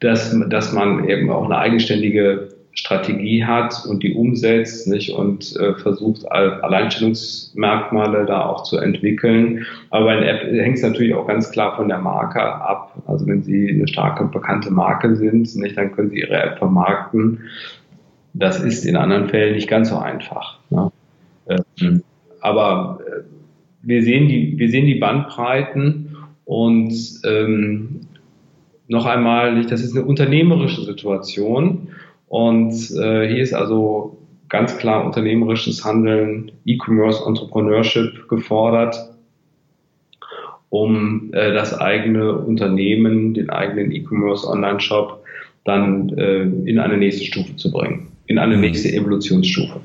dass, 0.00 0.34
dass 0.48 0.72
man 0.72 1.08
eben 1.08 1.30
auch 1.30 1.44
eine 1.44 1.58
eigenständige 1.58 2.47
Strategie 2.78 3.44
hat 3.44 3.84
und 3.88 4.04
die 4.04 4.14
umsetzt 4.14 4.86
nicht, 4.86 5.10
und 5.10 5.56
äh, 5.56 5.74
versucht, 5.74 6.30
Alleinstellungsmerkmale 6.30 8.24
da 8.24 8.46
auch 8.46 8.62
zu 8.62 8.78
entwickeln. 8.78 9.66
Aber 9.90 10.04
bei 10.04 10.16
einer 10.16 10.28
App 10.28 10.44
hängt 10.44 10.76
es 10.76 10.82
natürlich 10.84 11.12
auch 11.12 11.26
ganz 11.26 11.50
klar 11.50 11.74
von 11.74 11.88
der 11.88 11.98
Marke 11.98 12.40
ab. 12.40 13.02
Also 13.08 13.26
wenn 13.26 13.42
Sie 13.42 13.68
eine 13.68 13.88
starke 13.88 14.26
bekannte 14.26 14.70
Marke 14.70 15.16
sind, 15.16 15.56
nicht, 15.56 15.76
dann 15.76 15.90
können 15.90 16.10
Sie 16.10 16.20
Ihre 16.20 16.40
App 16.40 16.58
vermarkten. 16.58 17.40
Das 18.32 18.62
ist 18.62 18.84
in 18.84 18.94
anderen 18.94 19.28
Fällen 19.28 19.56
nicht 19.56 19.68
ganz 19.68 19.88
so 19.88 19.98
einfach. 19.98 20.60
Ne? 20.70 20.92
Ähm, 21.48 22.04
aber 22.40 23.00
äh, 23.04 23.22
wir 23.82 24.04
sehen 24.04 24.28
die, 24.28 24.56
wir 24.56 24.70
sehen 24.70 24.86
die 24.86 25.00
Bandbreiten 25.00 26.16
und 26.44 26.94
ähm, 27.24 28.02
noch 28.86 29.04
einmal, 29.04 29.66
das 29.66 29.82
ist 29.82 29.96
eine 29.96 30.04
unternehmerische 30.04 30.82
Situation 30.84 31.88
und 32.28 32.72
äh, 32.72 33.28
hier 33.28 33.42
ist 33.42 33.54
also 33.54 34.18
ganz 34.48 34.76
klar 34.78 35.04
unternehmerisches 35.04 35.84
Handeln, 35.84 36.52
E-Commerce, 36.64 37.24
Entrepreneurship 37.26 38.28
gefordert, 38.28 38.96
um 40.70 41.30
äh, 41.32 41.52
das 41.52 41.78
eigene 41.78 42.32
Unternehmen, 42.32 43.34
den 43.34 43.50
eigenen 43.50 43.90
E-Commerce 43.92 44.46
Online-Shop 44.46 45.22
dann 45.64 46.10
äh, 46.16 46.42
in 46.42 46.78
eine 46.78 46.96
nächste 46.96 47.24
Stufe 47.24 47.56
zu 47.56 47.70
bringen, 47.70 48.08
in 48.26 48.38
eine 48.38 48.54
mhm. 48.54 48.62
nächste 48.62 48.92
Evolutionsstufe. 48.92 49.80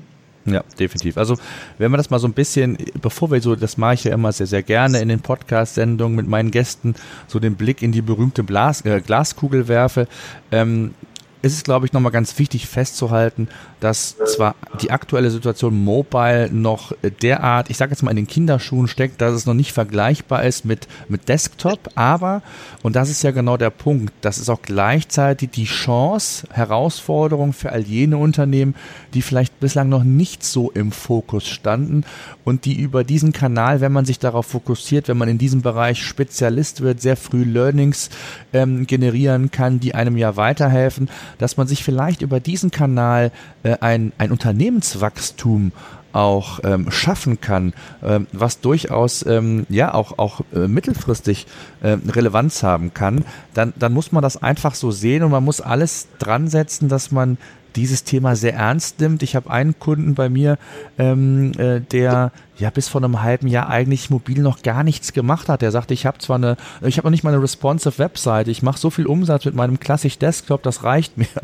Ja, 0.45 0.61
definitiv. 0.77 1.17
Also, 1.17 1.37
wenn 1.77 1.91
wir 1.91 1.97
das 1.97 2.09
mal 2.09 2.19
so 2.19 2.27
ein 2.27 2.33
bisschen, 2.33 2.77
bevor 3.01 3.31
wir 3.31 3.39
so, 3.39 3.55
das 3.55 3.77
mache 3.77 3.93
ich 3.93 4.03
ja 4.03 4.13
immer 4.13 4.33
sehr, 4.33 4.47
sehr 4.47 4.61
gerne 4.61 4.99
in 4.99 5.07
den 5.07 5.21
Podcast-Sendungen 5.21 6.17
mit 6.17 6.27
meinen 6.27 6.51
Gästen, 6.51 6.95
so 7.27 7.39
den 7.39 7.55
Blick 7.55 7.81
in 7.81 7.93
die 7.93 8.01
berühmte 8.01 8.43
Glas, 8.43 8.83
äh, 8.85 8.99
Glaskugel 8.99 9.69
werfe. 9.69 10.07
Ähm, 10.51 10.95
ist 11.43 11.53
es, 11.53 11.63
glaube 11.65 11.85
ich, 11.85 11.91
nochmal 11.91 12.13
ganz 12.13 12.39
wichtig 12.39 12.67
festzuhalten, 12.67 13.49
dass 13.81 14.15
zwar 14.25 14.55
die 14.81 14.91
aktuelle 14.91 15.29
Situation 15.29 15.83
Mobile 15.83 16.49
noch 16.49 16.93
derart, 17.21 17.69
ich 17.69 17.75
sage 17.75 17.91
jetzt 17.91 18.01
mal 18.01 18.11
in 18.11 18.15
den 18.15 18.27
Kinderschuhen 18.27 18.87
steckt, 18.87 19.19
dass 19.19 19.33
es 19.33 19.45
noch 19.45 19.53
nicht 19.53 19.73
vergleichbar 19.73 20.45
ist 20.45 20.63
mit, 20.63 20.87
mit 21.09 21.27
Desktop, 21.27 21.89
aber, 21.95 22.41
und 22.81 22.95
das 22.95 23.09
ist 23.09 23.23
ja 23.23 23.31
genau 23.31 23.57
der 23.57 23.71
Punkt, 23.71 24.13
das 24.21 24.37
ist 24.37 24.49
auch 24.49 24.61
gleichzeitig 24.61 25.49
die 25.51 25.65
Chance, 25.65 26.47
Herausforderung 26.49 27.51
für 27.51 27.73
all 27.73 27.81
jene 27.81 28.17
Unternehmen, 28.17 28.73
die 29.13 29.21
vielleicht 29.21 29.59
bislang 29.59 29.89
noch 29.89 30.05
nicht 30.05 30.45
so 30.45 30.71
im 30.71 30.93
Fokus 30.93 31.45
standen 31.45 32.05
und 32.45 32.63
die 32.63 32.79
über 32.79 33.03
diesen 33.03 33.33
Kanal, 33.33 33.81
wenn 33.81 33.91
man 33.91 34.05
sich 34.05 34.17
darauf 34.17 34.45
fokussiert, 34.45 35.09
wenn 35.09 35.17
man 35.17 35.27
in 35.27 35.37
diesem 35.39 35.61
Bereich 35.61 36.01
Spezialist 36.01 36.79
wird, 36.79 37.01
sehr 37.01 37.17
früh 37.17 37.43
Learnings 37.43 38.09
ähm, 38.53 38.87
generieren 38.87 39.51
kann, 39.51 39.81
die 39.81 39.93
einem 39.93 40.15
ja 40.15 40.37
weiterhelfen, 40.37 41.09
dass 41.37 41.57
man 41.57 41.67
sich 41.67 41.83
vielleicht 41.83 42.21
über 42.21 42.39
diesen 42.39 42.71
Kanal 42.71 43.31
äh, 43.63 43.77
ein, 43.79 44.11
ein 44.17 44.31
Unternehmenswachstum 44.31 45.71
auch 46.13 46.59
ähm, 46.63 46.91
schaffen 46.91 47.41
kann, 47.41 47.73
ähm, 48.03 48.27
was 48.31 48.61
durchaus 48.61 49.25
ähm, 49.25 49.65
ja 49.69 49.93
auch 49.93 50.19
auch 50.19 50.41
äh, 50.53 50.67
mittelfristig 50.67 51.47
äh, 51.81 51.97
Relevanz 52.07 52.63
haben 52.63 52.93
kann, 52.93 53.25
dann 53.53 53.73
dann 53.77 53.93
muss 53.93 54.11
man 54.11 54.21
das 54.21 54.41
einfach 54.41 54.75
so 54.75 54.91
sehen 54.91 55.23
und 55.23 55.31
man 55.31 55.43
muss 55.43 55.59
alles 55.59 56.07
dran 56.19 56.47
setzen, 56.47 56.87
dass 56.87 57.11
man 57.11 57.37
dieses 57.75 58.03
Thema 58.03 58.35
sehr 58.35 58.53
ernst 58.53 58.99
nimmt. 58.99 59.23
Ich 59.23 59.35
habe 59.35 59.49
einen 59.49 59.77
Kunden 59.79 60.15
bei 60.15 60.29
mir, 60.29 60.57
ähm, 60.97 61.51
äh, 61.57 61.79
der 61.81 62.31
ja 62.57 62.69
bis 62.69 62.87
vor 62.87 63.03
einem 63.03 63.21
halben 63.21 63.47
Jahr 63.47 63.69
eigentlich 63.69 64.09
mobil 64.09 64.41
noch 64.41 64.61
gar 64.61 64.83
nichts 64.83 65.13
gemacht 65.13 65.49
hat. 65.49 65.61
Der 65.61 65.71
sagte, 65.71 65.93
ich 65.93 66.05
habe 66.05 66.19
zwar 66.19 66.37
eine, 66.37 66.57
ich 66.81 66.97
habe 66.97 67.07
noch 67.07 67.11
nicht 67.11 67.23
mal 67.23 67.33
eine 67.33 67.41
responsive 67.41 67.97
Webseite, 67.97 68.51
ich 68.51 68.61
mache 68.61 68.77
so 68.77 68.89
viel 68.89 69.07
Umsatz 69.07 69.45
mit 69.45 69.55
meinem 69.55 69.79
klassisch 69.79 70.19
Desktop, 70.19 70.63
das 70.63 70.83
reicht 70.83 71.17
mir. 71.17 71.27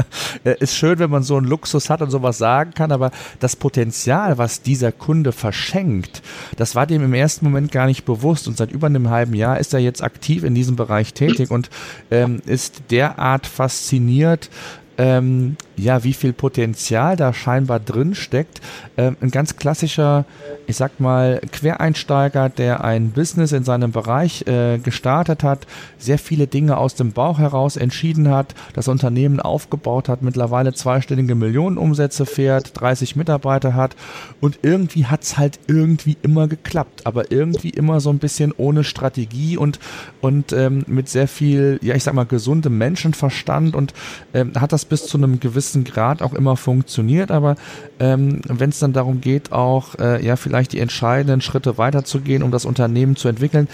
Äh, 0.44 0.56
ist 0.60 0.76
schön, 0.76 1.00
wenn 1.00 1.10
man 1.10 1.24
so 1.24 1.38
einen 1.38 1.48
Luxus 1.48 1.90
hat 1.90 2.02
und 2.02 2.12
sowas 2.12 2.38
sagen 2.38 2.72
kann, 2.74 2.92
aber 2.92 3.12
das 3.40 3.56
Potenzial, 3.56 4.38
was 4.38 4.62
dieser 4.62 4.92
Kunde 4.92 5.32
verschenkt, 5.32 6.22
das 6.56 6.76
war 6.76 6.86
dem 6.86 7.04
im 7.04 7.14
ersten 7.14 7.46
Moment 7.46 7.72
gar 7.72 7.88
nicht 7.88 8.06
bewusst 8.06 8.48
und 8.48 8.56
seit 8.56 8.72
über 8.72 8.88
einem 8.88 9.10
halben 9.10 9.34
Jahr 9.34 9.60
ist 9.60 9.74
er 9.74 9.80
jetzt 9.80 10.04
aktiv 10.04 10.44
in 10.44 10.56
diesem 10.56 10.76
Bereich 10.76 11.14
tätig 11.14 11.52
und 11.52 11.70
ähm, 12.12 12.42
ist 12.46 12.84
derart 12.92 13.48
fasziniert 13.48 14.50
ähm, 15.00 15.56
ja, 15.80 16.04
wie 16.04 16.14
viel 16.14 16.34
Potenzial 16.34 17.16
da 17.16 17.34
scheinbar 17.34 17.80
drin 17.80 18.16
steckt. 18.16 18.62
Ähm, 18.98 19.18
ein 19.22 19.32
ganz 19.32 19.56
klassischer, 19.56 20.26
ich 20.68 20.76
sag 20.76 21.00
mal, 21.00 21.42
Quereinsteiger, 21.52 22.50
der 22.50 22.84
ein 22.84 23.12
Business 23.12 23.52
in 23.52 23.64
seinem 23.64 23.92
Bereich 23.92 24.46
äh, 24.48 24.78
gestartet 24.78 25.44
hat, 25.44 25.66
sehr 25.98 26.20
viele 26.20 26.48
Dinge 26.48 26.78
aus 26.78 26.96
dem 26.96 27.12
Bauch 27.12 27.40
heraus 27.40 27.78
entschieden 27.78 28.30
hat, 28.30 28.56
das 28.74 28.88
Unternehmen 28.88 29.40
aufgebaut 29.40 30.10
hat, 30.10 30.22
mittlerweile 30.22 30.74
zweistellige 30.74 31.36
Millionenumsätze 31.36 32.26
fährt, 32.26 32.80
30 32.80 33.16
Mitarbeiter 33.16 33.74
hat 33.74 33.96
und 34.42 34.60
irgendwie 34.62 35.06
hat's 35.06 35.38
halt 35.38 35.60
irgendwie 35.68 36.18
immer 36.22 36.48
geklappt, 36.48 37.06
aber 37.06 37.32
irgendwie 37.32 37.70
immer 37.70 38.00
so 38.00 38.10
ein 38.10 38.20
bisschen 38.20 38.54
ohne 38.58 38.84
Strategie 38.84 39.58
und, 39.58 39.80
und 40.22 40.54
ähm, 40.54 40.84
mit 40.88 41.10
sehr 41.10 41.28
viel, 41.28 41.80
ja, 41.82 41.96
ich 41.96 42.04
sag 42.04 42.14
mal, 42.14 42.26
gesundem 42.26 42.78
Menschenverstand 42.78 43.76
und 43.76 43.94
ähm, 44.34 44.54
hat 44.60 44.72
das 44.74 44.86
bis 44.86 45.08
zu 45.08 45.18
einem 45.18 45.40
gewissen 45.40 45.69
Grad 45.76 46.22
auch 46.22 46.34
immer 46.34 46.58
funktioniert, 46.58 47.32
aber 47.32 47.56
ähm, 48.00 48.42
wenn 48.48 48.70
es 48.70 48.80
dann 48.80 48.94
darum 48.94 49.22
geht, 49.22 49.52
auch 49.52 49.96
äh, 50.00 50.26
ja 50.26 50.36
vielleicht 50.36 50.74
die 50.74 50.80
entscheidenden 50.80 51.42
Schritte 51.42 51.78
weiterzugehen, 51.78 52.44
um 52.44 52.52
das 52.52 52.66
Unternehmen 52.66 53.16
zu 53.16 53.28
entwickeln, 53.28 53.68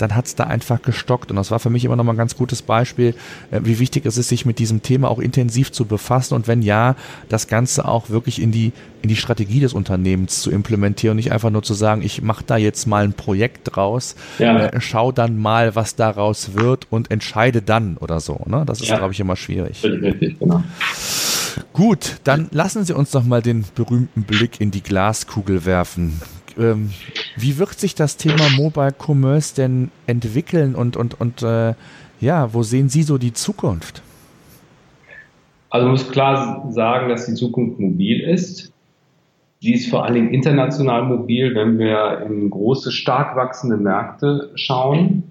dann 0.00 0.14
hat 0.16 0.26
es 0.26 0.34
da 0.34 0.44
einfach 0.44 0.82
gestockt. 0.82 1.30
Und 1.30 1.36
das 1.36 1.50
war 1.50 1.58
für 1.58 1.70
mich 1.70 1.84
immer 1.84 1.96
noch 1.96 2.04
mal 2.04 2.12
ein 2.12 2.18
ganz 2.18 2.36
gutes 2.36 2.62
Beispiel, 2.62 3.14
äh, 3.50 3.60
wie 3.62 3.78
wichtig 3.78 4.06
es 4.06 4.16
ist, 4.16 4.28
sich 4.28 4.46
mit 4.46 4.58
diesem 4.58 4.82
Thema 4.82 5.10
auch 5.10 5.18
intensiv 5.18 5.72
zu 5.72 5.84
befassen 5.84 6.34
und 6.34 6.48
wenn 6.48 6.62
ja, 6.62 6.96
das 7.28 7.46
Ganze 7.46 7.86
auch 7.86 8.10
wirklich 8.10 8.40
in 8.40 8.52
die, 8.52 8.72
in 9.02 9.08
die 9.08 9.16
Strategie 9.16 9.60
des 9.60 9.72
Unternehmens 9.72 10.40
zu 10.40 10.50
implementieren 10.50 11.12
und 11.12 11.16
nicht 11.16 11.32
einfach 11.32 11.50
nur 11.50 11.62
zu 11.62 11.74
sagen, 11.74 12.02
ich 12.02 12.22
mache 12.22 12.44
da 12.46 12.56
jetzt 12.56 12.86
mal 12.86 13.04
ein 13.04 13.12
Projekt 13.12 13.76
draus, 13.76 14.14
ja. 14.38 14.66
äh, 14.66 14.80
schau 14.80 15.12
dann 15.12 15.38
mal, 15.38 15.74
was 15.74 15.96
daraus 15.96 16.54
wird 16.54 16.86
und 16.90 17.10
entscheide 17.10 17.62
dann 17.62 17.96
oder 17.98 18.20
so. 18.20 18.40
Ne? 18.46 18.64
Das 18.66 18.80
ist, 18.80 18.88
ja. 18.88 18.98
glaube 18.98 19.12
ich, 19.12 19.20
immer 19.20 19.36
schwierig. 19.36 19.84
Richtig, 19.84 20.38
genau. 20.38 20.62
Gut, 21.72 22.16
dann 22.24 22.48
lassen 22.50 22.84
Sie 22.84 22.94
uns 22.94 23.10
doch 23.10 23.24
mal 23.24 23.42
den 23.42 23.64
berühmten 23.74 24.22
Blick 24.22 24.60
in 24.60 24.70
die 24.70 24.82
Glaskugel 24.82 25.64
werfen 25.64 26.20
ähm, 26.58 26.90
wie 27.36 27.58
wird 27.58 27.78
sich 27.78 27.94
das 27.94 28.16
Thema 28.16 28.48
Mobile 28.56 28.94
Commerce 28.96 29.54
denn 29.54 29.90
entwickeln 30.06 30.74
und, 30.74 30.96
und, 30.96 31.20
und 31.20 31.42
äh, 31.42 31.74
ja, 32.20 32.52
wo 32.52 32.62
sehen 32.62 32.88
Sie 32.88 33.02
so 33.02 33.18
die 33.18 33.32
Zukunft? 33.32 34.02
Also 35.70 35.86
man 35.86 35.92
muss 35.92 36.10
klar 36.10 36.66
sagen, 36.70 37.08
dass 37.08 37.26
die 37.26 37.34
Zukunft 37.34 37.78
mobil 37.78 38.20
ist. 38.20 38.72
Sie 39.60 39.74
ist 39.74 39.88
vor 39.88 40.04
allen 40.04 40.14
Dingen 40.14 40.30
international 40.30 41.04
mobil, 41.04 41.54
wenn 41.54 41.78
wir 41.78 42.26
in 42.26 42.50
große, 42.50 42.90
stark 42.92 43.36
wachsende 43.36 43.76
Märkte 43.76 44.50
schauen, 44.54 45.29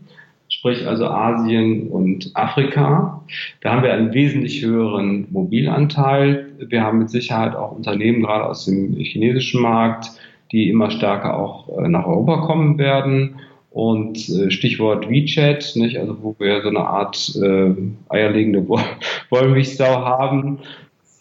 sprich 0.60 0.86
also 0.86 1.05
Asien 1.07 1.88
und 1.88 2.32
Afrika. 2.34 3.24
Da 3.62 3.72
haben 3.72 3.84
wir 3.84 3.93
einen 3.93 4.14
wesentlich 4.14 4.62
höheren 4.62 5.26
Mobilanteil. 5.32 6.47
Wir 6.57 6.84
haben 6.84 6.99
mit 6.99 7.10
Sicherheit 7.10 7.55
auch 7.55 7.72
Unternehmen 7.72 8.24
gerade 8.24 8.45
aus 8.45 8.66
dem 8.66 8.93
chinesischen 8.97 9.62
Markt, 9.62 10.12
die 10.51 10.70
immer 10.70 10.91
stärker 10.91 11.39
auch 11.39 11.70
äh, 11.78 11.88
nach 11.88 12.05
Europa 12.05 12.41
kommen 12.41 12.78
werden. 12.78 13.36
Und 13.72 14.18
äh, 14.28 14.51
Stichwort 14.51 15.10
WeChat, 15.10 15.78
nicht? 15.78 15.97
also 15.97 16.18
wo 16.22 16.36
wir 16.39 16.62
so 16.62 16.68
eine 16.68 16.82
Art 16.82 17.39
äh, 17.41 17.74
eierlegende 18.10 18.68
Wollmilchsau 19.30 20.03
haben, 20.03 20.60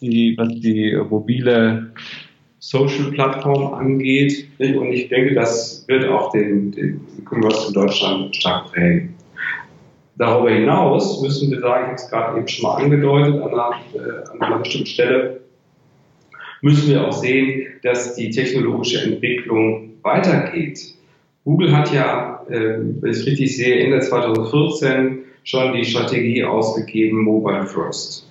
die, 0.00 0.34
was 0.36 0.48
die 0.48 0.98
mobile 1.08 1.92
Social-Plattform 2.58 3.74
angeht. 3.74 4.48
Und 4.58 4.92
ich 4.92 5.08
denke, 5.08 5.34
das 5.34 5.84
wird 5.86 6.08
auch 6.08 6.32
den, 6.32 6.72
den 6.72 7.00
E-Commerce 7.20 7.68
in 7.68 7.74
Deutschland 7.74 8.34
stark 8.34 8.72
prägen. 8.72 9.14
Darüber 10.18 10.50
hinaus 10.50 11.22
müssen 11.22 11.50
wir 11.52 11.60
sagen, 11.60 11.84
ich 11.84 11.86
habe 11.86 11.94
es 11.94 12.10
gerade 12.10 12.38
eben 12.38 12.48
schon 12.48 12.62
mal 12.64 12.82
angedeutet 12.82 13.40
an 13.40 13.50
einer, 13.50 13.70
äh, 13.94 14.28
an 14.32 14.42
einer 14.42 14.58
bestimmten 14.58 14.86
Stelle, 14.86 15.40
müssen 16.60 16.90
wir 16.90 17.06
auch 17.06 17.12
sehen, 17.12 17.68
dass 17.84 18.16
die 18.16 18.30
technologische 18.30 19.00
Entwicklung 19.00 19.90
weitergeht. 20.02 20.94
Google 21.44 21.74
hat 21.76 21.94
ja, 21.94 22.44
äh, 22.48 22.78
wenn 23.00 23.12
ich 23.12 23.26
richtig 23.26 23.56
sehe, 23.56 23.78
Ende 23.78 24.00
2014 24.00 25.20
schon 25.44 25.72
die 25.72 25.84
Strategie 25.84 26.42
ausgegeben, 26.42 27.22
Mobile 27.22 27.64
First. 27.64 28.26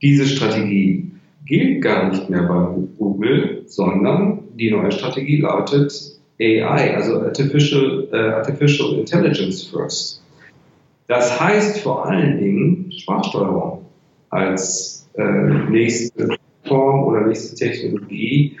Diese 0.00 0.26
Strategie 0.26 1.10
gilt 1.44 1.82
gar 1.82 2.08
nicht 2.08 2.30
mehr 2.30 2.42
bei 2.42 2.68
Google, 2.98 3.62
sondern 3.66 4.44
die 4.54 4.70
neue 4.70 4.92
Strategie 4.92 5.40
lautet 5.42 5.92
AI, 6.40 6.96
also 6.96 7.20
Artificial, 7.20 8.08
äh, 8.12 8.16
Artificial 8.16 8.94
Intelligence 8.94 9.64
First. 9.64 10.22
Das 11.08 11.40
heißt 11.40 11.80
vor 11.80 12.06
allen 12.06 12.38
Dingen 12.38 12.92
Sprachsteuerung 12.92 13.84
als 14.30 15.08
äh, 15.14 15.22
nächste 15.70 16.36
Form 16.64 17.04
oder 17.04 17.20
nächste 17.22 17.54
Technologie, 17.56 18.56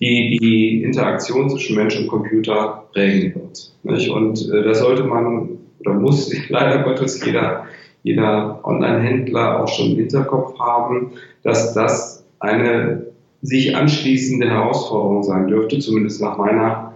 die 0.00 0.38
die 0.40 0.82
Interaktion 0.82 1.50
zwischen 1.50 1.76
Mensch 1.76 1.98
und 1.98 2.08
Computer 2.08 2.84
prägen 2.92 3.34
wird. 3.34 3.72
Nicht? 3.82 4.10
Und 4.10 4.50
äh, 4.50 4.62
das 4.62 4.78
sollte 4.78 5.04
man 5.04 5.58
oder 5.80 5.94
muss 5.94 6.34
leider 6.48 6.82
Gottes 6.82 7.24
jeder, 7.24 7.66
jeder 8.02 8.60
Online-Händler 8.64 9.62
auch 9.62 9.68
schon 9.68 9.92
im 9.92 9.96
Hinterkopf 9.98 10.58
haben, 10.58 11.12
dass 11.42 11.74
das 11.74 12.24
eine 12.38 13.06
sich 13.42 13.74
anschließende 13.74 14.48
Herausforderung 14.48 15.22
sein 15.22 15.48
dürfte, 15.48 15.78
zumindest 15.78 16.20
nach 16.20 16.36
meiner 16.36 16.94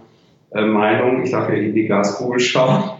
äh, 0.51 0.65
Meinung. 0.65 1.23
Ich 1.23 1.31
darf 1.31 1.49
ja 1.49 1.55
in 1.55 1.73
die 1.73 1.87
Gaskugel 1.87 2.39
schauen. 2.39 2.91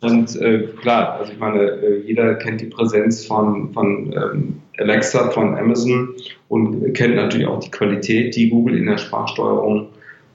Und 0.00 0.40
äh, 0.40 0.68
klar, 0.80 1.18
also 1.18 1.32
ich 1.32 1.38
meine, 1.38 1.60
äh, 1.60 2.00
jeder 2.06 2.34
kennt 2.34 2.60
die 2.60 2.66
Präsenz 2.66 3.26
von, 3.26 3.72
von 3.72 4.12
ähm, 4.12 4.62
Alexa, 4.78 5.30
von 5.30 5.56
Amazon 5.56 6.14
und 6.48 6.94
kennt 6.94 7.16
natürlich 7.16 7.46
auch 7.46 7.60
die 7.60 7.70
Qualität, 7.70 8.36
die 8.36 8.48
Google 8.48 8.78
in 8.78 8.86
der 8.86 8.98
Sprachsteuerung 8.98 9.88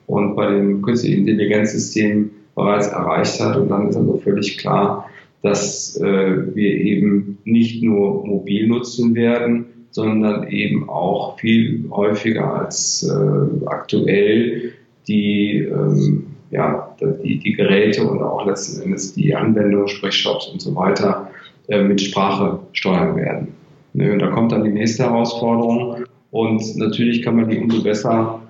und 0.08 0.36
bei 0.36 0.52
dem 0.52 0.82
künstlichen 0.82 1.28
Intelligenzsystem 1.28 2.30
bereits 2.56 2.88
erreicht 2.88 3.40
hat. 3.40 3.58
Und 3.58 3.70
dann 3.70 3.88
ist 3.88 3.96
also 3.96 4.18
völlig 4.18 4.58
klar, 4.58 5.10
dass 5.42 5.98
äh, 5.98 6.56
wir 6.56 6.72
eben 6.72 7.40
nicht 7.46 7.82
nur 7.82 8.26
mobil 8.26 8.68
nutzen 8.68 9.16
werden, 9.16 9.66
sondern 9.92 10.48
eben 10.50 10.88
auch 10.90 11.40
viel 11.40 11.86
häufiger 11.90 12.62
als 12.62 13.04
äh, 13.04 13.66
aktuell 13.66 14.74
die 15.08 15.58
ähm, 15.58 16.28
ja, 16.52 16.96
die, 17.24 17.40
die 17.40 17.54
Geräte 17.54 18.04
und 18.04 18.22
auch 18.22 18.46
letzten 18.46 18.84
Endes 18.84 19.14
die 19.14 19.34
Anwendung, 19.34 19.88
sprich 19.88 20.16
Shops 20.16 20.48
und 20.48 20.62
so 20.62 20.76
weiter, 20.76 21.30
äh, 21.68 21.82
mit 21.82 22.02
Sprache 22.02 22.60
steuern 22.74 23.16
werden. 23.16 23.48
Ne, 23.94 24.12
und 24.14 24.20
da 24.20 24.28
kommt 24.28 24.52
dann 24.52 24.64
die 24.64 24.72
nächste 24.72 25.04
Herausforderung. 25.04 26.06
Und 26.32 26.78
natürlich 26.78 27.22
kann 27.24 27.36
man 27.38 27.50
die 27.50 27.58
umso 27.58 27.84
besser 27.84 28.42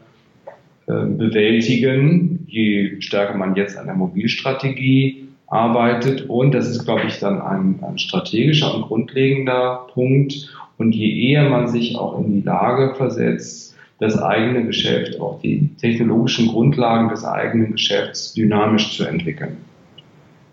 äh, 0.87 1.05
bewältigen, 1.05 2.45
je 2.47 2.99
stärker 3.01 3.37
man 3.37 3.55
jetzt 3.55 3.77
an 3.77 3.85
der 3.85 3.95
Mobilstrategie 3.95 5.27
arbeitet. 5.47 6.29
Und 6.29 6.53
das 6.53 6.69
ist, 6.69 6.85
glaube 6.85 7.03
ich, 7.07 7.19
dann 7.19 7.41
ein, 7.41 7.79
ein 7.81 7.97
strategischer 7.97 8.73
und 8.75 8.83
grundlegender 8.83 9.87
Punkt. 9.93 10.49
Und 10.77 10.93
je 10.93 11.31
eher 11.31 11.49
man 11.49 11.67
sich 11.67 11.95
auch 11.95 12.19
in 12.19 12.33
die 12.33 12.41
Lage 12.41 12.95
versetzt, 12.95 13.70
das 14.01 14.19
eigene 14.19 14.65
Geschäft, 14.65 15.21
auch 15.21 15.39
die 15.41 15.69
technologischen 15.77 16.47
Grundlagen 16.47 17.09
des 17.09 17.23
eigenen 17.23 17.73
Geschäfts 17.73 18.33
dynamisch 18.33 18.97
zu 18.97 19.05
entwickeln. 19.05 19.57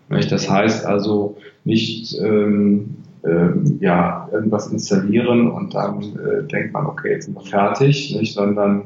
Das 0.07 0.47
heißt 0.47 0.85
also 0.85 1.35
nicht 1.65 2.15
ähm, 2.21 2.95
ähm, 3.25 3.79
ja, 3.81 4.29
irgendwas 4.31 4.67
installieren 4.67 5.49
und 5.49 5.73
dann 5.73 6.01
äh, 6.01 6.43
denkt 6.47 6.73
man, 6.73 6.85
okay, 6.85 7.13
jetzt 7.13 7.25
sind 7.25 7.35
wir 7.35 7.41
fertig, 7.41 8.15
nicht? 8.15 8.33
sondern 8.33 8.83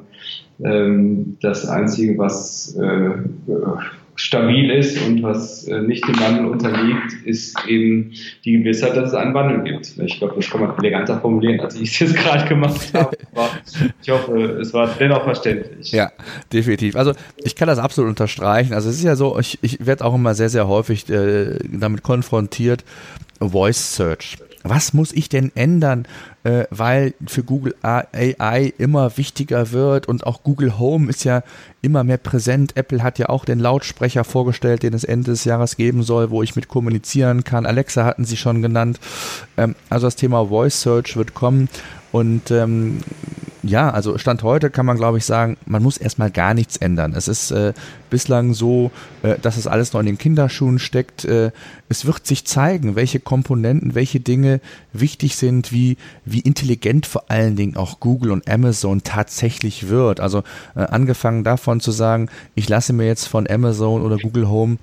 ähm, 0.64 1.38
das 1.42 1.68
Einzige, 1.68 2.18
was 2.18 2.74
äh, 2.78 3.12
stabil 4.16 4.70
ist 4.70 5.02
und 5.06 5.24
was 5.24 5.68
äh, 5.68 5.82
nicht 5.82 6.08
dem 6.08 6.20
Wandel 6.20 6.46
unterliegt, 6.46 7.14
ist 7.26 7.58
eben 7.68 8.14
die 8.46 8.60
Gewissheit, 8.60 8.96
dass 8.96 9.10
es 9.10 9.16
einen 9.16 9.34
Wandel 9.34 9.64
gibt. 9.64 9.94
Ich 9.98 10.20
glaube, 10.20 10.36
das 10.36 10.50
kann 10.50 10.62
man 10.62 10.78
eleganter 10.78 11.20
formulieren, 11.20 11.60
als 11.60 11.76
ich 11.76 11.92
es 11.92 12.00
jetzt 12.00 12.16
gerade 12.16 12.48
gemacht 12.48 12.94
habe. 12.94 13.18
Aber 13.34 13.50
ich 14.02 14.10
hoffe, 14.10 14.60
es 14.62 14.74
war 14.74 14.90
dennoch 15.00 15.24
verständlich. 15.24 15.92
Ja, 15.92 16.12
definitiv. 16.52 16.96
Also 16.96 17.14
ich 17.38 17.56
kann 17.56 17.68
das 17.68 17.80
absolut 17.80 18.10
unterstreichen. 18.10 18.74
Also 18.74 18.90
es 18.90 18.98
ist 18.98 19.04
ja 19.04 19.16
so, 19.16 19.40
ich, 19.40 19.58
ich 19.62 19.86
werde 19.86 20.06
auch 20.06 20.14
immer 20.14 20.36
sehr, 20.36 20.50
sehr 20.50 20.68
häufig 20.68 21.10
äh, 21.10 21.58
damit 21.64 22.04
konfrontiert, 22.04 22.84
Voice 23.40 23.96
Search. 23.96 24.38
Was 24.64 24.94
muss 24.94 25.12
ich 25.12 25.30
denn 25.30 25.52
ändern, 25.56 26.06
äh, 26.44 26.66
weil 26.70 27.14
für 27.28 27.44
Google 27.44 27.76
AI 27.82 28.74
immer 28.78 29.18
wichtiger 29.18 29.72
wird 29.72 30.08
und 30.08 30.26
auch 30.26 30.44
Google 30.44 30.80
Home 30.80 31.10
ist 31.10 31.26
ja 31.26 31.44
immer 31.82 32.04
mehr 32.04 32.18
präsent. 32.18 32.76
Apple 32.76 33.04
hat 33.04 33.20
ja 33.20 33.30
auch 33.30 33.46
den 33.46 33.60
Lautsprecher 33.60 34.24
vorgestellt, 34.24 34.84
den 34.84 34.94
es 34.94 35.04
Ende 35.04 35.32
des 35.32 35.44
Jahres 35.44 35.76
geben 35.76 36.04
soll, 36.04 36.30
wo 36.30 36.44
ich 36.44 36.56
mit 36.56 36.70
kommunizieren 36.70 37.44
kann. 37.44 37.66
Alexa 37.66 38.06
hatten 38.06 38.26
sie 38.26 38.38
schon 38.38 38.62
genannt. 38.62 39.00
Ähm, 39.58 39.76
also 39.90 40.08
das 40.08 40.16
Thema 40.16 40.48
Voice 40.48 40.82
Search 40.82 41.18
wird 41.18 41.34
kommen 41.34 41.68
und 42.12 42.52
ähm, 42.52 43.00
ja, 43.64 43.90
also 43.90 44.18
Stand 44.18 44.44
heute 44.44 44.70
kann 44.70 44.86
man, 44.86 44.98
glaube 44.98 45.18
ich, 45.18 45.26
sagen, 45.26 45.58
man 45.66 45.82
muss 45.82 45.98
erstmal 45.98 46.30
gar 46.30 46.54
nichts 46.54 46.78
ändern. 46.78 47.14
Es 47.16 47.30
ist 47.30 47.52
äh, 47.52 47.74
bislang 48.10 48.54
so, 48.54 48.92
äh, 49.24 49.36
dass 49.42 49.58
es 49.58 49.68
alles 49.68 49.94
noch 49.94 50.02
in 50.02 50.06
den 50.06 50.18
Kinderschuhen 50.18 50.80
steckt. 50.80 51.24
Äh, 51.24 51.52
es 51.88 52.06
wird 52.06 52.28
sich 52.28 52.46
zeigen, 52.46 52.96
welche 52.96 53.22
Komponenten, 53.22 53.96
welche 53.96 54.20
Dinge 54.20 54.60
wichtig 54.92 55.38
sind, 55.38 55.72
wie, 55.72 55.98
wie 56.26 56.42
intelligent 56.42 57.06
vor 57.06 57.26
allen 57.30 57.56
Dingen 57.56 57.78
auch 57.78 58.02
Google 58.02 58.32
und 58.32 58.50
Amazon 58.50 59.04
tatsächlich 59.04 59.88
wird. 59.88 60.20
Also 60.20 60.44
äh, 60.76 60.82
angefangen 60.82 61.46
davon 61.46 61.80
zu 61.80 61.92
sagen, 61.92 62.30
ich 62.56 62.68
lasse 62.68 62.92
mir 62.92 63.08
jetzt 63.08 63.28
von 63.28 63.50
Amazon 63.50 64.02
oder 64.02 64.18
Google 64.18 64.50
Home 64.50 64.78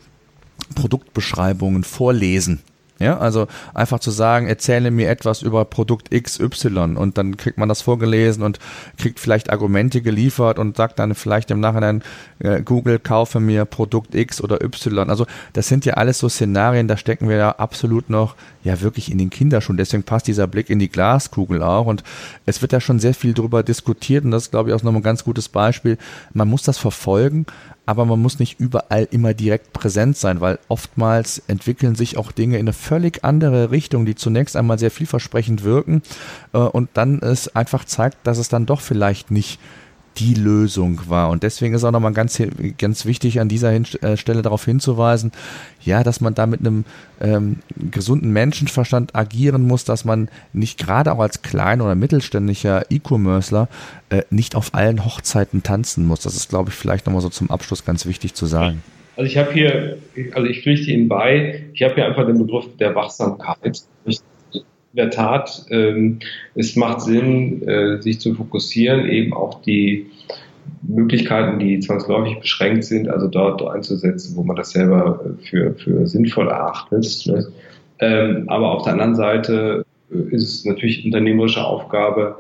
Produktbeschreibungen 0.75 1.85
vorlesen. 1.85 2.61
Ja, 3.01 3.17
also 3.17 3.49
einfach 3.73 3.99
zu 3.99 4.11
sagen, 4.11 4.47
erzähle 4.47 4.91
mir 4.91 5.09
etwas 5.09 5.41
über 5.41 5.65
Produkt 5.65 6.11
XY 6.11 6.97
und 6.97 7.17
dann 7.17 7.39
kriegt 7.39 7.57
man 7.57 7.67
das 7.67 7.81
vorgelesen 7.81 8.43
und 8.43 8.59
kriegt 8.99 9.19
vielleicht 9.19 9.49
Argumente 9.49 10.03
geliefert 10.03 10.59
und 10.59 10.77
sagt 10.77 10.99
dann 10.99 11.15
vielleicht 11.15 11.51
im 11.51 11.61
Nachhinein, 11.61 12.03
äh, 12.41 12.61
Google 12.61 12.99
kaufe 12.99 13.41
mir 13.41 13.65
Produkt 13.65 14.15
X 14.15 14.43
oder 14.43 14.63
Y. 14.63 15.09
Also 15.09 15.25
das 15.55 15.67
sind 15.67 15.87
ja 15.87 15.95
alles 15.95 16.19
so 16.19 16.29
Szenarien, 16.29 16.89
da 16.89 16.99
stecken 16.99 17.31
wir 17.31 17.37
ja 17.37 17.53
absolut 17.53 18.11
noch 18.11 18.35
ja 18.65 18.83
wirklich 18.83 19.11
in 19.11 19.17
den 19.17 19.31
Kinderschuhen. 19.31 19.79
Deswegen 19.79 20.03
passt 20.03 20.27
dieser 20.27 20.47
Blick 20.47 20.69
in 20.69 20.79
die 20.79 20.91
Glaskugel 20.91 21.63
auch 21.63 21.87
und 21.87 22.05
es 22.45 22.61
wird 22.61 22.73
ja 22.73 22.83
schon 22.83 23.01
sehr 23.01 23.15
viel 23.15 23.33
darüber 23.33 23.63
diskutiert 23.63 24.27
und 24.27 24.31
das 24.31 24.43
ist 24.43 24.51
glaube 24.51 24.69
ich 24.69 24.75
auch 24.77 24.83
nochmal 24.83 25.01
ein 25.01 25.05
ganz 25.05 25.25
gutes 25.25 25.49
Beispiel. 25.49 25.97
Man 26.35 26.49
muss 26.49 26.65
das 26.65 26.77
verfolgen, 26.77 27.47
aber 27.91 28.07
man 28.07 28.23
muss 28.23 28.39
nicht 28.39 28.61
überall 28.61 29.09
immer 29.11 29.35
direkt 29.35 29.73
präsent 29.73 30.17
sein, 30.17 30.41
weil 30.41 30.61
oftmals 30.69 31.43
entwickeln 31.49 31.97
sich 31.97 32.17
auch 32.17 32.31
Dinge 32.31 32.55
in 32.55 32.67
eine 32.67 32.73
völlig 32.73 33.25
andere 33.25 33.73
Richtung, 33.73 34.07
die 34.07 34.15
zunächst 34.15 34.55
einmal 34.55 34.79
sehr 34.79 34.93
vielversprechend 34.93 35.65
wirken 35.65 36.01
äh, 36.53 36.59
und 36.59 36.91
dann 36.95 37.19
es 37.19 37.57
einfach 37.57 37.85
zeigt, 37.85 38.25
dass 38.29 38.39
es 38.39 38.49
dann 38.49 38.65
doch 38.65 38.81
vielleicht 38.81 39.33
nicht 39.33 39.59
die 40.19 40.35
Lösung 40.35 41.01
war. 41.09 41.31
Und 41.31 41.43
deswegen 41.43 41.75
ist 41.75 41.85
auch 41.85 41.93
nochmal 41.93 42.13
ganz, 42.13 42.43
ganz 42.79 43.07
wichtig, 43.07 43.41
an 43.41 43.49
dieser 43.49 43.73
äh, 43.73 44.17
Stelle 44.17 44.43
darauf 44.43 44.65
hinzuweisen, 44.65 45.33
ja, 45.83 46.03
dass 46.03 46.21
man 46.21 46.35
da 46.35 46.47
mit 46.47 46.61
einem 46.61 46.85
ähm, 47.21 47.61
gesunden 47.91 48.33
Menschenverstand 48.33 49.15
agieren 49.15 49.63
muss, 49.63 49.85
dass 49.85 50.05
man 50.05 50.29
nicht 50.53 50.79
gerade 50.79 51.13
auch 51.13 51.21
als 51.21 51.43
kleiner 51.43 51.85
oder 51.85 51.95
mittelständischer 51.95 52.85
E-Commercer 52.91 53.69
äh, 54.11 54.23
nicht 54.31 54.57
auf 54.57 54.75
allen 54.75 55.05
Hochzeiten 55.05 55.63
tanzen 55.63 56.07
muss. 56.07 56.21
Das 56.21 56.35
ist, 56.35 56.49
glaube 56.49 56.71
ich, 56.71 56.75
vielleicht 56.75 57.07
nochmal 57.07 57.23
so 57.23 57.29
zum 57.29 57.51
Abschluss 57.51 57.85
ganz 57.85 58.07
wichtig 58.07 58.35
zu 58.35 58.47
sagen. 58.47 58.83
Also 59.17 59.31
ich 59.31 59.37
habe 59.37 59.53
hier, 59.53 59.99
also 60.33 60.49
ich 60.49 60.63
pflichte 60.63 60.91
Ihnen 60.91 61.09
bei, 61.09 61.65
ich 61.75 61.83
habe 61.83 61.95
hier 61.95 62.07
einfach 62.07 62.27
den 62.27 62.39
Begriff 62.39 62.65
der 62.79 62.95
Wachsamkeit. 62.95 63.83
In 64.93 64.97
der 64.97 65.11
Tat, 65.11 65.67
ähm, 65.71 66.19
es 66.55 66.75
macht 66.75 67.03
Sinn, 67.03 67.67
äh, 67.67 68.03
sich 68.03 68.21
zu 68.21 68.35
fokussieren, 68.35 69.09
eben 69.09 69.33
auch 69.33 69.63
die 69.63 70.07
Möglichkeiten, 70.83 71.59
die 71.59 71.79
zwangsläufig 71.81 72.41
beschränkt 72.41 72.85
sind, 72.85 73.09
also 73.09 73.29
dort 73.29 73.63
einzusetzen, 73.63 74.37
wo 74.37 74.43
man 74.43 74.57
das 74.57 74.71
selber 74.71 75.25
äh, 75.25 75.45
für, 75.45 75.75
für 75.75 76.07
sinnvoll 76.07 76.49
erachtet. 76.49 77.23
Ne? 77.27 77.47
Ähm, 78.01 78.45
aber 78.49 78.73
auf 78.73 78.83
der 78.83 78.95
anderen 78.95 79.15
Seite 79.15 79.85
äh, 80.11 80.35
ist 80.35 80.43
es 80.43 80.65
natürlich 80.65 81.05
unternehmerische 81.05 81.65
Aufgabe, 81.65 82.39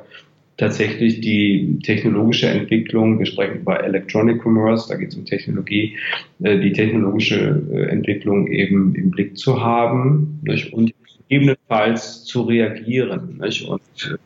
tatsächlich 0.57 1.21
die 1.23 1.79
technologische 1.83 2.49
Entwicklung, 2.49 3.19
wir 3.19 3.27
sprechen 3.27 3.61
über 3.61 3.83
Electronic 3.83 4.45
Commerce, 4.45 4.89
da 4.89 4.97
geht 4.97 5.09
es 5.09 5.17
um 5.17 5.25
Technologie, 5.25 5.97
äh, 6.43 6.59
die 6.59 6.73
technologische 6.73 7.63
äh, 7.73 7.85
Entwicklung 7.87 8.47
eben 8.47 8.95
im 8.95 9.11
Blick 9.11 9.39
zu 9.39 9.63
haben 9.63 10.41
nicht? 10.43 10.73
und 10.73 10.93
gegebenenfalls 11.31 12.24
zu 12.24 12.43
reagieren. 12.43 13.39
Nicht? 13.41 13.66
Und 13.68 14.18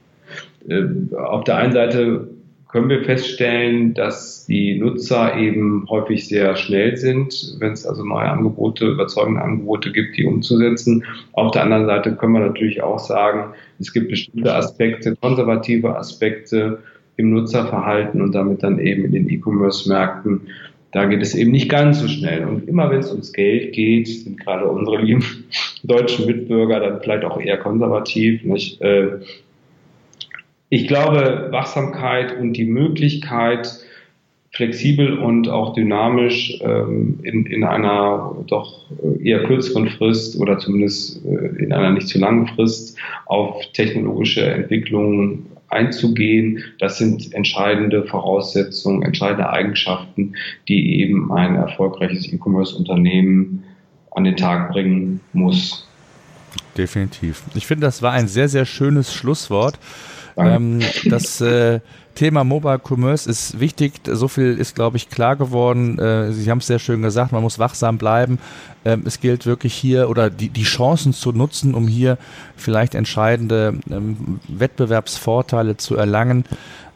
äh, 0.68 1.14
auf 1.16 1.44
der 1.44 1.59
einen 1.59 1.72
Seite 1.72 2.28
können 2.68 2.88
wir 2.88 3.05
feststellen, 3.05 3.94
dass 3.94 4.46
die 4.46 4.80
Nutzer 4.80 5.36
eben 5.36 5.86
häufig 5.88 6.26
sehr 6.26 6.57
schnell 6.57 6.96
sind, 6.96 7.55
wenn 7.61 7.72
es 7.72 7.86
also 7.86 8.05
neue 8.05 8.28
Angebote, 8.28 8.86
überzeugende 8.86 9.42
Angebote 9.42 9.92
gibt, 9.92 10.16
die 10.16 10.24
umzusetzen. 10.24 11.05
Auf 11.34 11.52
der 11.52 11.62
anderen 11.62 11.86
Seite 11.86 12.16
können 12.16 12.32
wir 12.32 12.40
natürlich 12.40 12.82
auch 12.82 12.98
sagen, 12.98 13.55
es 13.78 13.92
gibt 13.92 14.09
bestimmte 14.09 14.52
Aspekte, 14.52 15.14
konservative 15.20 15.96
Aspekte 15.96 16.78
im 17.16 17.30
Nutzerverhalten 17.30 18.20
und 18.20 18.34
damit 18.34 18.64
dann 18.64 18.80
eben 18.80 19.05
in 19.05 19.12
den 19.12 19.28
E-Commerce-Märkten. 19.28 20.40
Da 20.95 21.07
geht 21.07 21.22
es 21.22 21.34
eben 21.34 21.51
nicht 21.51 21.68
ganz 21.68 21.99
so 21.99 22.07
schnell. 22.07 22.45
Und 22.45 22.68
immer 22.68 22.88
wenn 22.88 23.01
es 23.01 23.11
ums 23.11 23.32
Geld 23.32 23.72
geht, 23.72 24.07
sind 24.07 24.38
gerade 24.38 24.68
unsere 24.68 25.03
lieben 25.03 25.24
deutschen 25.82 26.26
Mitbürger 26.26 26.78
dann 26.78 27.01
vielleicht 27.01 27.24
auch 27.24 27.40
eher 27.40 27.59
konservativ. 27.59 28.45
Nicht? 28.45 28.80
Äh, 28.80 29.18
ich 30.68 30.86
glaube, 30.86 31.49
Wachsamkeit 31.51 32.38
und 32.38 32.53
die 32.53 32.64
Möglichkeit, 32.64 33.68
flexibel 34.53 35.18
und 35.18 35.49
auch 35.49 35.74
dynamisch 35.74 36.61
ähm, 36.62 37.18
in, 37.24 37.45
in 37.47 37.64
einer 37.64 38.36
doch 38.47 38.84
eher 39.20 39.42
kürzeren 39.42 39.88
Frist 39.88 40.40
oder 40.40 40.59
zumindest 40.59 41.26
äh, 41.26 41.61
in 41.61 41.72
einer 41.72 41.90
nicht 41.90 42.07
zu 42.07 42.20
langen 42.20 42.47
Frist 42.47 42.97
auf 43.26 43.66
technologische 43.72 44.45
Entwicklungen 44.45 45.47
einzugehen. 45.75 46.64
Das 46.79 46.99
sind 46.99 47.35
entscheidende 47.35 48.05
Voraussetzungen, 48.05 49.03
entscheidende 49.03 49.51
Eigenschaften, 49.51 50.35
die 50.68 51.01
eben 51.01 51.33
ein 51.33 51.57
erfolgreiches 51.57 52.33
E-Commerce-Unternehmen 52.33 53.64
an 54.12 54.25
den 54.25 54.37
Tag 54.37 54.70
bringen 54.72 55.20
muss. 55.33 55.87
Definitiv. 56.79 57.43
Ich 57.55 57.66
finde, 57.66 57.87
das 57.87 58.01
war 58.01 58.12
ein 58.12 58.29
sehr, 58.29 58.49
sehr 58.49 58.64
schönes 58.64 59.12
Schlusswort. 59.12 59.79
Ähm, 60.37 60.80
das 61.05 61.41
äh, 61.41 61.80
Thema 62.14 62.45
Mobile 62.45 62.80
Commerce 62.82 63.28
ist 63.28 63.59
wichtig. 63.61 63.95
So 64.07 64.28
viel 64.28 64.57
ist, 64.59 64.74
glaube 64.74 64.97
ich, 64.97 65.09
klar 65.09 65.37
geworden. 65.37 65.99
Äh, 65.99 66.32
Sie 66.32 66.51
haben 66.51 66.59
es 66.59 66.66
sehr 66.66 66.78
schön 66.78 67.03
gesagt, 67.03 67.32
man 67.32 67.43
muss 67.43 67.59
wachsam 67.59 67.99
bleiben. 67.99 68.39
Ähm, 68.85 69.03
es 69.07 69.20
gilt 69.20 69.47
wirklich 69.47 69.74
hier 69.74 70.09
oder 70.09 70.30
die, 70.30 70.49
die 70.49 70.62
Chancen 70.62 71.12
zu 71.12 71.32
nutzen, 71.32 71.74
um 71.74 71.89
hier 71.89 72.18
vielleicht 72.57 72.95
entscheidende 72.95 73.78
ähm, 73.91 74.41
Wettbewerbsvorteile 74.49 75.76
zu 75.76 75.97
erlangen. 75.97 76.45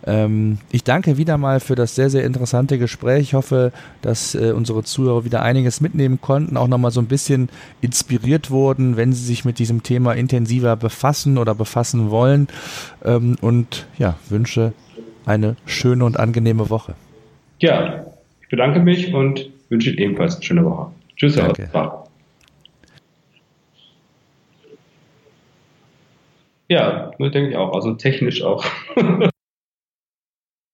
Ähm, 0.08 0.56
ich 0.72 0.84
danke 0.84 1.18
wieder 1.18 1.36
mal 1.36 1.60
für 1.60 1.74
das 1.74 1.94
sehr, 1.94 2.08
sehr 2.08 2.24
interessante 2.24 2.78
Gespräch. 2.78 3.20
Ich 3.20 3.34
hoffe, 3.34 3.72
dass 4.00 4.34
äh, 4.34 4.52
unsere 4.52 4.82
Zuhörer 4.82 5.26
wieder 5.26 5.42
einiges 5.42 5.82
mitnehmen 5.82 6.18
konnten, 6.22 6.56
auch 6.56 6.66
nochmal 6.66 6.90
so 6.90 7.00
ein 7.00 7.08
bisschen 7.08 7.50
inspiriert 7.82 8.50
wurden, 8.50 8.96
wenn 8.96 9.12
sie 9.12 9.22
sich 9.22 9.44
mit 9.44 9.58
diesem 9.58 9.82
Thema 9.82 10.14
intensiver 10.14 10.76
befassen 10.76 11.36
oder 11.36 11.54
befassen 11.54 12.10
wollen. 12.10 12.48
Ähm, 13.04 13.36
und 13.42 13.86
ja, 13.98 14.16
wünsche 14.30 14.72
eine 15.26 15.56
schöne 15.66 16.06
und 16.06 16.18
angenehme 16.18 16.70
Woche. 16.70 16.94
Ja, 17.60 18.06
ich 18.40 18.48
bedanke 18.48 18.80
mich 18.80 19.12
und 19.12 19.50
wünsche 19.68 19.90
Ihnen 19.90 19.98
ebenfalls 19.98 20.36
eine 20.36 20.44
schöne 20.44 20.64
Woche. 20.64 20.90
Tschüss, 21.16 21.34
Danke. 21.34 21.68
Herr 21.70 22.06
Ja, 26.70 27.10
denke 27.18 27.50
ich 27.50 27.56
auch. 27.56 27.74
Also 27.74 27.92
technisch 27.94 28.42
auch. 28.42 28.64